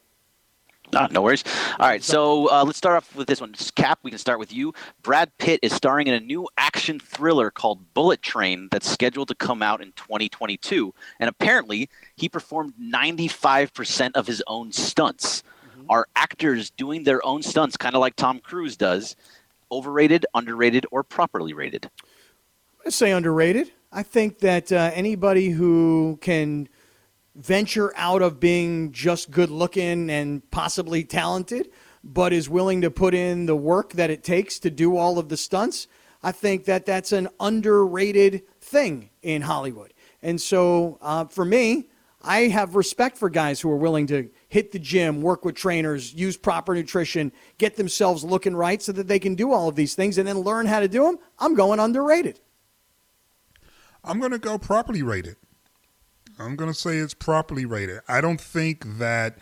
Ah, 0.95 1.09
no 1.11 1.23
worries. 1.23 1.45
All 1.79 1.87
right, 1.89 2.03
so 2.03 2.51
uh, 2.51 2.65
let's 2.65 2.79
start 2.79 2.97
off 2.97 3.15
with 3.15 3.27
this 3.27 3.41
one. 3.41 3.55
Cap, 3.75 3.99
we 4.03 4.11
can 4.11 4.19
start 4.19 4.39
with 4.39 4.53
you. 4.53 4.73
Brad 5.03 5.31
Pitt 5.39 5.61
is 5.63 5.73
starring 5.73 6.07
in 6.07 6.15
a 6.15 6.21
new 6.21 6.49
action 6.57 6.99
thriller 6.99 7.51
called 7.51 7.93
Bullet 7.95 8.23
Train 8.23 8.69
that's 8.71 8.89
scheduled 8.89 9.29
to 9.29 9.35
come 9.35 9.63
out 9.63 9.81
in 9.83 9.93
2022. 9.93 10.95
And 11.21 11.29
apparently, 11.29 11.89
he 12.17 12.29
performed 12.29 12.73
95% 12.81 14.13
of 14.15 14.27
his 14.27 14.43
own 14.47 14.73
stunts. 14.73 15.43
Are 15.89 16.07
actors 16.17 16.71
doing 16.71 17.05
their 17.05 17.25
own 17.25 17.43
stunts, 17.43 17.77
kind 17.77 17.95
of 17.95 18.01
like 18.01 18.17
Tom 18.17 18.41
Cruise 18.41 18.77
does, 18.77 19.17
overrated, 19.71 20.27
underrated, 20.35 20.87
or 20.91 21.03
properly 21.03 21.53
rated? 21.53 21.91
I 22.85 22.91
say 22.91 23.11
underrated. 23.11 23.73
I 23.91 24.03
think 24.03 24.41
that 24.41 24.71
uh, 24.71 24.91
anybody 24.93 25.51
who 25.51 26.19
can 26.21 26.69
venture 27.39 27.93
out 27.97 28.21
of 28.21 28.41
being 28.41 28.93
just 28.93 29.31
good 29.31 29.51
looking 29.51 30.11
and 30.11 30.49
possibly 30.51 31.05
talented, 31.05 31.71
but 32.03 32.33
is 32.33 32.49
willing 32.49 32.81
to 32.83 32.91
put 32.91 33.15
in 33.15 33.47
the 33.47 33.57
work 33.57 33.93
that 33.93 34.11
it 34.11 34.25
takes 34.25 34.59
to 34.59 34.71
do 34.71 34.97
all 34.97 35.19
of 35.19 35.29
the 35.29 35.37
stunts, 35.37 35.87
I 36.23 36.33
think 36.33 36.65
that 36.65 36.85
that's 36.85 37.13
an 37.13 37.29
underrated 37.39 38.43
thing 38.61 39.11
in 39.23 39.43
Hollywood. 39.43 39.95
And 40.21 40.41
so 40.41 40.99
uh, 41.01 41.27
for 41.27 41.45
me, 41.45 41.89
I 42.23 42.49
have 42.49 42.75
respect 42.75 43.17
for 43.17 43.31
guys 43.31 43.61
who 43.61 43.71
are 43.71 43.77
willing 43.77 44.09
to 44.09 44.29
hit 44.49 44.73
the 44.73 44.81
gym, 44.81 45.23
work 45.23 45.45
with 45.45 45.55
trainers, 45.55 46.13
use 46.13 46.37
proper 46.37 46.75
nutrition, 46.75 47.31
get 47.59 47.77
themselves 47.77 48.25
looking 48.25 48.57
right 48.57 48.83
so 48.83 48.91
that 48.93 49.07
they 49.07 49.21
can 49.21 49.37
do 49.37 49.53
all 49.53 49.69
of 49.69 49.77
these 49.77 49.95
things 49.95 50.19
and 50.19 50.27
then 50.27 50.41
learn 50.41 50.67
how 50.67 50.81
to 50.81 50.89
do 50.89 51.05
them. 51.05 51.19
I'm 51.39 51.55
going 51.55 51.79
underrated. 51.79 52.41
I'm 54.03 54.19
going 54.19 54.33
to 54.33 54.39
go 54.39 54.59
properly 54.59 55.03
rated. 55.03 55.37
I'm 56.39 56.57
going 56.57 56.71
to 56.71 56.79
say 56.79 56.99
it's 56.99 57.15
properly 57.15 57.65
rated. 57.65 58.01
I 58.07 58.21
don't 58.21 58.41
think 58.41 58.99
that 58.99 59.39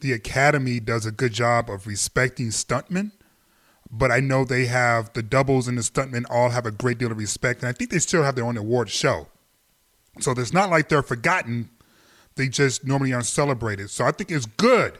the 0.00 0.12
Academy 0.12 0.80
does 0.80 1.04
a 1.04 1.12
good 1.12 1.32
job 1.32 1.68
of 1.68 1.86
respecting 1.86 2.48
stuntmen, 2.48 3.12
but 3.90 4.10
I 4.10 4.20
know 4.20 4.44
they 4.44 4.66
have 4.66 5.12
the 5.12 5.22
doubles 5.22 5.68
and 5.68 5.76
the 5.76 5.82
stuntmen 5.82 6.24
all 6.30 6.50
have 6.50 6.64
a 6.64 6.70
great 6.70 6.98
deal 6.98 7.12
of 7.12 7.18
respect, 7.18 7.60
and 7.60 7.68
I 7.68 7.72
think 7.72 7.90
they 7.90 7.98
still 7.98 8.22
have 8.22 8.36
their 8.36 8.46
own 8.46 8.56
award 8.56 8.88
show. 8.88 9.28
So 10.20 10.32
it's 10.32 10.52
not 10.52 10.70
like 10.70 10.88
they're 10.88 11.02
forgotten. 11.02 11.70
They 12.36 12.48
just 12.48 12.86
normally 12.86 13.12
aren't 13.12 13.26
celebrated. 13.26 13.90
So 13.90 14.04
I 14.04 14.12
think 14.12 14.30
it's 14.30 14.46
good 14.46 14.98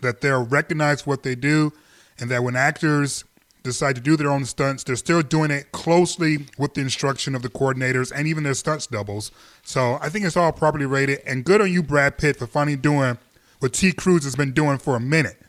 that 0.00 0.22
they're 0.22 0.40
recognized 0.42 1.06
what 1.06 1.22
they 1.22 1.34
do, 1.34 1.72
and 2.18 2.30
that 2.30 2.42
when 2.42 2.56
actors 2.56 3.24
decide 3.64 3.96
to 3.96 4.00
do 4.00 4.16
their 4.16 4.30
own 4.30 4.44
stunts, 4.44 4.84
they're 4.84 4.94
still 4.94 5.22
doing 5.22 5.50
it 5.50 5.72
closely 5.72 6.46
with 6.58 6.74
the 6.74 6.82
instruction 6.82 7.34
of 7.34 7.42
the 7.42 7.48
coordinators 7.48 8.12
and 8.14 8.28
even 8.28 8.44
their 8.44 8.54
stunts 8.54 8.86
doubles. 8.86 9.32
So 9.64 9.98
I 10.00 10.08
think 10.10 10.24
it's 10.24 10.36
all 10.36 10.52
properly 10.52 10.86
rated. 10.86 11.20
And 11.26 11.44
good 11.44 11.60
on 11.60 11.72
you, 11.72 11.82
Brad 11.82 12.18
Pitt, 12.18 12.36
for 12.36 12.46
finally 12.46 12.76
doing 12.76 13.18
what 13.58 13.72
T. 13.72 13.92
Cruz 13.92 14.24
has 14.24 14.36
been 14.36 14.52
doing 14.52 14.78
for 14.78 14.94
a 14.94 15.00
minute. 15.00 15.40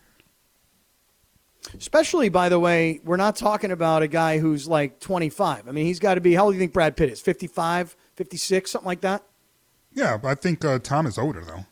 Especially, 1.78 2.30
by 2.30 2.47
the 2.47 2.60
way, 2.60 3.01
we're 3.04 3.17
not 3.17 3.36
talking 3.36 3.71
about 3.71 4.01
a 4.01 4.08
guy 4.08 4.39
who's 4.39 4.67
like 4.67 4.99
25. 5.01 5.67
I 5.67 5.71
mean, 5.71 5.86
he's 5.86 5.99
got 5.99 6.15
to 6.15 6.21
be, 6.21 6.34
how 6.34 6.45
old 6.45 6.54
do 6.54 6.56
you 6.56 6.60
think 6.62 6.73
Brad 6.73 6.95
Pitt 6.95 7.10
is? 7.10 7.19
55, 7.19 7.97
56, 8.15 8.71
something 8.71 8.86
like 8.86 9.01
that? 9.01 9.23
Yeah, 9.93 10.17
but 10.17 10.30
I 10.30 10.36
think 10.36 10.63
uh, 10.63 10.80
Tom 10.80 11.06
is 11.06 11.17
older, 11.17 11.43
though. 11.43 11.65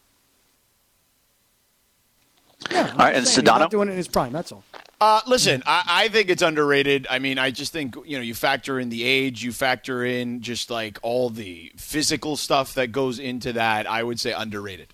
Yeah. 2.71 2.89
All 2.91 2.97
right, 2.97 3.15
and 3.15 3.25
He's 3.25 3.41
not 3.43 3.61
Sedano? 3.61 3.69
doing 3.69 3.87
it 3.87 3.91
in 3.91 3.97
his 3.97 4.07
prime, 4.07 4.33
that's 4.33 4.51
all. 4.51 4.63
Uh, 5.01 5.19
listen, 5.27 5.61
I, 5.65 5.83
I 5.87 6.07
think 6.07 6.29
it's 6.29 6.41
underrated. 6.41 7.07
I 7.09 7.19
mean, 7.19 7.37
I 7.37 7.51
just 7.51 7.73
think 7.73 7.95
you 8.05 8.17
know 8.17 8.23
you 8.23 8.33
factor 8.33 8.79
in 8.79 8.89
the 8.89 9.03
age, 9.03 9.43
you 9.43 9.51
factor 9.51 10.05
in 10.05 10.41
just 10.41 10.69
like 10.69 10.97
all 11.01 11.29
the 11.29 11.71
physical 11.75 12.37
stuff 12.37 12.73
that 12.75 12.91
goes 12.91 13.19
into 13.19 13.53
that. 13.53 13.89
I 13.89 14.03
would 14.03 14.19
say 14.19 14.31
underrated. 14.31 14.93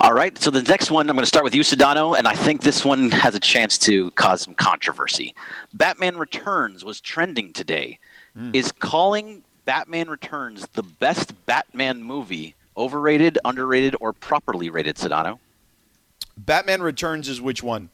All 0.00 0.12
right, 0.12 0.36
so 0.36 0.50
the 0.50 0.62
next 0.62 0.90
one, 0.90 1.08
I'm 1.08 1.16
going 1.16 1.22
to 1.22 1.26
start 1.26 1.44
with 1.44 1.54
you, 1.54 1.62
Sedano, 1.62 2.16
and 2.16 2.28
I 2.28 2.34
think 2.34 2.60
this 2.60 2.84
one 2.84 3.10
has 3.10 3.34
a 3.34 3.40
chance 3.40 3.78
to 3.78 4.10
cause 4.12 4.42
some 4.42 4.54
controversy. 4.54 5.34
Batman 5.72 6.18
Returns 6.18 6.84
was 6.84 7.00
trending 7.00 7.52
today. 7.52 7.98
Is 8.52 8.70
calling 8.70 9.42
Batman 9.64 10.08
Returns 10.08 10.66
the 10.74 10.82
best 10.82 11.34
Batman 11.46 12.02
movie 12.02 12.54
overrated, 12.76 13.38
underrated, 13.44 13.96
or 14.00 14.12
properly 14.12 14.70
rated, 14.70 14.96
Sedano? 14.96 15.38
Batman 16.36 16.82
Returns 16.82 17.28
is 17.28 17.40
which 17.40 17.62
one? 17.62 17.90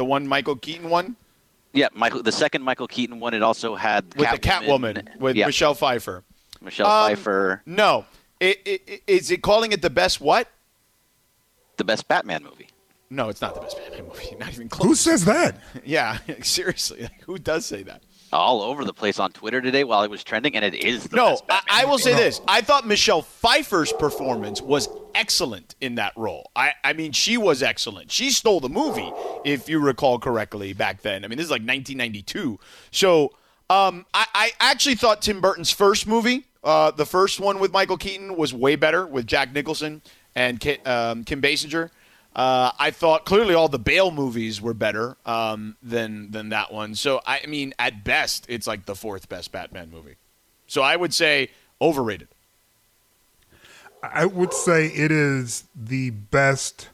The 0.00 0.04
one 0.06 0.26
Michael 0.26 0.56
Keaton 0.56 0.88
one 0.88 1.14
Yeah, 1.74 1.88
Michael. 1.92 2.22
The 2.22 2.32
second 2.32 2.62
Michael 2.62 2.88
Keaton 2.88 3.20
one, 3.20 3.34
it 3.34 3.42
also 3.42 3.74
had 3.74 4.04
with 4.16 4.30
the 4.30 4.38
Catwoman 4.38 5.18
with 5.18 5.36
yeah, 5.36 5.44
Michelle 5.44 5.74
Pfeiffer. 5.74 6.24
Michelle 6.62 6.86
Um, 6.86 7.10
Pfeiffer, 7.10 7.60
No, 7.66 8.06
it, 8.40 8.62
it, 8.64 8.82
it- 8.86 9.02
is 9.06 9.30
it 9.30 9.42
calling 9.42 9.72
it 9.72 9.82
the 9.82 9.90
best 9.90 10.18
what? 10.18 10.48
the 11.76 11.84
best 11.84 12.08
Batman 12.08 12.42
movie. 12.42 12.68
No, 13.10 13.28
it's 13.28 13.42
not 13.42 13.54
the 13.54 13.60
best 13.60 13.76
Batman 13.76 14.06
movie. 14.08 14.34
Not 14.40 14.48
even 14.54 14.70
close. 14.70 14.88
Who 14.88 14.94
says 14.94 15.26
that? 15.26 15.60
Yeah, 15.84 16.16
seriously, 16.42 17.02
like, 17.02 17.22
who 17.24 17.36
does 17.36 17.66
say 17.66 17.82
that? 17.82 18.02
All 18.32 18.62
over 18.62 18.84
the 18.84 18.92
place 18.92 19.18
on 19.18 19.32
Twitter 19.32 19.60
today 19.60 19.82
while 19.84 20.02
it 20.04 20.10
was 20.10 20.22
trending, 20.22 20.54
and 20.54 20.64
it 20.64 20.74
is 20.74 21.04
the 21.08 21.16
No, 21.16 21.40
I, 21.48 21.60
I 21.68 21.84
will 21.84 21.98
say 21.98 22.14
this. 22.14 22.40
I 22.46 22.60
thought 22.60 22.86
Michelle 22.86 23.22
Pfeiffer's 23.22 23.92
performance 23.92 24.62
was 24.62 24.88
excellent 25.16 25.74
in 25.80 25.96
that 25.96 26.12
role. 26.16 26.50
I, 26.54 26.72
I 26.84 26.92
mean, 26.92 27.10
she 27.12 27.36
was 27.36 27.62
excellent. 27.62 28.12
She 28.12 28.30
stole 28.30 28.60
the 28.60 28.68
movie, 28.68 29.10
if 29.44 29.68
you 29.68 29.80
recall 29.80 30.18
correctly, 30.20 30.72
back 30.72 31.02
then. 31.02 31.24
I 31.24 31.28
mean, 31.28 31.38
this 31.38 31.46
is 31.46 31.50
like 31.50 31.62
1992. 31.62 32.58
So 32.92 33.32
Um, 33.68 34.04
I, 34.14 34.26
I 34.34 34.50
actually 34.60 34.96
thought 34.96 35.22
Tim 35.22 35.40
Burton's 35.40 35.70
first 35.70 36.06
movie, 36.06 36.44
uh, 36.64 36.90
the 36.90 37.06
first 37.06 37.38
one 37.40 37.58
with 37.60 37.72
Michael 37.72 37.96
Keaton, 37.96 38.36
was 38.36 38.52
way 38.54 38.74
better 38.76 39.06
with 39.06 39.26
Jack 39.26 39.52
Nicholson 39.52 40.02
and 40.34 40.58
Ki- 40.60 40.78
um, 40.84 41.22
Kim 41.24 41.40
Basinger. 41.40 41.90
Uh, 42.34 42.70
I 42.78 42.90
thought 42.92 43.24
clearly 43.24 43.54
all 43.54 43.68
the 43.68 43.78
Bale 43.78 44.10
movies 44.12 44.62
were 44.62 44.74
better 44.74 45.16
um, 45.26 45.76
than 45.82 46.30
than 46.30 46.50
that 46.50 46.72
one. 46.72 46.94
So 46.94 47.20
I 47.26 47.44
mean, 47.46 47.74
at 47.78 48.04
best, 48.04 48.46
it's 48.48 48.66
like 48.66 48.86
the 48.86 48.94
fourth 48.94 49.28
best 49.28 49.50
Batman 49.50 49.90
movie. 49.90 50.14
So 50.66 50.82
I 50.82 50.94
would 50.96 51.12
say 51.12 51.50
overrated. 51.80 52.28
I 54.02 54.26
would 54.26 54.54
say 54.54 54.86
it 54.86 55.10
is 55.10 55.64
the 55.74 56.10
best 56.10 56.88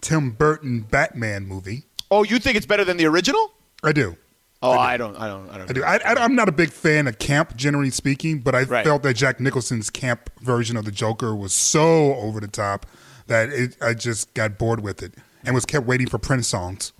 Tim 0.00 0.30
Burton 0.30 0.80
Batman 0.80 1.46
movie. 1.46 1.84
Oh, 2.10 2.22
you 2.22 2.38
think 2.38 2.56
it's 2.56 2.64
better 2.66 2.84
than 2.84 2.96
the 2.96 3.06
original? 3.06 3.52
I 3.82 3.92
do. 3.92 4.16
Oh, 4.60 4.72
I, 4.72 4.96
don't. 4.96 5.14
I 5.16 5.28
don't. 5.28 5.48
I 5.50 5.58
don't. 5.58 5.70
I 5.70 5.72
do. 5.72 5.84
I, 5.84 5.98
I, 5.98 6.24
am 6.24 6.34
not 6.34 6.48
a 6.48 6.52
big 6.52 6.70
fan 6.70 7.06
of 7.06 7.18
camp, 7.18 7.54
generally 7.54 7.90
speaking, 7.90 8.40
but 8.40 8.56
I 8.56 8.62
Right. 8.62 8.84
felt 8.84 9.04
that 9.04 9.14
Jack 9.14 9.38
Nicholson's 9.38 9.88
camp 9.88 10.30
version 10.40 10.76
of 10.76 10.84
the 10.84 10.90
Joker 10.90 11.34
was 11.34 11.52
so 11.52 12.14
over 12.14 12.40
the 12.40 12.48
top 12.48 12.84
that 13.28 13.50
it, 13.50 13.76
I 13.80 13.94
just 13.94 14.34
got 14.34 14.58
bored 14.58 14.80
with 14.80 15.02
it 15.02 15.14
and 15.44 15.54
was 15.54 15.64
kept 15.64 15.86
waiting 15.86 16.08
for 16.08 16.18
Prince 16.18 16.48
songs. 16.48 16.92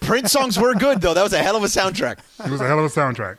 Prince 0.00 0.30
songs 0.32 0.58
were 0.58 0.74
good 0.74 1.00
though. 1.00 1.14
That 1.14 1.22
was 1.24 1.32
a 1.32 1.38
hell 1.42 1.56
of 1.56 1.64
a 1.64 1.66
soundtrack. 1.66 2.18
It 2.44 2.50
was 2.50 2.60
a 2.60 2.66
hell 2.66 2.78
of 2.78 2.84
a 2.84 2.88
soundtrack. 2.88 3.38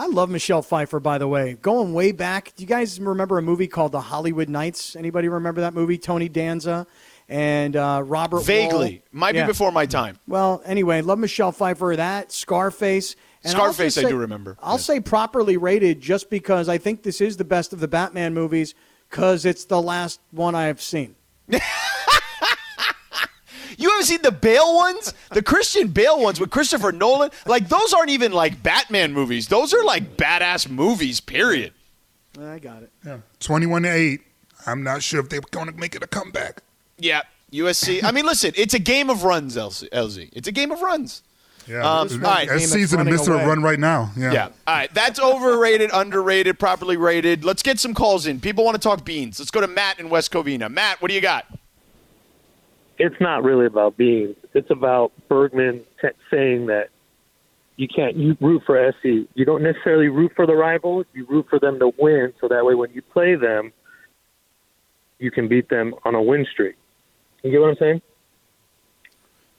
I 0.00 0.06
love 0.06 0.30
Michelle 0.30 0.62
Pfeiffer, 0.62 1.00
by 1.00 1.18
the 1.18 1.26
way. 1.26 1.54
Going 1.60 1.92
way 1.92 2.12
back, 2.12 2.52
do 2.56 2.62
you 2.62 2.68
guys 2.68 3.00
remember 3.00 3.36
a 3.38 3.42
movie 3.42 3.66
called 3.66 3.90
The 3.92 4.00
Hollywood 4.00 4.48
Knights? 4.48 4.94
Anybody 4.94 5.28
remember 5.28 5.62
that 5.62 5.74
movie? 5.74 5.98
Tony 5.98 6.28
Danza 6.28 6.86
and 7.28 7.74
uh, 7.74 8.02
Robert. 8.04 8.44
Vaguely, 8.44 8.90
Wuhl. 8.90 9.02
might 9.12 9.34
Yeah. 9.34 9.44
be 9.44 9.48
before 9.52 9.72
my 9.72 9.86
time. 9.86 10.18
Well, 10.28 10.62
anyway, 10.64 11.00
love 11.02 11.18
Michelle 11.18 11.50
Pfeiffer. 11.52 11.94
That 11.96 12.30
Scarface. 12.32 13.16
And 13.42 13.52
Scarface, 13.52 13.94
just 13.96 14.06
I 14.06 14.08
do 14.10 14.16
remember. 14.16 14.56
I'll 14.62 14.74
Yes. 14.74 14.84
say 14.84 15.00
properly 15.00 15.56
rated 15.56 16.00
just 16.00 16.30
because 16.30 16.68
I 16.68 16.78
think 16.78 17.02
this 17.02 17.20
is 17.20 17.36
the 17.36 17.44
best 17.44 17.72
of 17.72 17.80
the 17.80 17.88
Batman 17.88 18.34
movies 18.34 18.74
because 19.10 19.44
it's 19.44 19.64
the 19.64 19.82
last 19.82 20.20
one 20.30 20.54
I 20.54 20.66
have 20.66 20.80
seen. 20.80 21.16
You 23.78 23.88
haven't 23.90 24.06
seen 24.06 24.22
the 24.22 24.32
Bale 24.32 24.74
ones, 24.74 25.14
the 25.30 25.42
Christian 25.42 25.88
Bale 25.88 26.20
ones 26.20 26.40
with 26.40 26.50
Christopher 26.50 26.90
Nolan. 26.90 27.30
Like 27.46 27.68
those 27.68 27.92
aren't 27.94 28.10
even 28.10 28.32
like 28.32 28.60
Batman 28.60 29.12
movies. 29.12 29.46
Those 29.46 29.72
are 29.72 29.84
like 29.84 30.16
badass 30.16 30.68
movies. 30.68 31.20
Period. 31.20 31.72
I 32.40 32.58
got 32.58 32.82
it. 32.82 32.90
Yeah. 33.06 33.18
21 33.38 33.82
to 33.84 33.88
8. 33.92 34.20
I'm 34.66 34.82
not 34.82 35.02
sure 35.02 35.20
if 35.20 35.28
they're 35.28 35.40
going 35.52 35.66
to 35.66 35.72
make 35.72 35.94
it 35.94 36.02
a 36.02 36.08
comeback. 36.08 36.62
Yeah, 36.98 37.22
USC. 37.52 38.02
I 38.02 38.10
mean, 38.10 38.26
listen, 38.26 38.52
it's 38.56 38.74
a 38.74 38.80
game 38.80 39.10
of 39.10 39.22
runs, 39.22 39.56
LZ. 39.56 39.88
LZ. 39.90 40.30
It's 40.32 40.48
a 40.48 40.52
game 40.52 40.72
of 40.72 40.80
runs. 40.80 41.22
Yeah. 41.68 41.80
Um, 42.00 42.06
It's- 42.06 42.14
all 42.24 42.30
right. 42.34 42.48
it's 42.50 42.66
season 42.72 43.00
in 43.00 43.06
the 43.06 43.10
running 43.10 43.12
midst 43.12 43.28
of 43.28 43.34
a 43.34 43.36
away. 43.38 43.46
run 43.46 43.62
right 43.62 43.78
now. 43.78 44.10
Yeah. 44.16 44.32
Yeah. 44.32 44.44
All 44.66 44.74
right. 44.74 44.92
That's 44.94 45.20
overrated, 45.20 45.90
underrated, 45.92 46.58
properly 46.58 46.96
rated. 46.96 47.44
Let's 47.44 47.62
get 47.62 47.78
some 47.78 47.94
calls 47.94 48.26
in. 48.26 48.40
People 48.40 48.64
want 48.64 48.74
to 48.76 48.80
talk 48.80 49.04
beans. 49.04 49.38
Let's 49.38 49.50
go 49.50 49.60
to 49.60 49.66
Matt 49.66 50.00
in 50.00 50.08
West 50.08 50.32
Covina. 50.32 50.70
Matt, 50.70 51.00
what 51.02 51.08
do 51.08 51.14
you 51.14 51.20
got? 51.20 51.46
it's 53.00 53.14
not 53.20 53.44
really 53.44 53.64
about 53.66 53.96
beans. 53.96 54.34
It's 54.54 54.70
about 54.70 55.12
Bergman 55.28 55.82
t- 56.02 56.08
saying 56.32 56.66
that 56.66 56.88
you 57.76 57.86
can't 57.86 58.16
you 58.16 58.36
root 58.40 58.62
for 58.66 58.76
SC. 58.90 59.28
You 59.34 59.44
don't 59.44 59.62
necessarily 59.62 60.08
root 60.08 60.32
for 60.34 60.46
the 60.46 60.54
rival. 60.56 61.04
You 61.14 61.24
root 61.28 61.46
for 61.48 61.60
them 61.60 61.78
to 61.78 61.92
win, 61.96 62.32
so 62.40 62.48
that 62.48 62.64
way 62.66 62.74
when 62.74 62.90
you 62.92 63.02
play 63.02 63.36
them, 63.36 63.72
you 65.20 65.30
can 65.30 65.46
beat 65.46 65.68
them 65.68 65.94
on 66.04 66.16
a 66.16 66.22
win 66.22 66.44
streak. 66.52 66.74
You 67.44 67.52
get 67.52 67.60
what 67.60 67.70
I'm 67.70 67.76
saying? 67.76 68.02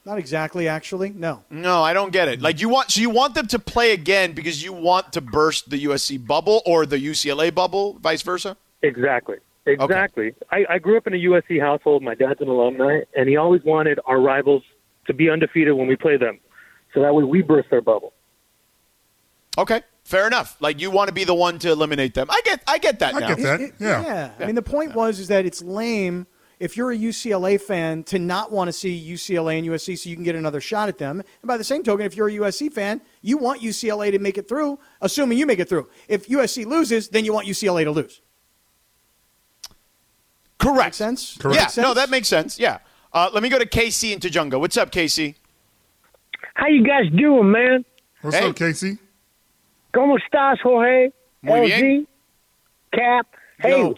Not 0.09 0.17
exactly, 0.17 0.67
actually. 0.67 1.11
No. 1.11 1.43
No, 1.51 1.83
I 1.83 1.93
don't 1.93 2.11
get 2.11 2.27
it. 2.27 2.37
Mm-hmm. 2.37 2.43
Like 2.43 2.59
you 2.61 2.67
want, 2.67 2.89
so 2.89 2.99
you 2.99 3.11
want 3.11 3.35
them 3.35 3.45
to 3.45 3.59
play 3.59 3.91
again 3.91 4.33
because 4.33 4.63
you 4.63 4.73
want 4.73 5.13
to 5.13 5.21
burst 5.21 5.69
the 5.69 5.85
USC 5.85 6.25
bubble 6.25 6.63
or 6.65 6.87
the 6.87 6.97
UCLA 6.97 7.53
bubble, 7.53 7.93
vice 8.01 8.23
versa. 8.23 8.57
Exactly. 8.81 9.37
Exactly. 9.67 10.33
I, 10.49 10.65
I 10.67 10.79
grew 10.79 10.97
up 10.97 11.05
in 11.05 11.13
a 11.13 11.17
USC 11.17 11.61
household. 11.61 12.01
My 12.01 12.15
dad's 12.15 12.41
an 12.41 12.47
alumni, 12.47 13.01
and 13.15 13.29
he 13.29 13.37
always 13.37 13.63
wanted 13.63 13.99
our 14.07 14.19
rivals 14.19 14.63
to 15.05 15.13
be 15.13 15.29
undefeated 15.29 15.75
when 15.75 15.85
we 15.85 15.95
play 15.95 16.17
them, 16.17 16.39
so 16.95 17.03
that 17.03 17.13
way 17.13 17.23
we 17.23 17.43
burst 17.43 17.69
their 17.69 17.81
bubble. 17.81 18.13
Okay, 19.59 19.83
fair 20.05 20.25
enough. 20.25 20.57
Like 20.59 20.81
you 20.81 20.89
want 20.89 21.09
to 21.09 21.13
be 21.13 21.23
the 21.23 21.35
one 21.35 21.59
to 21.59 21.69
eliminate 21.69 22.15
them. 22.15 22.29
I 22.31 22.41
get, 22.43 22.63
I 22.65 22.79
get 22.79 22.97
that 22.97 23.13
I 23.13 23.19
now. 23.19 23.27
get 23.27 23.37
that. 23.43 23.61
It- 23.61 23.73
yeah. 23.79 24.03
yeah. 24.03 24.31
I 24.39 24.47
mean, 24.47 24.55
the 24.55 24.63
point 24.63 24.95
was 24.95 25.19
is 25.19 25.27
that 25.27 25.45
it's 25.45 25.61
lame 25.61 26.25
if 26.59 26.75
you're 26.75 26.91
a 26.91 26.97
UCLA 26.97 27.59
fan 27.59 28.03
to 28.03 28.19
not 28.19 28.51
want 28.51 28.67
to 28.67 28.73
see 28.73 28.99
UCLA 29.13 29.59
and 29.59 29.67
USC 29.67 29.97
so 29.97 30.09
you 30.09 30.15
can 30.15 30.25
get 30.25 30.35
another 30.35 30.59
shot 30.59 30.89
at 30.89 30.97
them. 30.97 31.19
And 31.41 31.47
by 31.47 31.55
the 31.57 31.63
same 31.63 31.83
token, 31.83 32.05
if 32.05 32.15
you're 32.15 32.27
a 32.27 32.33
USC 32.33 32.71
fan, 32.71 32.99
you 33.21 33.37
want 33.37 33.61
UCLA 33.61 34.11
to 34.11 34.19
make 34.19 34.37
it 34.37 34.47
through, 34.49 34.77
assuming 35.01 35.37
you 35.37 35.45
make 35.45 35.59
it 35.59 35.69
through. 35.69 35.87
If 36.07 36.27
USC 36.27 36.65
loses, 36.65 37.07
then 37.09 37.23
you 37.25 37.33
want 37.33 37.47
UCLA 37.47 37.83
to 37.85 37.91
lose. 37.91 38.21
Correct. 40.57 40.77
Make 40.87 40.93
sense? 40.93 41.37
Correct. 41.37 41.55
Yeah, 41.55 41.61
Make 41.63 41.69
sense? 41.71 41.83
no, 41.87 41.93
that 41.93 42.09
makes 42.09 42.27
sense. 42.27 42.59
Yeah. 42.59 42.79
Uh, 43.13 43.29
let 43.33 43.41
me 43.41 43.49
go 43.49 43.57
to 43.57 43.65
KC 43.65 44.11
in 44.13 44.19
Tujunga. 44.19 44.59
What's 44.59 44.77
up, 44.77 44.91
KC? 44.91 45.35
How 46.55 46.67
you 46.67 46.83
guys 46.85 47.05
doing, 47.15 47.49
man? 47.51 47.85
What's 48.21 48.35
Hey. 48.37 48.49
up, 48.49 48.55
Casey? 48.55 48.97
¿Cómo 49.93 50.17
estás, 50.19 50.59
Jorge? 50.61 51.11
Muy 51.41 51.61
bien. 51.67 52.07
Cap? 52.93 53.27
Hey, 53.59 53.71
Yo. 53.71 53.95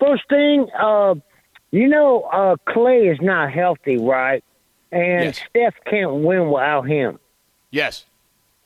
first 0.00 0.22
thing, 0.28 0.66
uh, 0.78 1.14
you 1.72 1.88
know, 1.88 2.22
uh, 2.32 2.54
Clay 2.68 3.08
is 3.08 3.18
not 3.20 3.50
healthy, 3.52 3.96
right? 3.98 4.44
And 4.92 5.24
Yes. 5.24 5.40
Steph 5.50 5.74
can't 5.90 6.12
win 6.22 6.50
without 6.50 6.82
him. 6.82 7.18
Yes. 7.70 8.04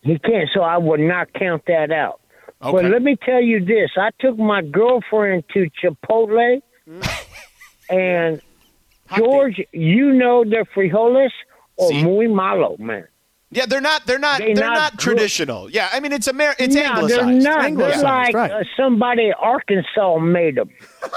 He 0.02 0.18
can't, 0.18 0.48
so 0.52 0.61
I 0.61 0.76
would 0.76 1.00
not 1.00 1.32
count 1.32 1.62
that 1.66 1.90
out. 1.90 2.20
Okay. 2.62 2.72
But 2.72 2.84
let 2.90 3.02
me 3.02 3.16
tell 3.16 3.40
you 3.40 3.64
this: 3.64 3.90
I 3.96 4.11
took 4.20 4.36
my 4.38 4.62
girlfriend 4.62 5.44
to 5.54 5.68
Chipotle, 5.82 6.62
and 7.90 8.40
George, 9.16 9.61
you 9.72 10.12
know 10.12 10.42
the 10.44 10.64
frijoles 10.74 11.30
or 11.76 11.88
Si. 11.90 12.02
muy 12.02 12.26
malo, 12.28 12.76
man. 12.78 13.07
Yeah, 13.50 13.66
they're 13.66 13.80
not. 13.80 14.07
They're 14.07 14.18
not. 14.18 14.38
They 14.40 14.54
They're 14.54 14.64
not 14.66 14.74
not, 14.94 14.98
traditional. 14.98 15.70
Yeah, 15.70 15.88
I 15.92 16.00
mean 16.00 16.12
it's 16.12 16.26
Amer- 16.28 16.57
It's 16.59 16.74
no, 16.74 16.82
anglicized. 16.82 17.11
they're 17.24 17.34
not. 17.52 17.64
Anglicized, 17.64 18.02
They're 18.04 18.12
like 18.12 18.34
right. 18.34 18.50
uh, 18.50 18.64
somebody 18.76 19.32
Arkansas 19.38 20.18
made 20.18 20.57
them. 20.57 20.70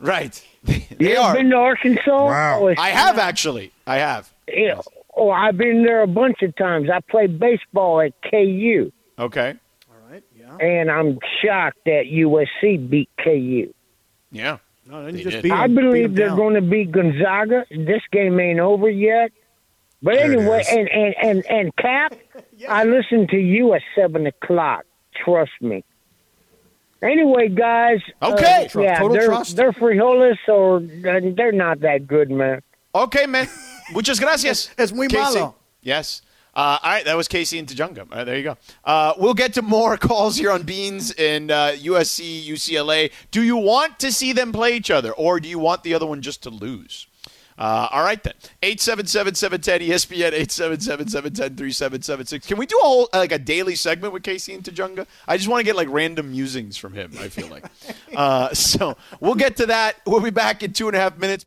Right. 0.00 0.40
You 0.68 0.96
they 0.98 1.16
ever 1.16 1.20
are. 1.28 1.34
been 1.34 1.50
to 1.50 1.56
Arkansas? 1.56 2.24
Wow. 2.26 2.60
Oh, 2.68 2.74
I 2.78 2.90
have 2.90 3.18
actually. 3.18 3.72
I 3.86 3.96
have. 3.96 4.30
Yeah. 4.48 4.80
Oh, 5.16 5.30
I've 5.30 5.56
been 5.56 5.82
there 5.84 6.02
a 6.02 6.06
bunch 6.06 6.42
of 6.42 6.54
times. 6.56 6.88
I 6.90 7.00
played 7.00 7.38
baseball 7.38 8.00
at 8.00 8.12
KU, 8.30 8.92
Okay. 9.18 9.54
All 9.90 10.10
right. 10.12 10.22
Yeah. 10.38 10.56
and 10.58 10.90
I'm 10.90 11.18
shocked 11.42 11.78
that 11.86 12.04
USC 12.06 12.88
beat 12.88 13.10
KU. 13.22 13.72
Yeah. 14.30 14.58
No, 14.86 15.04
then 15.04 15.14
They 15.16 15.22
just 15.22 15.36
did. 15.36 15.42
beat 15.42 15.52
'em- 15.52 15.58
I 15.58 15.66
beat 15.66 15.78
'em 15.78 15.84
believe 15.84 16.14
they're 16.14 16.28
down. 16.28 16.36
going 16.36 16.54
to 16.54 16.62
beat 16.62 16.92
Gonzaga. 16.92 17.66
This 17.70 18.02
game 18.12 18.38
ain't 18.40 18.60
over 18.60 18.88
yet. 18.88 19.32
But 20.02 20.14
There 20.14 20.32
anyway, 20.32 20.62
and, 20.70 20.88
and, 20.88 21.14
and, 21.20 21.46
and 21.50 21.76
Cap, 21.76 22.14
I 22.68 22.84
listen 22.84 23.26
to 23.28 23.36
you 23.36 23.74
at 23.74 23.82
7 23.96 24.26
o'clock. 24.26 24.84
Trust 25.24 25.50
me. 25.60 25.84
Anyway, 27.02 27.48
guys. 27.48 28.00
Okay. 28.22 28.68
uh, 28.74 28.80
yeah, 28.80 28.98
total 28.98 29.16
they're, 29.16 29.26
trust. 29.26 29.56
they're 29.56 29.72
frijoles, 29.72 30.36
or 30.48 30.80
they're 30.80 31.52
not 31.52 31.80
that 31.80 32.06
good, 32.06 32.30
man. 32.30 32.60
Okay, 32.94 33.26
man. 33.26 33.48
Muchas 33.92 34.18
gracias. 34.18 34.70
Es 34.78 34.92
muy 34.92 35.08
Casey. 35.08 35.38
malo. 35.38 35.54
Yes. 35.82 36.22
Uh, 36.54 36.78
all 36.82 36.90
right, 36.90 37.04
that 37.04 37.16
was 37.16 37.28
Casey 37.28 37.58
and 37.58 37.68
Tujunga. 37.68 38.00
All 38.00 38.06
right, 38.18 38.24
there 38.24 38.36
you 38.36 38.42
go. 38.42 38.56
Uh, 38.84 39.14
we'll 39.18 39.34
get 39.34 39.54
to 39.54 39.62
more 39.62 39.96
calls 40.08 40.36
here 40.36 40.50
on 40.50 40.62
Beans 40.64 41.12
and 41.12 41.50
uh, 41.52 41.72
USC, 41.72 42.44
UCLA. 42.44 43.12
Do 43.30 43.42
you 43.42 43.56
want 43.56 43.98
to 44.00 44.10
see 44.10 44.32
them 44.32 44.50
play 44.52 44.74
each 44.74 44.90
other, 44.90 45.12
or 45.12 45.38
do 45.40 45.48
you 45.48 45.58
want 45.58 45.84
the 45.84 45.94
other 45.94 46.06
one 46.06 46.20
just 46.20 46.42
to 46.44 46.50
lose? 46.50 47.06
Uh, 47.58 47.88
all 47.90 48.04
right 48.04 48.22
then. 48.22 48.34
877-710 48.62 49.88
ESPN 49.88 50.32
877-710-3776. 50.32 52.46
Can 52.46 52.56
we 52.56 52.66
do 52.66 52.78
a 52.78 52.84
whole 52.84 53.08
like 53.12 53.32
a 53.32 53.38
daily 53.38 53.74
segment 53.74 54.12
with 54.12 54.22
Casey 54.22 54.54
and 54.54 54.62
Tujunga? 54.62 55.08
I 55.26 55.36
just 55.36 55.48
want 55.48 55.58
to 55.60 55.64
get 55.64 55.74
like 55.74 55.88
random 55.90 56.30
musings 56.30 56.76
from 56.76 56.92
him. 56.92 57.10
I 57.18 57.28
feel 57.28 57.48
like. 57.48 57.64
uh, 58.16 58.54
so 58.54 58.96
we'll 59.20 59.34
get 59.34 59.56
to 59.56 59.66
that. 59.66 59.96
We'll 60.06 60.20
be 60.20 60.30
back 60.30 60.62
in 60.62 60.72
two 60.72 60.86
and 60.86 60.96
a 60.96 61.00
half 61.00 61.18
minutes. 61.18 61.46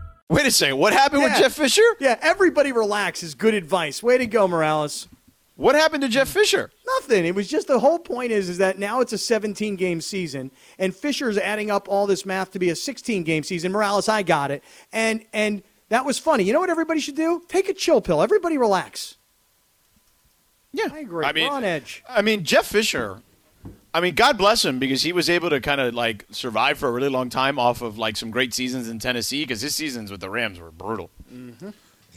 Wait 0.31 0.45
a 0.45 0.51
second. 0.51 0.77
What 0.77 0.93
happened 0.93 1.23
with 1.23 1.35
Jeff 1.35 1.51
Fisher? 1.51 1.81
Yeah, 1.99 2.17
everybody 2.21 2.71
relax 2.71 3.21
is 3.21 3.35
good 3.35 3.53
advice. 3.53 4.01
Way 4.01 4.17
to 4.17 4.25
go, 4.25 4.47
Morales. 4.47 5.09
What 5.57 5.75
happened 5.75 6.03
to 6.03 6.07
Jeff 6.07 6.29
Fisher? 6.29 6.71
Nothing. 6.99 7.25
It 7.25 7.35
was 7.35 7.49
just 7.49 7.67
the 7.67 7.79
whole 7.79 7.99
point 7.99 8.31
is 8.31 8.47
is 8.47 8.57
that 8.59 8.79
now 8.79 9.01
it's 9.01 9.11
a 9.11 9.17
17 9.17 9.75
game 9.75 9.99
season, 9.99 10.49
and 10.79 10.95
Fisher's 10.95 11.37
adding 11.37 11.69
up 11.69 11.89
all 11.89 12.07
this 12.07 12.25
math 12.25 12.51
to 12.51 12.59
be 12.59 12.69
a 12.69 12.77
16 12.77 13.23
game 13.23 13.43
season. 13.43 13.73
Morales, 13.73 14.07
I 14.07 14.23
got 14.23 14.51
it, 14.51 14.63
and 14.93 15.25
and 15.33 15.63
that 15.89 16.05
was 16.05 16.17
funny. 16.17 16.45
You 16.45 16.53
know 16.53 16.61
what 16.61 16.69
everybody 16.69 17.01
should 17.01 17.17
do? 17.17 17.43
Take 17.49 17.67
a 17.67 17.73
chill 17.73 17.99
pill. 17.99 18.21
Everybody 18.21 18.57
relax. 18.57 19.17
Yeah, 20.71 20.87
I 20.93 20.99
agree. 20.99 21.25
I 21.25 21.33
mean, 21.33 21.49
on 21.49 21.65
edge. 21.65 22.05
I 22.07 22.21
mean, 22.21 22.45
Jeff 22.45 22.67
Fisher. 22.67 23.21
I 23.93 23.99
mean, 23.99 24.15
God 24.15 24.37
bless 24.37 24.63
him 24.63 24.79
because 24.79 25.01
he 25.01 25.11
was 25.11 25.29
able 25.29 25.49
to 25.49 25.59
kind 25.59 25.81
of 25.81 25.93
like 25.93 26.25
survive 26.31 26.77
for 26.77 26.87
a 26.87 26.91
really 26.91 27.09
long 27.09 27.29
time 27.29 27.59
off 27.59 27.81
of 27.81 27.97
like 27.97 28.15
some 28.15 28.31
great 28.31 28.53
seasons 28.53 28.87
in 28.87 28.99
Tennessee 28.99 29.43
because 29.43 29.61
his 29.61 29.75
seasons 29.75 30.09
with 30.11 30.21
the 30.21 30.29
Rams 30.29 30.59
were 30.59 30.71
brutal. 30.71 31.09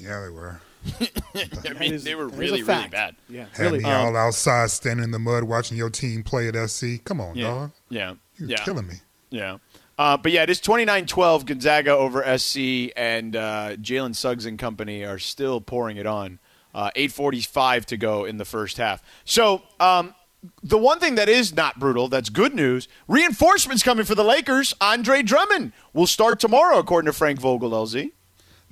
Yeah, 0.00 0.20
they 0.22 0.28
were. 0.30 0.60
I 1.68 1.72
mean, 1.78 1.94
is- 1.94 2.04
they 2.04 2.14
were 2.14 2.26
that 2.26 2.32
is 2.34 2.38
a 2.38 2.40
really, 2.40 2.62
really 2.62 2.88
bad. 2.88 3.16
Yeah, 3.28 3.46
Had 3.54 3.58
really. 3.62 3.78
me 3.80 3.90
all 3.90 4.16
outside 4.16 4.70
standing 4.70 5.04
in 5.04 5.10
the 5.10 5.18
mud 5.18 5.44
watching 5.44 5.76
your 5.76 5.90
team 5.90 6.22
play 6.22 6.48
at 6.48 6.70
SC. 6.70 7.02
Come 7.04 7.20
on, 7.20 7.34
Yeah, 7.36 7.44
dog. 7.48 7.70
yeah, 7.88 8.14
You're 8.36 8.50
yeah, 8.50 8.56
killing 8.64 8.86
me. 8.86 8.94
yeah. 9.30 9.58
Uh, 9.96 10.16
but 10.16 10.32
yeah, 10.32 10.42
it 10.42 10.50
is 10.50 10.60
29-12 10.60 11.46
Gonzaga 11.46 11.90
over 11.92 12.22
SC, 12.36 12.92
and 12.96 13.36
uh, 13.36 13.76
Jalen 13.76 14.14
Suggs 14.16 14.44
and 14.44 14.58
company 14.58 15.04
are 15.04 15.18
still 15.20 15.60
pouring 15.60 15.96
it 15.96 16.06
on. 16.06 16.38
Uh, 16.74 16.90
8:45 16.96 17.84
to 17.86 17.96
go 17.96 18.24
in 18.24 18.36
the 18.36 18.44
first 18.44 18.76
half. 18.78 19.00
So 19.24 19.62
um, 19.78 20.12
the 20.62 20.78
one 20.78 20.98
thing 21.00 21.14
that 21.14 21.28
is 21.28 21.54
not 21.54 21.78
brutal, 21.78 22.08
that's 22.08 22.28
good 22.28 22.54
news. 22.54 22.88
Reinforcements 23.08 23.82
coming 23.82 24.04
for 24.04 24.14
the 24.14 24.24
Lakers. 24.24 24.74
Andre 24.80 25.22
Drummond 25.22 25.72
will 25.92 26.06
start 26.06 26.40
tomorrow, 26.40 26.78
according 26.78 27.06
to 27.06 27.12
Frank 27.12 27.40
Vogel. 27.40 27.70
LZ. 27.70 28.12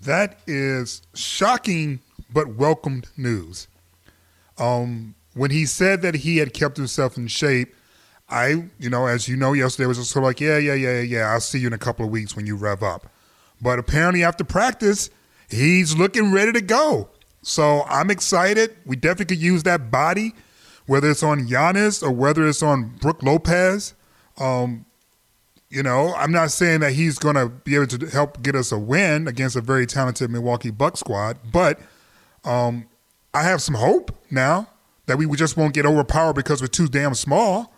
That 0.03 0.41
is 0.47 1.03
shocking 1.15 2.01
but 2.31 2.57
welcomed 2.57 3.09
news. 3.17 3.69
Um, 4.59 5.15
when 5.35 5.51
he 5.51 5.67
said 5.67 6.03
that 6.03 6.17
he 6.17 6.39
had 6.39 6.53
kept 6.53 6.77
himself 6.77 7.17
in 7.17 7.29
shape, 7.29 7.75
I, 8.29 8.69
you 8.79 8.91
know, 8.91 9.07
as 9.07 9.29
you 9.29 9.37
know, 9.37 9.53
yesterday 9.53 9.87
was 9.87 9.99
just 9.99 10.11
sort 10.11 10.25
of 10.25 10.29
like, 10.29 10.41
yeah, 10.41 10.59
yeah, 10.59 10.75
yeah, 10.75 11.01
yeah, 11.01 11.33
I'll 11.33 11.41
see 11.41 11.59
you 11.59 11.67
in 11.67 11.73
a 11.73 11.79
couple 11.79 12.05
of 12.05 12.11
weeks 12.11 12.35
when 12.35 12.47
you 12.47 12.57
rev 12.57 12.83
up. 12.83 13.07
But 13.61 13.79
apparently 13.79 14.25
after 14.25 14.45
practice, 14.45 15.11
he's 15.49 15.97
looking 15.97 16.33
ready 16.33 16.53
to 16.53 16.61
go. 16.61 17.11
So 17.43 17.83
I'm 17.83 18.11
excited. 18.11 18.77
We 18.87 18.97
definitely 18.97 19.37
could 19.37 19.43
use 19.43 19.65
that 19.65 19.91
body, 19.91 20.35
whether 20.87 21.11
it's 21.11 21.23
on 21.23 21.47
Giannis 21.47 22.03
or 22.03 22.11
whether 22.11 22.47
it's 22.47 22.63
on 22.63 22.97
Brook 23.01 23.23
Lopez. 23.23 23.95
Um, 24.39 24.87
you 25.71 25.83
know, 25.83 26.15
I'm 26.15 26.33
not 26.33 26.51
saying 26.51 26.81
that 26.81 26.93
he's 26.93 27.19
going 27.19 27.37
to 27.37 27.49
be 27.49 27.77
able 27.77 27.87
to 27.87 28.07
help 28.07 28.43
get 28.43 28.55
us 28.55 28.73
a 28.73 28.79
win 28.79 29.27
against 29.27 29.57
a 29.57 29.61
very 29.61 29.87
talented 29.87 30.31
Milwaukee 30.31 30.71
Buck 30.71 30.97
squad, 30.97 31.39
but 31.51 31.81
um, 32.45 32.87
I 33.33 33.43
have 33.43 33.63
some 33.63 33.75
hope 33.75 34.15
now 34.31 34.69
that 35.07 35.17
we 35.17 35.27
just 35.37 35.57
won't 35.57 35.75
get 35.75 35.87
overpowered 35.87 36.35
because 36.35 36.61
we're 36.61 36.67
too 36.67 36.89
damn 36.89 37.15
small. 37.15 37.73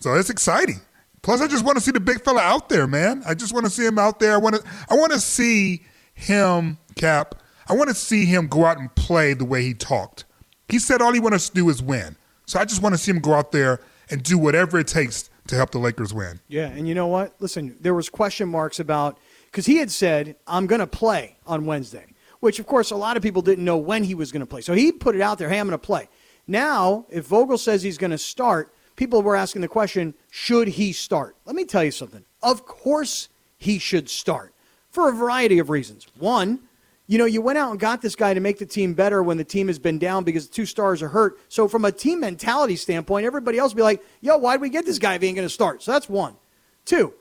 So 0.00 0.14
it's 0.14 0.30
exciting. 0.30 0.80
Plus, 1.22 1.40
I 1.40 1.48
just 1.48 1.64
want 1.64 1.76
to 1.76 1.82
see 1.82 1.90
the 1.90 2.00
big 2.00 2.22
fella 2.22 2.40
out 2.40 2.68
there, 2.68 2.86
man. 2.86 3.22
I 3.26 3.34
just 3.34 3.52
want 3.52 3.66
to 3.66 3.70
see 3.70 3.84
him 3.84 3.98
out 3.98 4.20
there. 4.20 4.34
I 4.34 4.38
want 4.38 4.56
to, 4.56 4.62
I 4.88 4.94
want 4.94 5.12
to 5.12 5.20
see 5.20 5.82
him, 6.14 6.78
Cap. 6.96 7.36
I 7.68 7.74
want 7.74 7.88
to 7.88 7.94
see 7.94 8.24
him 8.24 8.46
go 8.46 8.64
out 8.64 8.78
and 8.78 8.92
play 8.94 9.34
the 9.34 9.44
way 9.44 9.62
he 9.62 9.74
talked. 9.74 10.24
He 10.68 10.78
said 10.78 11.00
all 11.00 11.12
he 11.12 11.20
wants 11.20 11.48
to 11.48 11.54
do 11.54 11.68
is 11.68 11.82
win. 11.82 12.16
So 12.46 12.58
I 12.58 12.64
just 12.64 12.82
want 12.82 12.94
to 12.94 12.98
see 12.98 13.10
him 13.10 13.20
go 13.20 13.34
out 13.34 13.52
there 13.52 13.80
and 14.10 14.22
do 14.22 14.38
whatever 14.38 14.78
it 14.78 14.86
takes 14.86 15.30
to 15.48 15.54
help 15.54 15.70
the 15.70 15.78
Lakers 15.78 16.14
win. 16.14 16.40
Yeah, 16.48 16.68
and 16.68 16.86
you 16.86 16.94
know 16.94 17.06
what? 17.06 17.34
Listen, 17.40 17.76
there 17.80 17.94
was 17.94 18.08
question 18.08 18.48
marks 18.48 18.80
about 18.80 19.18
because 19.46 19.66
he 19.66 19.76
had 19.76 19.90
said 19.90 20.36
I'm 20.46 20.66
going 20.66 20.80
to 20.80 20.86
play 20.86 21.36
on 21.46 21.66
Wednesday, 21.66 22.06
which 22.40 22.58
of 22.58 22.66
course 22.66 22.90
a 22.90 22.96
lot 22.96 23.16
of 23.16 23.22
people 23.22 23.42
didn't 23.42 23.64
know 23.64 23.76
when 23.76 24.04
he 24.04 24.14
was 24.14 24.32
going 24.32 24.40
to 24.40 24.46
play. 24.46 24.60
So 24.60 24.74
he 24.74 24.92
put 24.92 25.14
it 25.14 25.20
out 25.20 25.38
there, 25.38 25.48
"Hey, 25.48 25.58
I'm 25.58 25.66
going 25.66 25.78
to 25.78 25.86
play." 25.86 26.08
Now, 26.46 27.04
if 27.10 27.26
Vogel 27.26 27.58
says 27.58 27.82
he's 27.82 27.98
going 27.98 28.10
to 28.10 28.18
start, 28.18 28.72
people 28.96 29.20
were 29.22 29.36
asking 29.36 29.60
the 29.62 29.68
question, 29.68 30.14
should 30.30 30.66
he 30.68 30.92
start? 30.92 31.36
Let 31.44 31.54
me 31.54 31.66
tell 31.66 31.84
you 31.84 31.90
something. 31.90 32.24
Of 32.42 32.64
course 32.64 33.28
he 33.58 33.78
should 33.78 34.08
start 34.08 34.54
for 34.90 35.10
a 35.10 35.12
variety 35.12 35.58
of 35.58 35.68
reasons. 35.68 36.06
One, 36.18 36.60
you 37.08 37.16
know, 37.16 37.24
you 37.24 37.40
went 37.40 37.56
out 37.56 37.70
and 37.70 37.80
got 37.80 38.02
this 38.02 38.14
guy 38.14 38.34
to 38.34 38.40
make 38.40 38.58
the 38.58 38.66
team 38.66 38.92
better 38.92 39.22
when 39.22 39.38
the 39.38 39.44
team 39.44 39.66
has 39.68 39.78
been 39.78 39.98
down 39.98 40.24
because 40.24 40.46
two 40.46 40.66
stars 40.66 41.02
are 41.02 41.08
hurt. 41.08 41.40
So 41.48 41.66
from 41.66 41.86
a 41.86 41.90
team 41.90 42.20
mentality 42.20 42.76
standpoint, 42.76 43.24
everybody 43.24 43.58
else 43.58 43.72
will 43.72 43.78
be 43.78 43.82
like, 43.82 44.04
yo, 44.20 44.36
why'd 44.36 44.60
we 44.60 44.68
get 44.68 44.84
this 44.84 44.98
guy 44.98 45.14
if 45.14 45.22
he 45.22 45.28
ain't 45.28 45.38
to 45.38 45.48
start? 45.48 45.82
So 45.82 45.90
that's 45.90 46.08
one. 46.08 46.36
Two, 46.84 47.14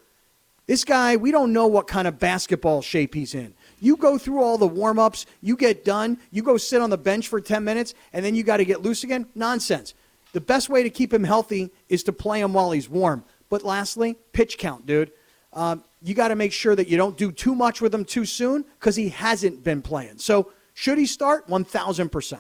this 0.65 0.83
guy, 0.83 1.15
we 1.15 1.31
don't 1.31 1.53
know 1.53 1.67
what 1.67 1.87
kind 1.87 2.05
of 2.05 2.19
basketball 2.19 2.81
shape 2.81 3.15
he's 3.15 3.33
in. 3.33 3.53
You 3.79 3.95
go 3.95 4.17
through 4.17 4.43
all 4.43 4.57
the 4.57 4.67
warm 4.67 4.99
ups, 4.99 5.25
you 5.41 5.55
get 5.55 5.85
done, 5.85 6.17
you 6.31 6.43
go 6.43 6.57
sit 6.57 6.81
on 6.81 6.89
the 6.89 6.97
bench 6.97 7.29
for 7.29 7.39
10 7.39 7.63
minutes, 7.63 7.93
and 8.11 8.25
then 8.25 8.35
you 8.35 8.43
got 8.43 8.57
to 8.57 8.65
get 8.65 8.81
loose 8.81 9.05
again? 9.05 9.25
Nonsense. 9.35 9.93
The 10.33 10.41
best 10.41 10.67
way 10.67 10.83
to 10.83 10.89
keep 10.89 11.13
him 11.13 11.23
healthy 11.23 11.71
is 11.87 12.03
to 12.03 12.11
play 12.11 12.41
him 12.41 12.51
while 12.51 12.71
he's 12.71 12.89
warm. 12.89 13.23
But 13.49 13.63
lastly, 13.63 14.17
pitch 14.33 14.57
count, 14.57 14.85
dude. 14.85 15.11
Um, 15.53 15.83
you 16.01 16.13
got 16.13 16.27
to 16.27 16.35
make 16.35 16.51
sure 16.51 16.75
that 16.75 16.87
you 16.87 16.97
don't 16.97 17.17
do 17.17 17.31
too 17.31 17.55
much 17.55 17.81
with 17.81 17.93
him 17.93 18.05
too 18.05 18.25
soon 18.25 18.63
because 18.79 18.95
he 18.95 19.09
hasn't 19.09 19.63
been 19.63 19.81
playing. 19.81 20.17
So, 20.19 20.51
should 20.73 20.97
he 20.99 21.05
start? 21.07 21.47
1,000%. 21.47 22.39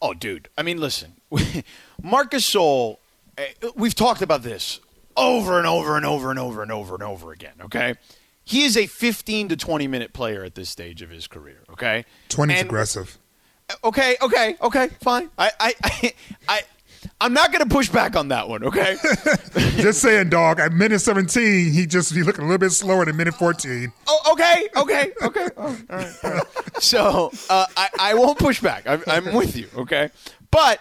Oh, 0.00 0.14
dude. 0.14 0.48
I 0.56 0.62
mean, 0.62 0.78
listen, 0.78 1.14
Marc 2.02 2.30
Gasol. 2.30 2.98
eh, 3.36 3.46
We've 3.74 3.94
talked 3.94 4.22
about 4.22 4.42
this 4.42 4.78
over 5.16 5.58
and 5.58 5.66
over 5.66 5.96
and 5.96 6.06
over 6.06 6.30
and 6.30 6.38
over 6.38 6.62
and 6.62 6.70
over 6.70 6.94
and 6.94 7.02
over 7.02 7.32
again. 7.32 7.54
Okay, 7.62 7.94
he 8.44 8.62
is 8.64 8.76
a 8.76 8.86
15 8.86 9.48
to 9.48 9.56
20 9.56 9.88
minute 9.88 10.12
player 10.12 10.44
at 10.44 10.54
this 10.54 10.70
stage 10.70 11.02
of 11.02 11.10
his 11.10 11.26
career. 11.26 11.64
Okay, 11.72 12.04
20 12.28 12.54
is 12.54 12.60
aggressive. 12.62 13.18
Okay, 13.82 14.16
okay, 14.22 14.56
okay, 14.62 14.88
fine. 15.02 15.30
I, 15.36 15.50
I, 15.58 15.74
I, 15.84 16.12
I 16.48 16.62
I'm 17.20 17.32
not 17.32 17.52
going 17.52 17.66
to 17.66 17.74
push 17.74 17.88
back 17.88 18.16
on 18.16 18.28
that 18.28 18.48
one. 18.48 18.64
Okay. 18.64 18.96
just 19.76 20.00
saying, 20.00 20.30
dog. 20.30 20.60
At 20.60 20.72
minute 20.72 21.00
17, 21.00 21.72
he 21.72 21.86
just 21.86 22.12
he 22.14 22.22
looking 22.22 22.42
a 22.44 22.46
little 22.46 22.58
bit 22.58 22.70
slower 22.70 23.04
than 23.04 23.16
minute 23.16 23.34
14. 23.34 23.92
Oh, 24.06 24.32
okay, 24.32 24.68
okay, 24.76 25.12
okay. 25.22 25.48
Oh, 25.56 25.62
all 25.90 25.96
right, 25.96 26.14
all 26.24 26.30
right. 26.30 26.46
So 26.78 27.30
uh, 27.50 27.66
I, 27.76 27.88
I 27.98 28.14
won't 28.14 28.38
push 28.38 28.60
back. 28.60 28.86
I'm, 28.86 29.02
I'm 29.06 29.34
with 29.34 29.56
you, 29.56 29.68
okay? 29.76 30.10
But 30.50 30.80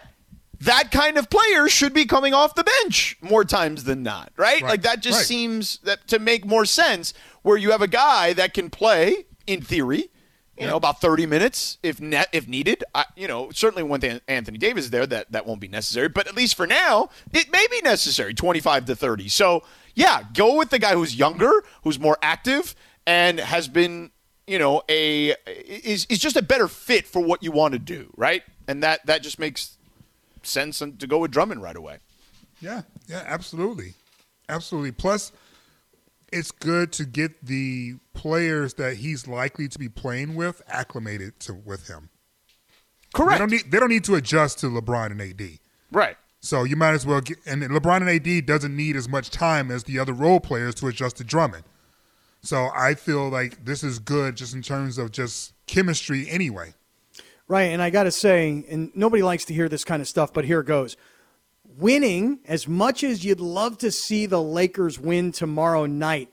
that 0.62 0.92
kind 0.92 1.18
of 1.18 1.30
player 1.30 1.68
should 1.70 1.94
be 1.94 2.06
coming 2.06 2.34
off 2.34 2.56
the 2.56 2.64
bench 2.64 3.18
more 3.22 3.44
times 3.46 3.84
than 3.84 4.04
not, 4.04 4.32
right? 4.38 4.62
Right, 4.62 4.70
Like 4.70 4.82
that 4.84 5.02
just 5.02 5.20
right. 5.20 5.26
seems 5.26 5.80
that 5.80 6.08
to 6.08 6.20
make 6.20 6.46
more 6.46 6.66
sense 6.66 7.14
where 7.44 7.58
you 7.58 7.72
have 7.72 7.82
a 7.82 7.88
guy 7.88 8.34
that 8.34 8.54
can 8.54 8.70
play 8.70 9.26
in 9.46 9.62
theory. 9.62 10.10
You 10.60 10.66
know, 10.68 10.76
about 10.78 11.02
30 11.02 11.26
minutes 11.28 11.78
if 11.84 12.02
net 12.02 12.30
if 12.32 12.48
needed. 12.48 12.84
I, 12.96 13.06
you 13.16 13.28
know, 13.28 13.52
certainly 13.52 13.84
when 13.84 14.04
An- 14.04 14.22
Anthony 14.28 14.58
Davis 14.58 14.86
is 14.86 14.90
there, 14.92 15.06
that 15.06 15.32
that 15.32 15.46
won't 15.46 15.60
be 15.60 15.68
necessary. 15.68 16.08
But 16.10 16.28
at 16.28 16.36
least 16.36 16.56
for 16.56 16.66
now, 16.66 17.10
it 17.32 17.52
may 17.52 17.66
be 17.70 17.82
necessary, 17.82 18.34
25 18.34 18.86
to 18.86 18.96
30. 18.96 19.28
So 19.30 19.64
yeah, 19.94 20.24
go 20.34 20.56
with 20.56 20.70
the 20.70 20.80
guy 20.80 20.94
who's 20.94 21.16
younger, 21.16 21.52
who's 21.84 22.00
more 22.00 22.18
active, 22.22 22.76
and 23.06 23.40
has 23.40 23.68
been, 23.68 24.12
you 24.48 24.58
know, 24.60 24.82
a 24.90 25.36
is 25.46 26.06
is 26.10 26.20
just 26.20 26.36
a 26.36 26.42
better 26.42 26.68
fit 26.68 27.06
for 27.08 27.20
what 27.22 27.44
you 27.44 27.52
want 27.52 27.74
to 27.74 27.80
do, 27.80 28.12
right? 28.18 28.44
And 28.68 28.82
that 28.84 29.06
that 29.06 29.22
just 29.24 29.40
makes 29.40 29.78
sense 30.44 30.80
to 30.80 31.08
go 31.08 31.20
with 31.20 31.32
Drummond 31.32 31.62
right 31.62 31.76
away. 31.76 31.98
Yeah, 32.62 32.82
yeah, 33.08 33.24
absolutely. 33.26 33.94
Absolutely. 34.50 34.92
Plus, 34.92 35.32
it's 36.32 36.52
good 36.52 36.92
to 36.94 37.06
get 37.06 37.46
the 37.46 37.96
players 38.14 38.76
that 38.76 38.98
he's 38.98 39.28
likely 39.28 39.68
to 39.68 39.80
be 39.80 39.90
playing 39.90 40.36
with 40.36 40.62
acclimated 40.68 41.40
to 41.42 41.54
with 41.54 41.88
him. 41.88 42.10
Correct. 43.14 43.34
They 43.34 43.38
don't 43.40 43.52
need 43.52 43.72
they 43.72 43.80
don't 43.80 43.90
need 43.90 44.04
to 44.06 44.16
adjust 44.16 44.60
to 44.60 44.68
LeBron 44.68 45.12
and 45.12 45.22
AD. 45.22 45.60
Right. 45.92 46.18
So 46.40 46.64
you 46.64 46.76
might 46.76 46.94
as 46.94 47.06
well 47.06 47.22
get 47.22 47.38
and 47.46 47.64
LeBron 47.64 48.08
and 48.08 48.10
AD 48.10 48.46
doesn't 48.46 48.76
need 48.76 48.96
as 48.96 49.08
much 49.08 49.30
time 49.30 49.72
as 49.72 49.86
the 49.86 50.00
other 50.00 50.14
role 50.14 50.40
players 50.40 50.76
to 50.76 50.88
adjust 50.88 51.18
to 51.18 51.24
Drummond. 51.24 51.64
So 52.42 52.70
I 52.76 52.94
feel 52.94 53.30
like 53.30 53.66
this 53.66 53.84
is 53.84 54.00
good 54.00 54.36
just 54.38 54.54
in 54.54 54.62
terms 54.62 54.98
of 54.98 55.12
just 55.12 55.54
chemistry 55.66 56.30
anyway. 56.30 56.74
Right, 57.50 57.64
and 57.72 57.82
I 57.82 57.90
got 57.90 58.04
to 58.04 58.12
say, 58.12 58.66
and 58.70 58.92
nobody 58.94 59.24
likes 59.24 59.46
to 59.46 59.54
hear 59.54 59.70
this 59.70 59.86
kind 59.86 60.02
of 60.02 60.08
stuff, 60.08 60.34
but 60.34 60.44
here 60.44 60.60
it 60.60 60.66
goes. 60.66 60.98
Winning, 61.78 62.40
as 62.46 62.68
much 62.68 63.04
as 63.04 63.24
you'd 63.24 63.40
love 63.40 63.78
to 63.80 63.92
see 63.92 64.26
the 64.26 64.42
Lakers 64.42 65.00
win 65.00 65.32
tomorrow 65.32 65.86
night, 65.86 66.30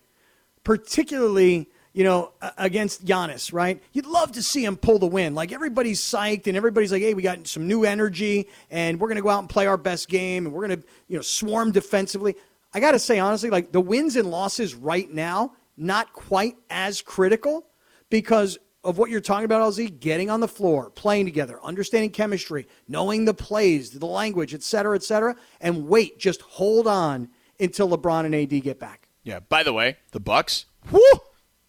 particularly, 0.62 1.68
you 1.92 2.02
know, 2.02 2.32
against 2.56 3.04
Giannis, 3.04 3.52
right? 3.52 3.82
You'd 3.92 4.06
love 4.06 4.32
to 4.32 4.42
see 4.42 4.64
him 4.64 4.76
pull 4.76 4.98
the 4.98 5.06
win. 5.06 5.34
Like 5.34 5.52
everybody's 5.52 6.00
psyched 6.00 6.46
and 6.46 6.56
everybody's 6.56 6.90
like, 6.90 7.02
hey, 7.02 7.12
we 7.12 7.22
got 7.22 7.46
some 7.46 7.68
new 7.68 7.84
energy 7.84 8.48
and 8.70 8.98
we're 8.98 9.08
going 9.08 9.16
to 9.16 9.22
go 9.22 9.28
out 9.28 9.40
and 9.40 9.48
play 9.48 9.66
our 9.66 9.76
best 9.76 10.08
game 10.08 10.46
and 10.46 10.54
we're 10.54 10.66
going 10.66 10.80
to, 10.80 10.86
you 11.08 11.16
know, 11.16 11.22
swarm 11.22 11.72
defensively. 11.72 12.36
I 12.72 12.80
got 12.80 12.92
to 12.92 12.98
say, 12.98 13.18
honestly, 13.18 13.50
like 13.50 13.70
the 13.70 13.80
wins 13.80 14.16
and 14.16 14.30
losses 14.30 14.74
right 14.74 15.10
now, 15.10 15.52
not 15.76 16.12
quite 16.12 16.56
as 16.70 17.02
critical 17.02 17.66
because 18.08 18.58
of 18.84 18.98
what 18.98 19.10
you're 19.10 19.20
talking 19.20 19.46
about, 19.46 19.62
LZ, 19.62 19.98
getting 19.98 20.30
on 20.30 20.40
the 20.40 20.48
floor, 20.48 20.90
playing 20.90 21.24
together, 21.24 21.58
understanding 21.62 22.10
chemistry, 22.10 22.68
knowing 22.86 23.24
the 23.24 23.34
plays, 23.34 23.90
the 23.90 24.06
language, 24.06 24.54
et 24.54 24.62
cetera, 24.62 24.94
et 24.94 25.02
cetera, 25.02 25.34
and 25.60 25.88
wait, 25.88 26.18
just 26.18 26.42
hold 26.42 26.86
on 26.86 27.28
until 27.58 27.88
LeBron 27.88 28.26
and 28.26 28.34
AD 28.34 28.62
get 28.62 28.78
back. 28.78 29.08
Yeah. 29.22 29.40
By 29.40 29.62
the 29.62 29.72
way, 29.72 29.96
the 30.12 30.20
Bucks, 30.20 30.66
whoo, 30.90 31.00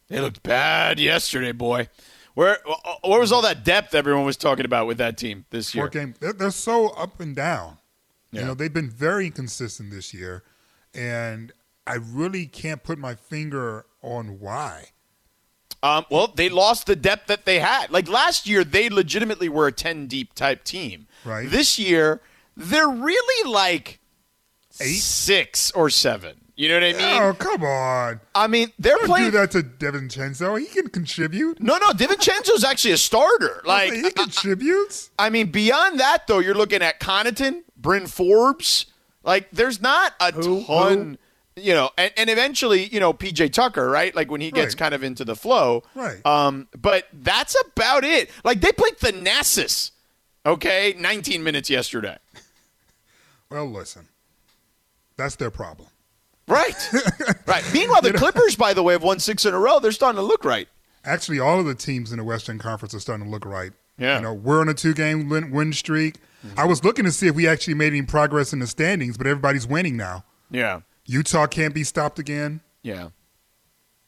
they 0.09 0.20
looked 0.20 0.43
bad 0.43 0.99
yesterday, 0.99 1.51
boy. 1.51 1.88
Where 2.34 2.57
where 3.01 3.20
was 3.22 3.32
all 3.32 3.43
that 3.43 3.63
depth 3.63 3.95
everyone 3.95 4.26
was 4.26 4.36
talking 4.36 4.66
about 4.66 4.88
with 4.88 4.97
that 4.97 5.18
team 5.18 5.45
this 5.51 5.74
year? 5.74 5.86
Four 5.86 5.89
game. 5.89 6.16
They're, 6.20 6.34
they're 6.34 6.51
so 6.51 6.89
up 6.89 7.22
and 7.22 7.34
down. 7.34 7.78
Yeah. 8.32 8.41
You 8.41 8.47
know, 8.47 8.53
they've 8.53 8.74
been 8.74 8.89
very 8.89 9.28
inconsistent 9.28 9.89
this 9.91 10.13
year, 10.13 10.43
and 10.93 11.53
I 11.88 11.95
really 11.95 12.45
can't 12.45 12.84
put 12.84 12.99
my 12.99 13.16
finger 13.16 13.86
on 14.01 14.41
why. 14.41 14.89
Um, 15.86 16.06
well, 16.10 16.28
they 16.34 16.50
lost 16.50 16.88
the 16.88 16.96
depth 16.96 17.28
that 17.28 17.46
they 17.46 17.60
had. 17.60 17.92
Like 17.92 18.08
last 18.10 18.48
year, 18.48 18.64
they 18.64 18.90
legitimately 18.90 19.50
were 19.50 19.68
a 19.68 19.72
ten 19.72 20.08
deep 20.08 20.34
type 20.34 20.64
team. 20.64 21.08
Right. 21.24 21.50
This 21.50 21.78
year, 21.78 22.22
they're 22.58 22.88
really 22.90 23.52
like 23.52 24.00
Eight? 24.82 24.96
six 25.00 25.72
or 25.72 25.90
seven. 25.90 26.38
You 26.58 26.70
know 26.70 26.76
what 26.76 26.84
I 26.84 26.94
mean? 26.94 27.22
oh, 27.22 27.34
come 27.34 27.64
on. 27.64 28.22
I 28.34 28.48
mean, 28.48 28.72
they're 28.80 28.96
Don't 28.96 29.08
playing. 29.08 29.26
do 29.32 29.32
that 29.32 29.52
to 29.52 29.60
DiVincenzo. 29.60 30.58
He 30.58 30.68
can 30.68 30.88
contribute. 30.90 31.62
No, 31.62 31.78
no, 31.78 31.90
DiVincenzo's 31.92 32.64
actually 32.64 32.94
a 32.94 32.98
starter. 32.98 33.62
Like, 33.66 33.92
he 33.92 34.10
contributes. 34.10 35.10
I 35.20 35.30
mean, 35.30 35.52
beyond 35.52 36.00
that, 36.00 36.28
though, 36.28 36.40
you're 36.40 36.56
looking 36.56 36.82
at 36.82 37.00
Connaughton, 37.02 37.64
Bryn 37.76 38.08
Forbes. 38.08 38.86
Like, 39.24 39.50
there's 39.52 39.82
not 39.82 40.14
a 40.22 40.32
ton, 40.32 41.18
you 41.56 41.74
know, 41.74 41.89
and, 41.97 42.12
and 42.18 42.30
eventually, 42.30 42.86
you 42.88 42.99
know, 42.99 43.14
PJ 43.14 43.53
Tucker, 43.53 43.89
right? 43.89 44.14
Like 44.16 44.30
when 44.30 44.41
he 44.41 44.51
gets 44.51 44.74
Right. 44.74 44.80
kind 44.80 44.93
of 44.93 45.03
into 45.03 45.24
the 45.24 45.36
flow. 45.36 45.84
Right. 45.95 46.26
Um, 46.26 46.68
but 46.80 47.08
that's 47.14 47.56
about 47.66 48.03
it. 48.03 48.30
Like 48.43 48.62
they 48.62 48.72
played 48.72 48.97
Thanasis, 48.97 49.91
okay, 50.45 50.95
19 50.97 51.43
minutes 51.43 51.70
yesterday. 51.70 52.18
Well, 53.49 53.68
listen, 53.68 54.08
that's 55.18 55.36
their 55.36 55.51
problem. 55.51 55.88
Right. 56.47 56.76
right. 57.47 57.64
Meanwhile, 57.74 58.01
the 58.01 58.14
Clippers, 58.14 58.56
by 58.56 58.74
the 58.74 58.82
way, 58.84 58.93
have 58.93 59.03
won 59.03 59.20
six 59.20 59.45
in 59.45 59.53
a 59.53 59.60
row. 59.60 59.80
They're 59.80 59.91
starting 59.91 60.18
to 60.18 60.24
look 60.26 60.43
right. 60.43 60.68
Actually, 61.06 61.39
all 61.39 61.60
of 61.60 61.66
the 61.68 61.76
teams 61.76 62.12
in 62.12 62.18
the 62.18 62.24
Western 62.24 62.58
Conference 62.58 62.93
are 62.95 62.99
starting 62.99 63.26
to 63.26 63.32
look 63.32 63.45
right. 63.45 63.72
Yeah. 63.99 64.18
You 64.18 64.24
know, 64.24 64.34
we're 64.34 64.60
on 64.62 64.68
a 64.68 64.74
two-game 64.74 65.30
win, 65.30 65.51
win 65.51 65.74
streak. 65.74 66.16
I 66.58 66.66
was 66.66 66.84
looking 66.84 67.06
to 67.06 67.12
see 67.12 67.28
if 67.28 67.36
we 67.36 67.47
actually 67.47 67.76
made 67.76 67.93
any 67.93 68.01
progress 68.01 68.51
in 68.51 68.60
the 68.60 68.68
standings, 68.68 69.16
but 69.18 69.26
everybody's 69.28 69.68
winning 69.68 69.95
now. 69.95 70.26
Yeah. 70.49 70.82
Utah 71.06 71.47
can't 71.47 71.74
be 71.74 71.84
stopped 71.84 72.20
again. 72.20 72.62
Yeah. 72.82 73.10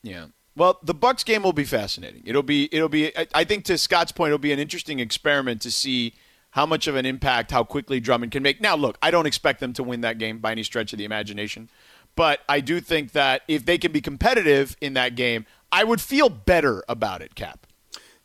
Yeah. 0.03 0.27
Well, 0.55 0.79
the 0.81 0.95
Bucks 0.95 1.23
game 1.23 1.43
will 1.43 1.53
be 1.53 1.65
fascinating. 1.65 2.23
It'll 2.25 2.43
be 2.43 2.67
it'll 2.71 2.89
be 2.89 3.15
I, 3.17 3.27
I 3.33 3.43
think 3.43 3.65
to 3.65 3.77
Scott's 3.77 4.11
point 4.11 4.29
it'll 4.29 4.39
be 4.39 4.51
an 4.51 4.59
interesting 4.59 4.99
experiment 4.99 5.61
to 5.61 5.71
see 5.71 6.13
how 6.51 6.65
much 6.65 6.87
of 6.87 6.95
an 6.95 7.05
impact 7.05 7.51
how 7.51 7.63
quickly 7.63 7.99
Drummond 7.99 8.31
can 8.31 8.41
make. 8.41 8.59
Now, 8.59 8.75
look, 8.75 8.97
I 9.01 9.11
don't 9.11 9.27
expect 9.27 9.59
them 9.59 9.73
to 9.73 9.83
win 9.83 10.01
that 10.01 10.17
game 10.17 10.39
by 10.39 10.51
any 10.51 10.63
stretch 10.63 10.93
of 10.93 10.97
the 10.97 11.05
imagination, 11.05 11.69
but 12.15 12.39
I 12.49 12.61
do 12.61 12.79
think 12.79 13.11
that 13.11 13.43
if 13.47 13.65
they 13.65 13.77
can 13.77 13.91
be 13.91 14.01
competitive 14.01 14.75
in 14.81 14.93
that 14.95 15.15
game, 15.15 15.45
I 15.71 15.83
would 15.83 16.01
feel 16.01 16.29
better 16.29 16.83
about 16.89 17.21
it, 17.21 17.35
Cap. 17.35 17.67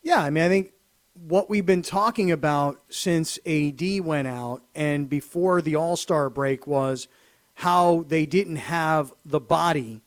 Yeah, 0.02 0.22
I 0.22 0.30
mean, 0.30 0.44
I 0.44 0.48
think 0.48 0.72
what 1.14 1.50
we've 1.50 1.66
been 1.66 1.82
talking 1.82 2.30
about 2.30 2.80
since 2.88 3.38
AD 3.46 4.00
went 4.00 4.28
out 4.28 4.62
and 4.74 5.08
before 5.08 5.60
the 5.60 5.76
All 5.76 5.96
Star 5.96 6.30
break 6.30 6.66
was 6.66 7.08
how 7.62 8.04
they 8.08 8.26
didn't 8.26 8.56
have 8.56 9.12
the 9.24 9.38
body 9.38 10.00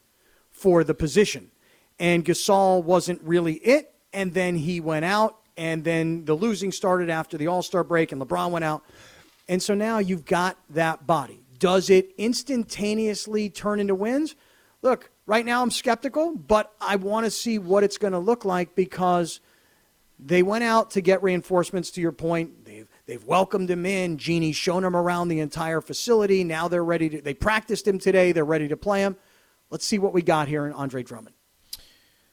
for 0.51 0.83
the 0.83 0.93
position. 0.93 1.49
And 1.97 2.25
Gasol 2.25 2.83
wasn't 2.83 3.21
really 3.21 3.53
it. 3.53 3.93
And 4.11 4.33
then 4.33 4.57
he 4.57 4.81
went 4.81 5.05
out, 5.05 5.37
and 5.55 5.81
then 5.81 6.25
the 6.25 6.33
losing 6.33 6.73
started 6.73 7.09
after 7.09 7.37
the 7.37 7.47
All 7.47 7.61
Star 7.61 7.85
break, 7.85 8.11
and 8.11 8.21
LeBron 8.21 8.51
went 8.51 8.65
out. 8.65 8.83
And 9.47 9.63
so 9.63 9.73
now 9.73 9.99
you've 9.99 10.25
got 10.25 10.57
that 10.71 11.07
body. 11.07 11.45
Does 11.57 11.89
it 11.89 12.11
instantaneously 12.17 13.49
turn 13.49 13.79
into 13.79 13.95
wins? 13.95 14.35
Look, 14.81 15.09
right 15.25 15.45
now 15.45 15.61
I'm 15.61 15.71
skeptical, 15.71 16.35
but 16.35 16.73
I 16.81 16.97
want 16.97 17.25
to 17.25 17.31
see 17.31 17.57
what 17.57 17.85
it's 17.85 17.97
going 17.97 18.11
to 18.11 18.19
look 18.19 18.43
like 18.43 18.75
because 18.75 19.39
they 20.19 20.43
went 20.43 20.65
out 20.65 20.91
to 20.91 21.01
get 21.01 21.23
reinforcements 21.23 21.89
to 21.91 22.01
your 22.01 22.11
point. 22.11 22.64
They've 23.05 23.19
they've 23.19 23.27
welcomed 23.27 23.69
him 23.69 23.85
in. 23.85 24.17
Jeanie's 24.17 24.55
shown 24.55 24.83
him 24.83 24.95
around 24.95 25.27
the 25.27 25.39
entire 25.39 25.81
facility. 25.81 26.43
Now 26.43 26.67
they're 26.67 26.83
ready 26.83 27.09
to 27.09 27.21
they 27.21 27.33
practiced 27.33 27.87
him 27.87 27.99
today. 27.99 28.31
They're 28.31 28.45
ready 28.45 28.67
to 28.67 28.77
play 28.77 29.01
him. 29.01 29.17
Let's 29.69 29.85
see 29.85 29.97
what 29.97 30.13
we 30.13 30.21
got 30.21 30.47
here 30.47 30.65
in 30.65 30.73
Andre 30.73 31.03
Drummond. 31.03 31.35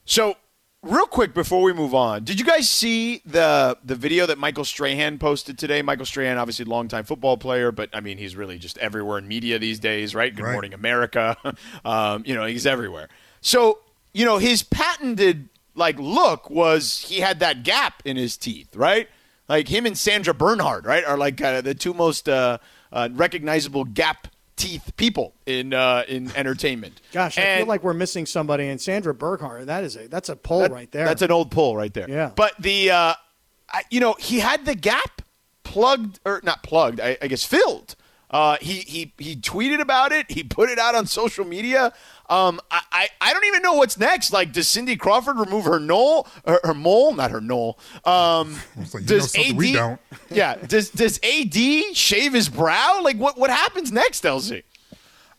So, 0.04 0.36
real 0.82 1.06
quick 1.06 1.32
before 1.32 1.62
we 1.62 1.72
move 1.72 1.94
on, 1.94 2.24
did 2.24 2.38
you 2.38 2.44
guys 2.44 2.68
see 2.68 3.22
the 3.24 3.78
the 3.84 3.94
video 3.94 4.26
that 4.26 4.38
Michael 4.38 4.64
Strahan 4.64 5.18
posted 5.18 5.58
today? 5.58 5.82
Michael 5.82 6.06
Strahan, 6.06 6.38
obviously 6.38 6.64
longtime 6.64 7.04
football 7.04 7.36
player, 7.36 7.72
but 7.72 7.90
I 7.92 8.00
mean 8.00 8.18
he's 8.18 8.36
really 8.36 8.58
just 8.58 8.78
everywhere 8.78 9.18
in 9.18 9.28
media 9.28 9.58
these 9.58 9.78
days, 9.78 10.14
right? 10.14 10.34
Good 10.34 10.44
Right. 10.44 10.52
Morning 10.52 10.74
America, 10.74 11.36
um, 11.84 12.22
you 12.26 12.34
know 12.34 12.46
he's 12.46 12.66
everywhere. 12.66 13.08
So 13.40 13.80
you 14.12 14.24
know 14.24 14.38
his 14.38 14.62
patented 14.62 15.48
like 15.74 15.98
look 15.98 16.50
was 16.50 17.04
he 17.08 17.20
had 17.20 17.40
that 17.40 17.62
gap 17.62 18.02
in 18.04 18.16
his 18.16 18.36
teeth, 18.36 18.76
right? 18.76 19.08
Like 19.52 19.68
him 19.68 19.84
and 19.84 19.98
Sandra 19.98 20.32
Bernhard, 20.32 20.86
right, 20.86 21.04
are 21.04 21.18
like 21.18 21.38
uh, 21.42 21.60
the 21.60 21.74
two 21.74 21.92
most 21.92 22.26
uh, 22.26 22.56
uh, 22.90 23.10
recognizable 23.12 23.84
gap 23.84 24.28
teeth 24.56 24.94
people 24.96 25.34
in 25.44 25.74
uh, 25.74 26.04
in 26.08 26.34
entertainment. 26.34 27.02
Gosh, 27.12 27.36
I 27.36 27.58
feel 27.58 27.66
like 27.66 27.82
we're 27.84 27.92
missing 27.92 28.24
somebody. 28.24 28.68
And 28.68 28.80
Sandra 28.80 29.12
Berghart, 29.12 29.66
that 29.66 29.84
is 29.84 29.94
a 29.94 30.08
that's 30.08 30.30
a 30.30 30.36
pull 30.36 30.60
that- 30.60 30.72
right 30.72 30.90
there. 30.90 31.04
That's 31.04 31.20
an 31.20 31.30
old 31.30 31.50
pull 31.50 31.76
right 31.76 31.92
there. 31.92 32.08
Yeah. 32.08 32.30
But 32.34 32.54
the, 32.60 32.92
uh, 32.92 33.14
I, 33.70 33.82
you 33.90 34.00
know, 34.00 34.14
he 34.18 34.38
had 34.38 34.64
the 34.64 34.74
gap 34.74 35.20
plugged 35.64 36.18
or 36.24 36.40
not 36.42 36.62
plugged, 36.62 36.98
I, 36.98 37.18
I 37.20 37.26
guess 37.26 37.44
filled. 37.44 37.94
Uh, 38.32 38.56
he 38.60 38.74
he 38.80 39.12
he 39.18 39.36
tweeted 39.36 39.80
about 39.80 40.10
it. 40.12 40.30
He 40.30 40.42
put 40.42 40.70
it 40.70 40.78
out 40.78 40.94
on 40.94 41.06
social 41.06 41.44
media. 41.44 41.92
Um, 42.30 42.60
I, 42.70 42.80
I, 42.90 43.08
I 43.20 43.32
don't 43.34 43.44
even 43.44 43.60
know 43.60 43.74
what's 43.74 43.98
next. 43.98 44.32
Like, 44.32 44.52
does 44.52 44.66
Cindy 44.66 44.96
Crawford 44.96 45.36
remove 45.36 45.66
her 45.66 45.78
knoll, 45.78 46.26
her, 46.46 46.58
her 46.64 46.72
mole, 46.72 47.14
not 47.14 47.30
her 47.30 47.42
knoll? 47.42 47.78
Um, 48.06 48.56
So 48.86 48.98
you 48.98 49.04
know 49.04 49.06
does 49.06 49.36
AD? 49.36 49.56
we 49.56 49.72
don't. 49.72 50.00
Yeah. 50.30 50.54
Does 50.56 50.88
does 50.90 51.20
AD 51.22 51.54
shave 51.94 52.32
his 52.32 52.48
brow? 52.48 53.00
Like, 53.02 53.18
what 53.18 53.38
what 53.38 53.50
happens 53.50 53.92
next, 53.92 54.24
LZ? 54.24 54.62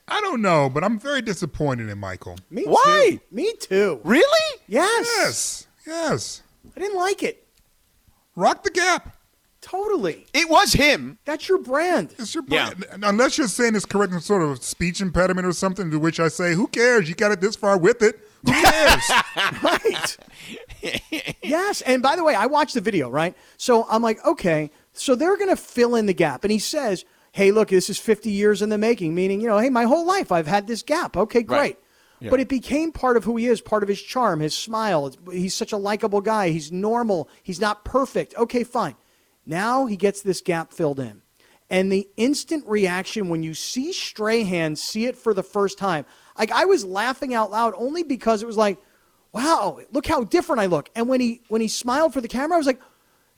I 0.07 0.21
don't 0.21 0.41
know, 0.41 0.69
but 0.69 0.83
I'm 0.83 0.99
very 0.99 1.21
disappointed 1.21 1.89
in 1.89 1.97
Michael. 1.97 2.37
Me 2.51 2.63
too. 2.65 2.69
Why? 2.69 3.07
too. 3.11 3.19
Me 3.35 3.53
too. 3.59 4.01
Really? 4.03 4.59
Yes. 4.67 5.07
Yes, 5.17 5.67
yes. 5.87 6.43
I 6.75 6.79
didn't 6.79 6.97
like 6.97 7.23
it. 7.23 7.47
Rock 8.35 8.63
the 8.63 8.69
gap. 8.69 9.12
Totally. 9.63 10.27
It 10.33 10.49
was 10.49 10.73
him. 10.73 11.17
That's 11.23 11.47
your 11.47 11.57
brand. 11.57 12.13
It's 12.19 12.35
your 12.35 12.43
brand. 12.43 12.85
Unless 13.01 13.37
you're 13.37 13.47
saying 13.47 13.75
it's 13.75 13.85
correct 13.85 14.13
sort 14.21 14.43
of 14.43 14.61
speech 14.61 14.99
impediment 14.99 15.47
or 15.47 15.53
something, 15.53 15.89
to 15.89 15.97
which 15.97 16.19
I 16.19 16.27
say, 16.27 16.53
who 16.53 16.67
cares? 16.67 17.07
You 17.07 17.15
got 17.15 17.31
it 17.31 17.39
this 17.39 17.55
far 17.55 17.77
with 17.77 18.01
it. 18.01 18.19
Who 18.45 18.51
cares? 18.51 19.11
right. 19.63 20.17
yes. 21.41 21.81
And 21.81 22.03
by 22.03 22.17
the 22.17 22.25
way, 22.25 22.35
I 22.35 22.45
watched 22.45 22.73
the 22.73 22.81
video, 22.81 23.09
right? 23.09 23.35
So 23.55 23.87
I'm 23.89 24.03
like, 24.03 24.23
okay, 24.25 24.69
so 24.91 25.15
they're 25.15 25.37
going 25.37 25.49
to 25.49 25.55
fill 25.55 25.95
in 25.95 26.07
the 26.07 26.13
gap. 26.13 26.43
And 26.43 26.51
he 26.51 26.59
says, 26.59 27.05
hey, 27.31 27.51
look, 27.51 27.69
this 27.69 27.89
is 27.89 27.97
50 27.97 28.29
years 28.29 28.61
in 28.61 28.67
the 28.67 28.77
making, 28.77 29.15
meaning, 29.15 29.39
you 29.39 29.47
know, 29.47 29.59
hey, 29.59 29.69
my 29.69 29.85
whole 29.85 30.05
life 30.05 30.29
I've 30.31 30.47
had 30.47 30.67
this 30.67 30.83
gap. 30.83 31.15
Okay, 31.15 31.41
great. 31.41 31.57
Right. 31.57 31.79
Yeah. 32.19 32.29
But 32.29 32.41
it 32.41 32.49
became 32.49 32.91
part 32.91 33.15
of 33.15 33.23
who 33.23 33.37
he 33.37 33.47
is, 33.47 33.61
part 33.61 33.81
of 33.81 33.89
his 33.89 34.01
charm, 34.01 34.41
his 34.41 34.55
smile. 34.55 35.13
He's 35.31 35.53
such 35.53 35.71
a 35.71 35.77
likable 35.77 36.21
guy. 36.21 36.49
He's 36.49 36.71
normal. 36.71 37.29
He's 37.41 37.61
not 37.61 37.85
perfect. 37.85 38.35
Okay, 38.35 38.63
fine. 38.63 38.95
Now 39.45 39.85
he 39.85 39.97
gets 39.97 40.21
this 40.21 40.41
gap 40.41 40.71
filled 40.73 40.99
in. 40.99 41.21
And 41.69 41.91
the 41.91 42.07
instant 42.17 42.65
reaction 42.67 43.29
when 43.29 43.41
you 43.41 43.53
see 43.53 43.93
Strahan 43.93 44.75
see 44.75 45.05
it 45.05 45.17
for 45.17 45.33
the 45.33 45.43
first 45.43 45.77
time, 45.77 46.05
like 46.37 46.51
I 46.51 46.65
was 46.65 46.85
laughing 46.85 47.33
out 47.33 47.51
loud 47.51 47.73
only 47.77 48.03
because 48.03 48.43
it 48.43 48.45
was 48.45 48.57
like, 48.57 48.77
wow, 49.31 49.79
look 49.91 50.05
how 50.05 50.23
different 50.23 50.61
I 50.61 50.67
look. 50.67 50.89
And 50.95 51.07
when 51.09 51.19
he 51.19 51.41
when 51.47 51.61
he 51.61 51.67
smiled 51.67 52.13
for 52.13 52.21
the 52.21 52.27
camera, 52.27 52.55
I 52.55 52.57
was 52.59 52.67
like, 52.67 52.81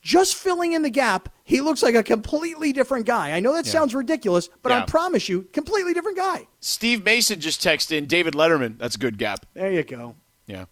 just 0.02 0.36
filling 0.36 0.74
in 0.74 0.82
the 0.84 0.90
gap, 0.90 1.30
he 1.44 1.62
looks 1.62 1.82
like 1.82 1.96
a 1.96 2.04
completely 2.04 2.72
different 2.74 3.06
guy. 3.06 3.32
I 3.32 3.40
know 3.40 3.54
that 3.54 3.66
Yeah. 3.66 3.72
sounds 3.72 3.96
ridiculous, 3.96 4.50
but 4.62 4.72
I 4.72 4.86
promise 4.86 5.28
you, 5.30 5.44
completely 5.54 5.94
different 5.94 6.18
guy. 6.18 6.48
Steve 6.60 7.04
Mason 7.06 7.40
just 7.40 7.62
texted 7.64 7.98
in 7.98 8.06
David 8.06 8.34
Letterman. 8.36 8.78
That's 8.78 8.96
a 8.96 9.00
good 9.00 9.18
gap. 9.18 9.46
There 9.54 9.72
you 9.72 9.84
go. 9.84 10.16
Yeah. 10.46 10.66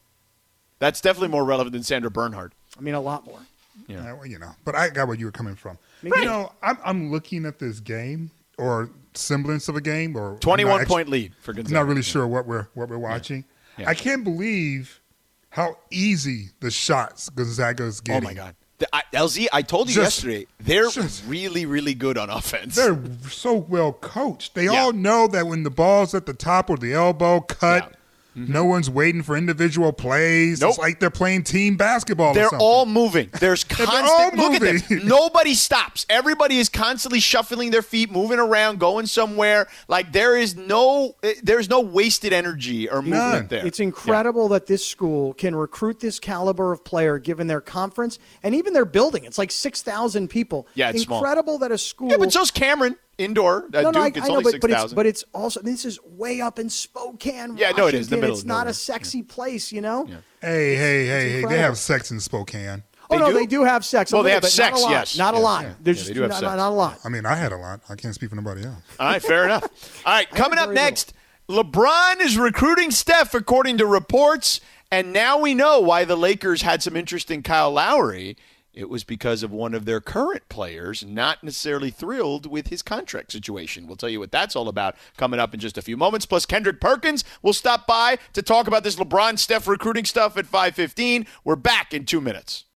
That's 0.80 1.02
definitely 1.02 1.30
more 1.30 1.46
relevant 1.46 1.74
than 1.74 1.82
Sandra 1.84 2.12
Bernhard. 2.12 2.54
I 2.78 2.82
mean, 2.82 2.94
a 2.94 3.00
lot 3.02 3.26
more. 3.26 3.40
Yeah, 3.88 4.14
well, 4.14 4.26
you 4.26 4.40
know, 4.40 4.52
but 4.66 4.76
I 4.76 4.90
got 4.90 5.08
where 5.08 5.18
you 5.18 5.26
were 5.26 5.32
coming 5.32 5.56
from. 5.56 5.78
Right. 6.04 6.20
You 6.22 6.26
know, 6.26 6.52
I'm, 6.62 6.78
I'm 6.86 7.12
looking 7.12 7.46
at 7.46 7.60
this 7.60 7.80
game 7.80 8.32
or 8.58 8.90
semblance 9.14 9.68
of 9.68 9.76
a 9.76 9.82
game 9.82 10.16
or 10.16 10.38
21 10.40 10.72
not 10.72 10.82
actu- 10.82 10.94
point 10.94 11.10
lead 11.10 11.34
for 11.42 11.54
Gonzaga. 11.54 11.74
Not 11.74 11.88
really 11.88 12.02
sure 12.04 12.28
what 12.28 12.46
we're 12.48 12.68
what 12.74 12.90
we're 12.90 12.98
watching. 12.98 13.46
Yeah. 13.78 13.90
I 13.90 13.94
can't 13.96 14.24
believe 14.24 15.02
how 15.50 15.78
easy 15.92 16.50
the 16.60 16.72
shots 16.72 17.30
Gonzaga 17.30 17.84
is 17.86 18.00
Oh 18.00 18.04
getting. 18.06 18.24
my 18.24 18.34
God. 18.34 18.56
The- 18.80 18.88
I, 18.96 19.02
LZ, 19.14 19.48
I 19.54 19.62
told 19.62 19.90
you 19.90 19.96
Just- 19.96 20.18
yesterday, 20.24 20.48
they're 20.60 20.90
just- 20.90 21.24
really, 21.26 21.66
really 21.66 21.94
good 21.94 22.18
on 22.18 22.30
offense. 22.30 22.76
They're 22.76 23.00
so 23.30 23.54
well 23.54 23.94
coached. 23.94 24.56
They 24.56 24.66
Yeah. 24.66 24.82
all 24.84 24.94
know 24.94 25.28
that 25.28 25.48
when 25.48 25.64
the 25.64 25.70
ball's 25.72 26.14
at 26.16 26.26
the 26.26 26.34
top 26.34 26.70
or 26.70 26.78
the 26.78 26.94
elbow, 26.94 27.40
cut. 27.42 27.94
No 28.36 28.66
one's 28.66 28.90
waiting 28.90 29.22
for 29.22 29.38
individual 29.38 29.94
plays. 29.94 30.62
Nope. 30.62 30.72
It's 30.72 30.80
like 30.80 31.00
they're 31.00 31.10
playing 31.10 31.44
team 31.44 31.78
basketball. 31.78 32.34
They're 32.34 32.46
something. 32.50 32.60
all 32.66 32.86
moving. 32.86 33.30
There's 33.40 33.64
They're 33.64 33.86
constant. 33.86 34.08
all 34.10 34.32
Look 34.52 34.54
at 34.56 34.62
moving. 34.62 35.00
them. 35.00 35.08
Nobody 35.08 35.54
stops. 35.54 36.06
Everybody 36.10 36.58
is 36.60 36.70
constantly 36.70 37.20
shuffling 37.20 37.72
their 37.72 37.82
feet, 37.82 38.12
moving 38.12 38.40
around, 38.40 38.80
going 38.80 39.06
somewhere. 39.06 39.68
Like 39.88 40.12
there 40.12 40.36
is 40.36 40.56
no, 40.56 41.16
eh, 41.24 41.34
there's 41.44 41.70
no 41.70 41.80
wasted 41.82 42.34
energy 42.34 42.90
or 42.90 43.02
movement 43.02 43.50
there. 43.50 43.66
It's 43.66 43.80
incredible 43.80 44.48
that 44.50 44.66
this 44.68 44.86
school 44.86 45.34
can 45.34 45.56
recruit 45.56 46.00
this 46.00 46.20
caliber 46.20 46.72
of 46.72 46.84
player 46.84 47.20
given 47.20 47.48
their 47.48 47.62
conference 47.62 48.20
and 48.42 48.56
even 48.56 48.74
their 48.74 48.86
building. 48.86 49.26
It's 49.26 49.38
like 49.38 49.52
6,000 49.52 50.28
people. 50.30 50.68
Yeah, 50.76 50.90
it's 50.90 51.04
small. 51.04 51.20
incredible 51.20 51.58
that 51.60 51.72
a 51.72 51.78
school. 51.78 52.10
Yeah, 52.10 52.18
but 52.18 52.32
so's 52.34 52.52
Cameron 52.52 52.96
indoor. 53.18 53.66
At 53.74 53.84
no, 53.84 53.92
no, 53.92 54.02
I, 54.02 54.10
Duke, 54.10 54.18
it's 54.18 54.26
I 54.26 54.28
know, 54.30 54.34
only 54.38 54.44
but, 54.44 54.52
six 54.52 54.62
but 54.62 54.72
it's 54.72 54.94
but 54.94 55.06
it's 55.06 55.24
also 55.34 55.62
this 55.62 55.86
is 55.86 56.00
way 56.04 56.42
up 56.42 56.60
in 56.60 56.70
Spokane. 56.70 57.58
Yeah, 57.58 57.72
no, 57.72 57.88
it 57.88 57.94
is, 57.94 58.10
the 58.10 58.16
Washington. 58.16 58.20
middle 58.22 58.34
It's 58.34 58.42
of 58.42 58.48
not 58.48 58.58
nowhere. 58.60 58.70
a 58.72 58.74
sexy 58.74 59.22
place, 59.24 59.72
you 59.72 59.82
know. 59.82 60.06
Hey, 60.42 60.76
hey, 60.76 61.06
hey, 61.06 61.30
hey! 61.42 61.46
They 61.46 61.60
have 61.60 61.78
sex 61.78 62.12
in 62.12 62.20
Spokane. 62.20 62.84
Oh 63.10 63.18
no, 63.18 63.32
they 63.34 63.46
do 63.46 63.64
have 63.64 63.86
sex. 63.86 64.12
a 64.12 64.16
Well, 64.16 64.24
they 64.24 64.32
have 64.32 64.42
bit, 64.42 64.52
sex, 64.52 64.82
Not 64.82 64.90
yes. 64.90 65.18
Not 65.18 65.34
a 65.36 65.38
lot. 65.40 65.64
yeah. 65.66 65.74
There's 65.82 65.98
Yeah, 65.98 66.04
they 66.04 66.08
just 66.08 66.14
do 66.16 66.22
have 66.22 66.30
not, 66.32 66.40
sex. 66.40 66.56
not 66.58 66.70
a 66.70 66.70
lot. 66.70 67.00
I 67.04 67.10
mean, 67.10 67.26
I 67.26 67.36
had 67.36 67.52
a 67.52 67.58
lot. 67.58 67.82
I 67.90 67.96
can't 67.96 68.16
speak 68.16 68.30
for 68.32 68.36
nobody 68.36 68.64
else. 68.66 68.82
All 69.00 69.08
right, 69.08 69.22
fair 69.22 69.44
enough. 69.46 70.02
All 70.06 70.14
right, 70.14 70.28
coming 70.32 70.58
up 70.58 70.72
next, 70.72 71.14
LeBron 71.50 72.22
is 72.22 72.38
recruiting 72.38 72.90
Steph 72.90 73.34
according 73.36 73.78
to 73.78 73.86
reports, 73.86 74.62
and 74.92 75.14
now 75.14 75.38
we 75.38 75.54
know 75.54 75.80
why 75.82 76.06
the 76.06 76.16
Lakers 76.16 76.62
had 76.64 76.82
some 76.82 76.96
interest 76.96 77.30
in 77.30 77.44
Kyle 77.44 77.72
Lowry. 77.72 78.36
It 78.74 78.90
was 78.90 79.04
because 79.04 79.44
of 79.44 79.52
one 79.52 79.76
of 79.76 79.86
their 79.86 80.02
current 80.02 80.50
players 80.50 81.06
not 81.06 81.44
necessarily 81.44 81.92
thrilled 81.92 82.50
with 82.50 82.68
his 82.68 82.82
contract 82.82 83.32
situation. 83.32 83.86
We'll 83.86 83.98
tell 83.98 84.10
you 84.10 84.20
what 84.20 84.32
that's 84.32 84.56
all 84.56 84.68
about 84.68 84.96
coming 85.16 85.40
up 85.40 85.54
in 85.54 85.60
just 85.60 85.78
a 85.78 85.82
few 85.84 85.96
moments. 85.96 86.26
Plus, 86.26 86.48
Kendrick 86.48 86.82
Perkins 86.82 87.24
will 87.44 87.54
stop 87.54 87.86
by 87.86 88.18
to 88.34 88.42
talk 88.42 88.68
about 88.68 88.84
this 88.84 88.96
LeBron 88.96 89.38
Steph 89.38 89.68
recruiting 89.68 90.06
stuff 90.06 90.38
at 90.38 90.48
5:15. 90.48 91.28
We're 91.44 91.56
back 91.56 91.94
in 91.94 92.06
two 92.06 92.20
minutes. 92.20 92.66